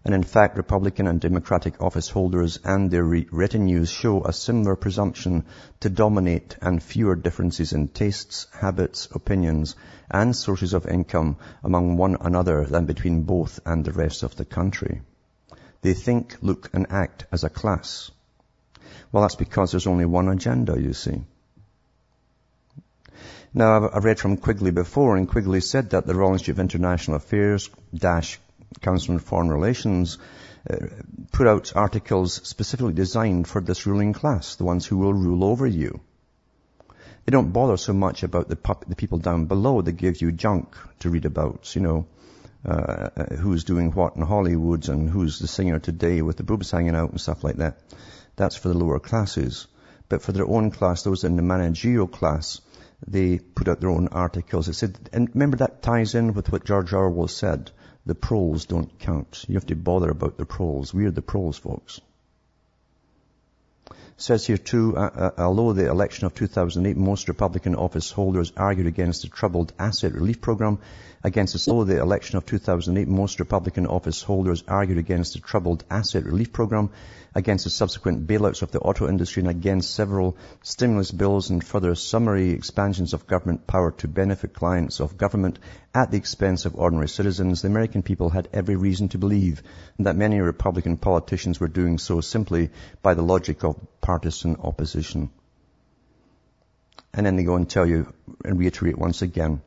And 0.05 0.13
in 0.13 0.23
fact, 0.23 0.55
Republican 0.55 1.07
and 1.07 1.19
Democratic 1.19 1.81
office 1.81 2.09
holders 2.09 2.57
and 2.63 2.89
their 2.89 3.03
retinues 3.03 3.89
show 3.89 4.23
a 4.23 4.31
similar 4.31 4.75
presumption 4.75 5.45
to 5.81 5.89
dominate 5.89 6.57
and 6.61 6.81
fewer 6.81 7.15
differences 7.15 7.73
in 7.73 7.89
tastes, 7.89 8.47
habits, 8.53 9.09
opinions, 9.11 9.75
and 10.09 10.35
sources 10.35 10.73
of 10.73 10.85
income 10.85 11.35
among 11.63 11.97
one 11.97 12.15
another 12.21 12.65
than 12.65 12.85
between 12.85 13.23
both 13.23 13.59
and 13.65 13.83
the 13.83 13.91
rest 13.91 14.23
of 14.23 14.35
the 14.37 14.45
country. 14.45 15.01
They 15.81 15.93
think, 15.93 16.37
look, 16.41 16.69
and 16.73 16.87
act 16.89 17.25
as 17.31 17.43
a 17.43 17.49
class. 17.49 18.11
Well, 19.11 19.23
that's 19.23 19.35
because 19.35 19.71
there's 19.71 19.87
only 19.87 20.05
one 20.05 20.29
agenda, 20.29 20.79
you 20.79 20.93
see. 20.93 21.21
Now, 23.53 23.89
I've 23.89 24.05
read 24.05 24.19
from 24.19 24.37
Quigley 24.37 24.71
before, 24.71 25.17
and 25.17 25.27
Quigley 25.27 25.61
said 25.61 25.89
that 25.89 26.05
the 26.05 26.15
Royal 26.15 26.35
of 26.35 26.59
International 26.59 27.17
Affairs 27.17 27.69
dash 27.93 28.39
Council 28.81 29.13
on 29.13 29.19
Foreign 29.19 29.49
Relations 29.49 30.17
uh, 30.69 30.77
put 31.31 31.47
out 31.47 31.75
articles 31.75 32.33
specifically 32.43 32.93
designed 32.93 33.47
for 33.47 33.61
this 33.61 33.85
ruling 33.85 34.13
class, 34.13 34.55
the 34.55 34.65
ones 34.65 34.85
who 34.85 34.97
will 34.97 35.13
rule 35.13 35.43
over 35.43 35.65
you. 35.65 35.99
They 37.25 37.31
don't 37.31 37.51
bother 37.51 37.77
so 37.77 37.93
much 37.93 38.23
about 38.23 38.47
the, 38.47 38.57
the 38.87 38.95
people 38.95 39.19
down 39.19 39.45
below. 39.45 39.81
They 39.81 39.91
give 39.91 40.21
you 40.21 40.31
junk 40.31 40.75
to 40.99 41.09
read 41.09 41.25
about, 41.25 41.75
you 41.75 41.81
know, 41.81 42.07
uh, 42.65 43.09
uh, 43.15 43.35
who's 43.35 43.63
doing 43.63 43.91
what 43.91 44.15
in 44.15 44.21
Hollywood 44.21 44.89
and 44.89 45.09
who's 45.09 45.39
the 45.39 45.47
singer 45.47 45.79
today 45.79 46.21
with 46.21 46.37
the 46.37 46.43
boobs 46.43 46.71
hanging 46.71 46.95
out 46.95 47.11
and 47.11 47.21
stuff 47.21 47.43
like 47.43 47.57
that. 47.57 47.79
That's 48.35 48.55
for 48.55 48.69
the 48.69 48.77
lower 48.77 48.99
classes. 48.99 49.67
But 50.09 50.21
for 50.21 50.31
their 50.31 50.47
own 50.47 50.71
class, 50.71 51.03
those 51.03 51.23
in 51.23 51.35
the 51.35 51.41
managerial 51.41 52.07
class, 52.07 52.61
they 53.07 53.39
put 53.39 53.67
out 53.67 53.79
their 53.79 53.91
own 53.91 54.07
articles. 54.09 54.67
It 54.67 54.73
said, 54.73 54.97
and 55.13 55.29
remember 55.33 55.57
that 55.57 55.81
ties 55.81 56.15
in 56.15 56.33
with 56.33 56.51
what 56.51 56.65
George 56.65 56.91
Orwell 56.93 57.27
said. 57.27 57.71
The 58.05 58.15
proles 58.15 58.65
don't 58.65 58.97
count. 58.99 59.45
You 59.47 59.55
have 59.55 59.67
to 59.67 59.75
bother 59.75 60.09
about 60.09 60.37
the 60.37 60.45
proles. 60.45 60.93
We're 60.93 61.11
the 61.11 61.21
proles, 61.21 61.57
folks 61.57 62.01
says 64.21 64.45
here 64.45 64.57
too, 64.57 64.95
uh, 64.97 65.31
uh, 65.37 65.41
although 65.41 65.73
the 65.73 65.89
election 65.89 66.25
of 66.25 66.35
2008, 66.35 66.97
most 66.97 67.27
Republican 67.27 67.75
office 67.75 68.11
holders 68.11 68.51
argued 68.57 68.87
against 68.87 69.21
the 69.21 69.29
troubled 69.29 69.71
asset 69.79 70.13
relief 70.13 70.41
program, 70.41 70.79
against 71.23 71.53
the, 71.53 71.71
although 71.71 71.93
the 71.93 72.01
election 72.01 72.37
of 72.37 72.45
2008, 72.45 73.07
most 73.07 73.39
Republican 73.39 73.85
office 73.87 74.21
holders 74.21 74.63
argued 74.67 74.97
against 74.97 75.33
the 75.33 75.39
troubled 75.39 75.83
asset 75.89 76.25
relief 76.25 76.53
program, 76.53 76.89
against 77.35 77.65
the 77.65 77.69
subsequent 77.69 78.25
bailouts 78.25 78.61
of 78.61 78.71
the 78.71 78.79
auto 78.79 79.07
industry 79.07 79.41
and 79.41 79.49
against 79.49 79.93
several 79.93 80.37
stimulus 80.63 81.11
bills 81.11 81.49
and 81.49 81.63
further 81.63 81.93
summary 81.93 82.51
expansions 82.51 83.13
of 83.13 83.27
government 83.27 83.67
power 83.67 83.91
to 83.91 84.07
benefit 84.07 84.53
clients 84.53 84.99
of 84.99 85.17
government 85.17 85.59
at 85.93 86.09
the 86.09 86.17
expense 86.17 86.65
of 86.65 86.75
ordinary 86.75 87.09
citizens, 87.09 87.61
the 87.61 87.67
American 87.67 88.01
people 88.01 88.29
had 88.29 88.47
every 88.53 88.75
reason 88.75 89.09
to 89.09 89.17
believe 89.17 89.61
that 89.99 90.15
many 90.15 90.39
Republican 90.39 90.97
politicians 90.97 91.59
were 91.59 91.67
doing 91.67 91.97
so 91.97 92.21
simply 92.21 92.69
by 93.01 93.13
the 93.13 93.21
logic 93.21 93.63
of 93.63 93.79
partisan 94.01 94.55
opposition. 94.63 95.29
And 97.13 97.25
then 97.25 97.35
they 97.35 97.43
go 97.43 97.55
and 97.55 97.69
tell 97.69 97.85
you 97.85 98.13
and 98.45 98.59
reiterate 98.59 98.97
once 98.97 99.21
again 99.21 99.61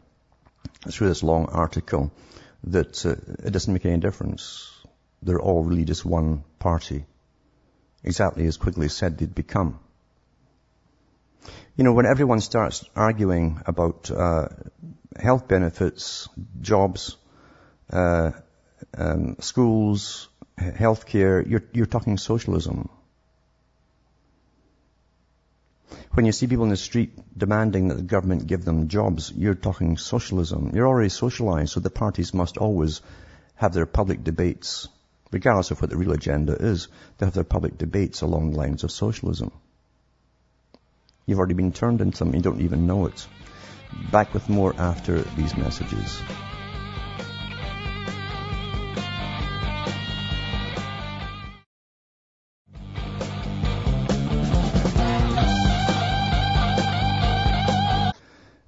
through 0.90 1.08
this 1.08 1.22
long 1.22 1.46
article 1.46 2.12
that 2.64 3.04
uh, 3.06 3.16
it 3.44 3.52
doesn't 3.52 3.72
make 3.72 3.86
any 3.86 3.98
difference. 3.98 4.70
They're 5.22 5.40
all 5.40 5.62
really 5.62 5.84
just 5.84 6.04
one 6.04 6.44
party 6.58 7.04
exactly 8.04 8.46
as 8.46 8.56
Quigley 8.56 8.88
said 8.88 9.18
they'd 9.18 9.34
become. 9.34 9.78
You 11.76 11.84
know, 11.84 11.92
when 11.92 12.06
everyone 12.06 12.40
starts 12.40 12.84
arguing 12.94 13.62
about 13.66 14.10
uh, 14.10 14.48
health 15.18 15.48
benefits, 15.48 16.28
jobs, 16.60 17.16
uh, 17.90 18.32
um, 18.96 19.36
schools, 19.40 20.28
healthcare, 20.58 21.48
you're, 21.48 21.64
you're 21.72 21.86
talking 21.86 22.18
socialism. 22.18 22.90
When 26.12 26.26
you 26.26 26.32
see 26.32 26.46
people 26.46 26.64
in 26.64 26.70
the 26.70 26.76
street 26.76 27.18
demanding 27.36 27.88
that 27.88 27.96
the 27.96 28.02
government 28.02 28.46
give 28.46 28.64
them 28.64 28.88
jobs, 28.88 29.32
you're 29.34 29.54
talking 29.54 29.96
socialism. 29.96 30.72
You're 30.74 30.88
already 30.88 31.08
socialized, 31.08 31.72
so 31.72 31.80
the 31.80 31.90
parties 31.90 32.34
must 32.34 32.58
always 32.58 33.00
have 33.56 33.72
their 33.72 33.86
public 33.86 34.24
debates 34.24 34.88
regardless 35.32 35.70
of 35.70 35.80
what 35.80 35.90
the 35.90 35.96
real 35.96 36.12
agenda 36.12 36.54
is, 36.54 36.88
they 37.18 37.26
have 37.26 37.34
their 37.34 37.42
public 37.42 37.78
debates 37.78 38.20
along 38.20 38.50
the 38.50 38.58
lines 38.58 38.84
of 38.84 38.92
socialism. 38.92 39.50
You've 41.26 41.38
already 41.38 41.54
been 41.54 41.72
turned 41.72 42.00
into 42.00 42.16
something, 42.16 42.36
you 42.36 42.42
don't 42.42 42.60
even 42.60 42.86
know 42.86 43.06
it. 43.06 43.26
Back 44.10 44.34
with 44.34 44.48
more 44.48 44.74
after 44.76 45.22
these 45.22 45.56
messages. 45.56 46.20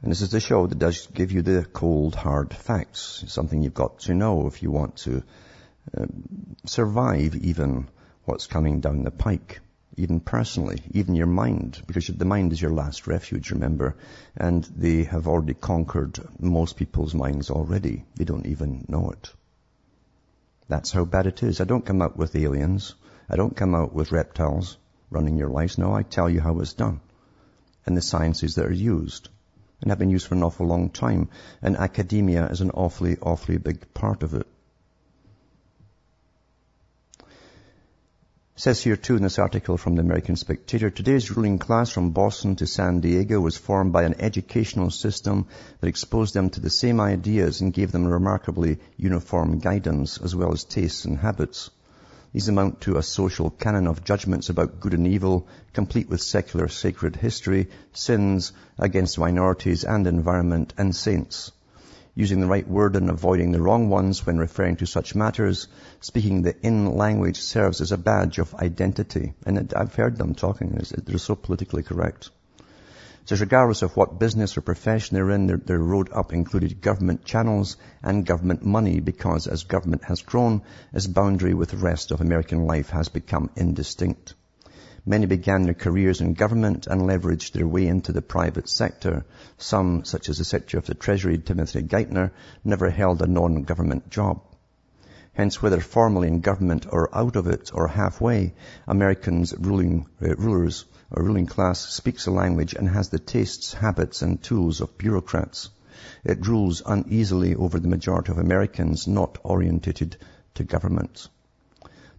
And 0.05 0.11
this 0.11 0.21
is 0.21 0.33
the 0.33 0.39
show 0.39 0.67
that 0.67 0.79
does 0.79 1.07
give 1.07 1.33
you 1.33 1.41
the 1.41 1.65
cold, 1.65 2.15
hard 2.15 2.53
facts. 2.53 3.23
It's 3.23 3.33
something 3.33 3.63
you've 3.63 3.73
got 3.73 4.01
to 4.01 4.15
know 4.15 4.47
if 4.47 4.63
you 4.63 4.71
want 4.71 4.97
to 4.97 5.23
um, 5.97 6.57
survive 6.67 7.35
even 7.37 7.89
what's 8.27 8.47
coming 8.47 8.81
down 8.81 9.05
the 9.05 9.11
pike, 9.11 9.61
even 9.97 10.21
personally, 10.21 10.83
even 10.91 11.15
your 11.15 11.27
mind, 11.27 11.83
because 11.87 12.09
the 12.09 12.27
mind 12.27 12.53
is 12.53 12.61
your 12.61 12.75
last 12.75 13.07
refuge, 13.07 13.51
remember, 13.51 13.97
and 14.37 14.65
they 14.77 15.05
have 15.05 15.27
already 15.27 15.55
conquered 15.55 16.19
most 16.39 16.77
people's 16.77 17.15
minds 17.15 17.49
already. 17.49 18.05
They 18.15 18.25
don't 18.25 18.45
even 18.45 18.85
know 18.87 19.09
it. 19.09 19.33
That's 20.69 20.93
how 20.93 21.07
bad 21.07 21.27
it 21.27 21.43
is. 21.43 21.63
I 21.63 21.65
don't 21.65 21.87
come 21.87 22.03
out 22.03 22.15
with 22.15 22.37
aliens. 22.37 22.95
I 23.31 23.37
don't 23.37 23.57
come 23.57 23.75
out 23.75 23.95
with 23.95 24.13
reptiles 24.13 24.77
running 25.09 25.39
your 25.39 25.49
lives. 25.49 25.79
No, 25.79 25.95
I 25.95 26.03
tell 26.03 26.29
you 26.29 26.43
how 26.43 26.61
it's 26.61 26.75
done. 26.75 27.01
And 27.87 27.97
the 27.97 28.03
sciences 28.03 28.57
that 28.57 28.67
are 28.67 28.71
used. 28.71 29.31
And 29.85 29.91
have 29.91 29.99
been 29.99 30.09
used 30.09 30.27
for 30.27 30.35
an 30.35 30.43
awful 30.43 30.67
long 30.67 30.89
time. 30.89 31.29
And 31.61 31.77
academia 31.77 32.47
is 32.47 32.63
an 32.63 32.71
awfully, 32.71 33.19
awfully 33.21 33.59
big 33.59 33.93
part 33.93 34.23
of 34.23 34.33
it. 34.33 34.47
Says 38.57 38.83
here 38.83 38.97
too 38.97 39.17
in 39.17 39.23
this 39.23 39.39
article 39.39 39.77
from 39.77 39.97
the 39.97 40.01
American 40.01 40.37
Spectator, 40.37 40.89
today's 40.89 41.31
ruling 41.37 41.59
class 41.59 41.91
from 41.91 42.13
Boston 42.13 42.57
to 42.57 42.67
San 42.67 43.01
Diego 43.01 43.39
was 43.43 43.59
formed 43.59 43.93
by 43.93 44.05
an 44.05 44.15
educational 44.21 44.89
system 44.89 45.49
that 45.81 45.89
exposed 45.89 46.33
them 46.33 46.49
to 46.49 46.61
the 46.61 46.71
same 46.71 46.99
ideas 46.99 47.61
and 47.61 47.75
gave 47.75 47.93
them 47.93 48.07
remarkably 48.07 48.79
uniform 48.97 49.59
guidance 49.59 50.17
as 50.17 50.35
well 50.35 50.55
as 50.55 50.65
tastes 50.65 51.05
and 51.05 51.19
habits. 51.19 51.69
These 52.35 52.49
amount 52.49 52.81
to 52.81 52.97
a 52.97 53.03
social 53.03 53.49
canon 53.49 53.87
of 53.87 54.03
judgments 54.03 54.49
about 54.49 54.81
good 54.81 54.93
and 54.93 55.07
evil, 55.07 55.47
complete 55.73 56.09
with 56.09 56.21
secular 56.21 56.67
sacred 56.67 57.15
history, 57.15 57.69
sins 57.93 58.53
against 58.77 59.21
minorities 59.21 59.85
and 59.85 60.05
environment, 60.09 60.75
and 60.77 60.97
saints 60.97 61.53
using 62.17 62.41
the 62.41 62.49
right 62.49 62.67
word 62.67 62.97
and 62.97 63.09
avoiding 63.09 63.53
the 63.53 63.61
wrong 63.61 63.89
ones 63.89 64.27
when 64.27 64.39
referring 64.39 64.75
to 64.77 64.87
such 64.87 65.15
matters. 65.15 65.69
Speaking 66.01 66.43
the 66.43 66.57
in 66.67 66.97
language 66.97 67.41
serves 67.41 67.81
as 67.81 67.93
a 67.93 67.99
badge 67.99 68.39
of 68.39 68.53
identity. 68.57 69.35
And 69.47 69.73
I've 69.73 69.95
heard 69.95 70.17
them 70.17 70.35
talking. 70.35 70.77
They're 71.07 71.19
so 71.19 71.37
politically 71.37 71.85
correct. 71.85 72.31
Says 73.27 73.41
regardless 73.41 73.81
of 73.81 73.97
what 73.97 74.19
business 74.19 74.59
or 74.59 74.61
profession 74.61 75.15
they're 75.15 75.31
in, 75.31 75.47
their, 75.47 75.57
their 75.57 75.79
road 75.79 76.11
up 76.13 76.35
included 76.35 76.83
government 76.83 77.25
channels 77.25 77.79
and 78.03 78.27
government 78.27 78.67
money 78.67 79.01
because 79.01 79.47
as 79.47 79.65
government 79.65 80.05
has 80.05 80.21
grown, 80.21 80.61
its 80.93 81.07
boundary 81.07 81.55
with 81.55 81.71
the 81.71 81.79
rest 81.79 82.11
of 82.11 82.21
American 82.21 82.67
life 82.67 82.91
has 82.91 83.09
become 83.09 83.49
indistinct. 83.57 84.35
Many 85.07 85.25
began 85.25 85.63
their 85.63 85.75
careers 85.75 86.21
in 86.21 86.35
government 86.35 86.87
and 86.87 87.03
leveraged 87.03 87.53
their 87.53 87.67
way 87.67 87.87
into 87.87 88.13
the 88.13 88.21
private 88.21 88.69
sector. 88.69 89.25
Some, 89.57 90.05
such 90.05 90.29
as 90.29 90.37
the 90.37 90.45
Secretary 90.45 90.79
of 90.79 90.87
the 90.87 90.95
Treasury, 90.95 91.39
Timothy 91.39 91.83
Geithner, 91.83 92.31
never 92.63 92.91
held 92.91 93.23
a 93.23 93.27
non-government 93.27 94.11
job. 94.11 94.43
Hence, 95.35 95.61
whether 95.61 95.81
formally 95.81 96.29
in 96.29 96.39
government 96.39 96.87
or 96.93 97.13
out 97.13 97.35
of 97.35 97.49
it 97.49 97.73
or 97.75 97.89
halfway, 97.89 98.55
Americans' 98.87 99.53
ruling, 99.59 100.07
uh, 100.23 100.37
rulers 100.37 100.85
or 101.11 101.25
ruling 101.25 101.47
class 101.47 101.81
speaks 101.81 102.29
a 102.29 102.31
language 102.31 102.73
and 102.73 102.89
has 102.89 103.09
the 103.09 103.19
tastes, 103.19 103.75
habits 103.75 104.23
and 104.23 104.41
tools 104.41 104.81
of 104.81 104.97
bureaucrats. 104.97 105.71
It 106.23 106.47
rules 106.47 106.83
uneasily 106.87 107.57
over 107.57 107.81
the 107.81 107.89
majority 107.89 108.31
of 108.31 108.39
Americans 108.39 109.09
not 109.09 109.39
orientated 109.43 110.17
to 110.55 110.63
government. 110.63 111.29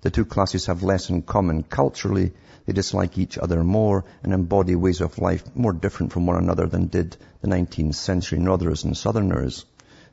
The 0.02 0.12
two 0.12 0.26
classes 0.26 0.66
have 0.66 0.84
less 0.84 1.10
in 1.10 1.22
common 1.22 1.64
culturally. 1.64 2.34
They 2.66 2.74
dislike 2.74 3.18
each 3.18 3.38
other 3.38 3.64
more 3.64 4.04
and 4.24 4.34
embody 4.34 4.76
ways 4.76 5.00
of 5.00 5.20
life 5.20 5.56
more 5.56 5.72
different 5.72 6.12
from 6.12 6.26
one 6.26 6.36
another 6.36 6.68
than 6.68 6.88
did 6.88 7.16
the 7.40 7.48
19th 7.48 7.96
century 7.96 8.40
Northerners 8.40 8.84
and 8.84 8.98
Southerners 8.98 9.64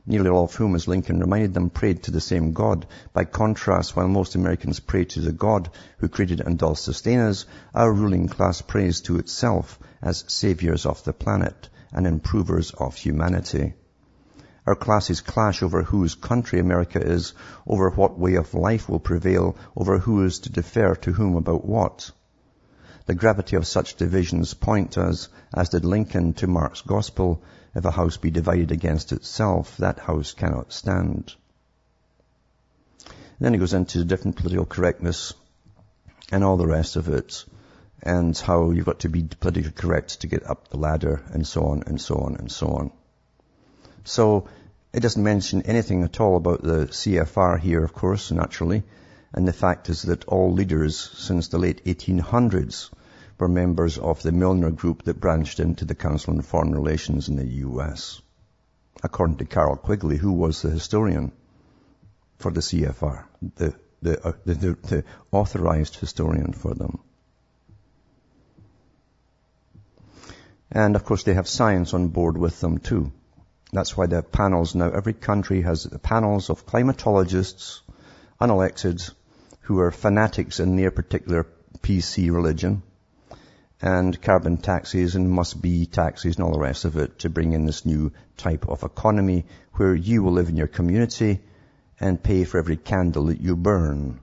nearly 0.05 0.29
all 0.29 0.43
of 0.43 0.55
whom, 0.55 0.75
as 0.75 0.87
Lincoln 0.87 1.19
reminded 1.19 1.53
them, 1.53 1.69
prayed 1.69 2.03
to 2.03 2.11
the 2.11 2.19
same 2.19 2.51
God. 2.51 2.85
By 3.13 3.23
contrast, 3.25 3.95
while 3.95 4.07
most 4.07 4.35
Americans 4.35 4.79
pray 4.79 5.05
to 5.05 5.21
the 5.21 5.31
God 5.31 5.69
who 5.99 6.09
created 6.09 6.41
and 6.41 6.57
does 6.57 6.79
sustain 6.79 7.19
us, 7.19 7.45
our 7.73 7.91
ruling 7.91 8.27
class 8.27 8.61
prays 8.61 9.01
to 9.01 9.17
itself 9.17 9.79
as 10.01 10.25
saviors 10.27 10.85
of 10.85 11.03
the 11.03 11.13
planet 11.13 11.69
and 11.91 12.05
improvers 12.05 12.71
of 12.71 12.95
humanity. 12.95 13.73
Our 14.65 14.75
classes 14.75 15.21
clash 15.21 15.61
over 15.61 15.83
whose 15.83 16.15
country 16.15 16.59
America 16.59 16.99
is, 16.99 17.33
over 17.67 17.89
what 17.89 18.17
way 18.17 18.35
of 18.35 18.53
life 18.53 18.87
will 18.87 18.99
prevail, 18.99 19.57
over 19.75 19.99
who 19.99 20.23
is 20.23 20.39
to 20.39 20.51
defer 20.51 20.95
to 20.95 21.11
whom 21.11 21.35
about 21.35 21.65
what. 21.65 22.11
The 23.05 23.15
gravity 23.15 23.57
of 23.57 23.67
such 23.67 23.97
divisions 23.97 24.53
point 24.53 24.97
us, 24.97 25.27
as 25.53 25.69
did 25.69 25.83
Lincoln 25.83 26.33
to 26.35 26.47
Mark's 26.47 26.81
gospel, 26.81 27.41
if 27.75 27.85
a 27.85 27.91
house 27.91 28.17
be 28.17 28.29
divided 28.29 28.71
against 28.71 29.11
itself, 29.11 29.77
that 29.77 29.99
house 29.99 30.33
cannot 30.33 30.71
stand. 30.71 31.33
then 33.39 33.53
he 33.53 33.59
goes 33.59 33.73
into 33.73 34.05
different 34.05 34.37
political 34.37 34.65
correctness 34.65 35.33
and 36.31 36.43
all 36.43 36.57
the 36.57 36.67
rest 36.67 36.95
of 36.95 37.09
it, 37.09 37.45
and 38.01 38.37
how 38.37 38.71
you've 38.71 38.85
got 38.85 38.99
to 38.99 39.09
be 39.09 39.23
politically 39.23 39.71
correct 39.71 40.21
to 40.21 40.27
get 40.27 40.49
up 40.49 40.67
the 40.67 40.77
ladder, 40.77 41.21
and 41.31 41.45
so 41.45 41.65
on, 41.65 41.83
and 41.87 41.99
so 41.99 42.15
on, 42.15 42.35
and 42.35 42.51
so 42.51 42.67
on. 42.67 42.91
So, 44.03 44.47
it 44.93 44.99
doesn't 44.99 45.23
mention 45.23 45.63
anything 45.63 46.03
at 46.03 46.19
all 46.19 46.37
about 46.37 46.61
the 46.61 46.87
CFR 46.87 47.59
here, 47.59 47.83
of 47.83 47.93
course, 47.93 48.31
naturally, 48.31 48.83
and 49.33 49.47
the 49.47 49.53
fact 49.53 49.89
is 49.89 50.03
that 50.03 50.25
all 50.25 50.53
leaders 50.53 50.99
since 50.99 51.47
the 51.47 51.57
late 51.57 51.83
1800s 51.85 52.89
were 53.37 53.47
members 53.47 53.97
of 53.97 54.21
the 54.21 54.31
Milner 54.31 54.71
Group 54.71 55.03
that 55.03 55.19
branched 55.19 55.59
into 55.59 55.85
the 55.85 55.95
Council 55.95 56.33
on 56.33 56.41
Foreign 56.41 56.73
Relations 56.73 57.29
in 57.29 57.35
the 57.35 57.45
U.S. 57.45 58.21
According 59.01 59.37
to 59.37 59.45
Carroll 59.45 59.75
Quigley, 59.75 60.17
who 60.17 60.31
was 60.31 60.61
the 60.61 60.69
historian 60.69 61.31
for 62.37 62.51
the 62.51 62.61
CFR, 62.61 63.25
the, 63.55 63.75
the, 64.01 64.27
uh, 64.27 64.33
the, 64.45 64.53
the, 64.53 65.03
authorized 65.31 65.95
historian 65.95 66.53
for 66.53 66.73
them. 66.73 66.99
And 70.71 70.95
of 70.95 71.05
course 71.05 71.23
they 71.23 71.33
have 71.33 71.47
science 71.47 71.93
on 71.93 72.09
board 72.09 72.37
with 72.37 72.59
them 72.59 72.79
too. 72.79 73.11
That's 73.71 73.97
why 73.97 74.07
have 74.07 74.31
panels 74.31 74.75
now. 74.75 74.89
Every 74.89 75.13
country 75.13 75.61
has 75.61 75.87
panels 76.03 76.49
of 76.49 76.65
climatologists, 76.65 77.81
unelected, 78.39 79.11
who 79.61 79.79
are 79.79 79.91
fanatics 79.91 80.59
in 80.59 80.75
their 80.75 80.91
particular 80.91 81.47
PC 81.81 82.31
religion, 82.31 82.83
and 83.83 84.21
carbon 84.21 84.55
taxes 84.55 85.13
and 85.13 85.29
must 85.29 85.61
be 85.61 85.85
taxes 85.85 86.37
and 86.37 86.45
all 86.45 86.53
the 86.53 86.59
rest 86.59 86.85
of 86.85 86.95
it 86.95 87.19
to 87.19 87.29
bring 87.29 87.51
in 87.51 87.65
this 87.65 87.85
new 87.85 88.13
type 88.37 88.69
of 88.69 88.81
economy 88.83 89.43
where 89.73 89.93
you 89.93 90.23
will 90.23 90.31
live 90.31 90.47
in 90.47 90.55
your 90.55 90.67
community 90.67 91.41
and 91.99 92.23
pay 92.23 92.45
for 92.45 92.59
every 92.59 92.77
candle 92.77 93.25
that 93.25 93.41
you 93.41 93.57
burn 93.57 94.21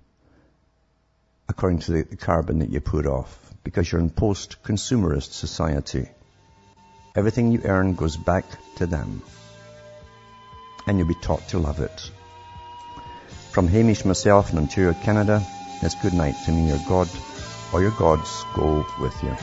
according 1.47 1.79
to 1.79 1.93
the 1.93 2.17
carbon 2.17 2.61
that 2.61 2.71
you 2.71 2.81
put 2.81 3.05
off 3.05 3.39
because 3.63 3.93
you're 3.93 4.01
in 4.01 4.09
post-consumerist 4.09 5.33
society. 5.33 6.09
Everything 7.15 7.53
you 7.53 7.61
earn 7.65 7.95
goes 7.95 8.17
back 8.17 8.47
to 8.77 8.87
them 8.87 9.21
and 10.87 10.97
you'll 10.97 11.07
be 11.07 11.15
taught 11.21 11.47
to 11.49 11.59
love 11.59 11.81
it. 11.81 12.11
From 13.51 13.69
Hamish 13.69 14.07
myself 14.07 14.53
in 14.53 14.57
Ontario, 14.57 14.95
Canada, 14.95 15.47
it's 15.83 15.97
good 15.97 16.15
night 16.15 16.37
to 16.47 16.51
me, 16.51 16.69
your 16.69 16.81
God 16.89 17.11
or 17.73 17.83
your 17.83 17.93
gods 17.93 18.45
go 18.55 18.85
with 18.99 19.23
you. 19.23 19.37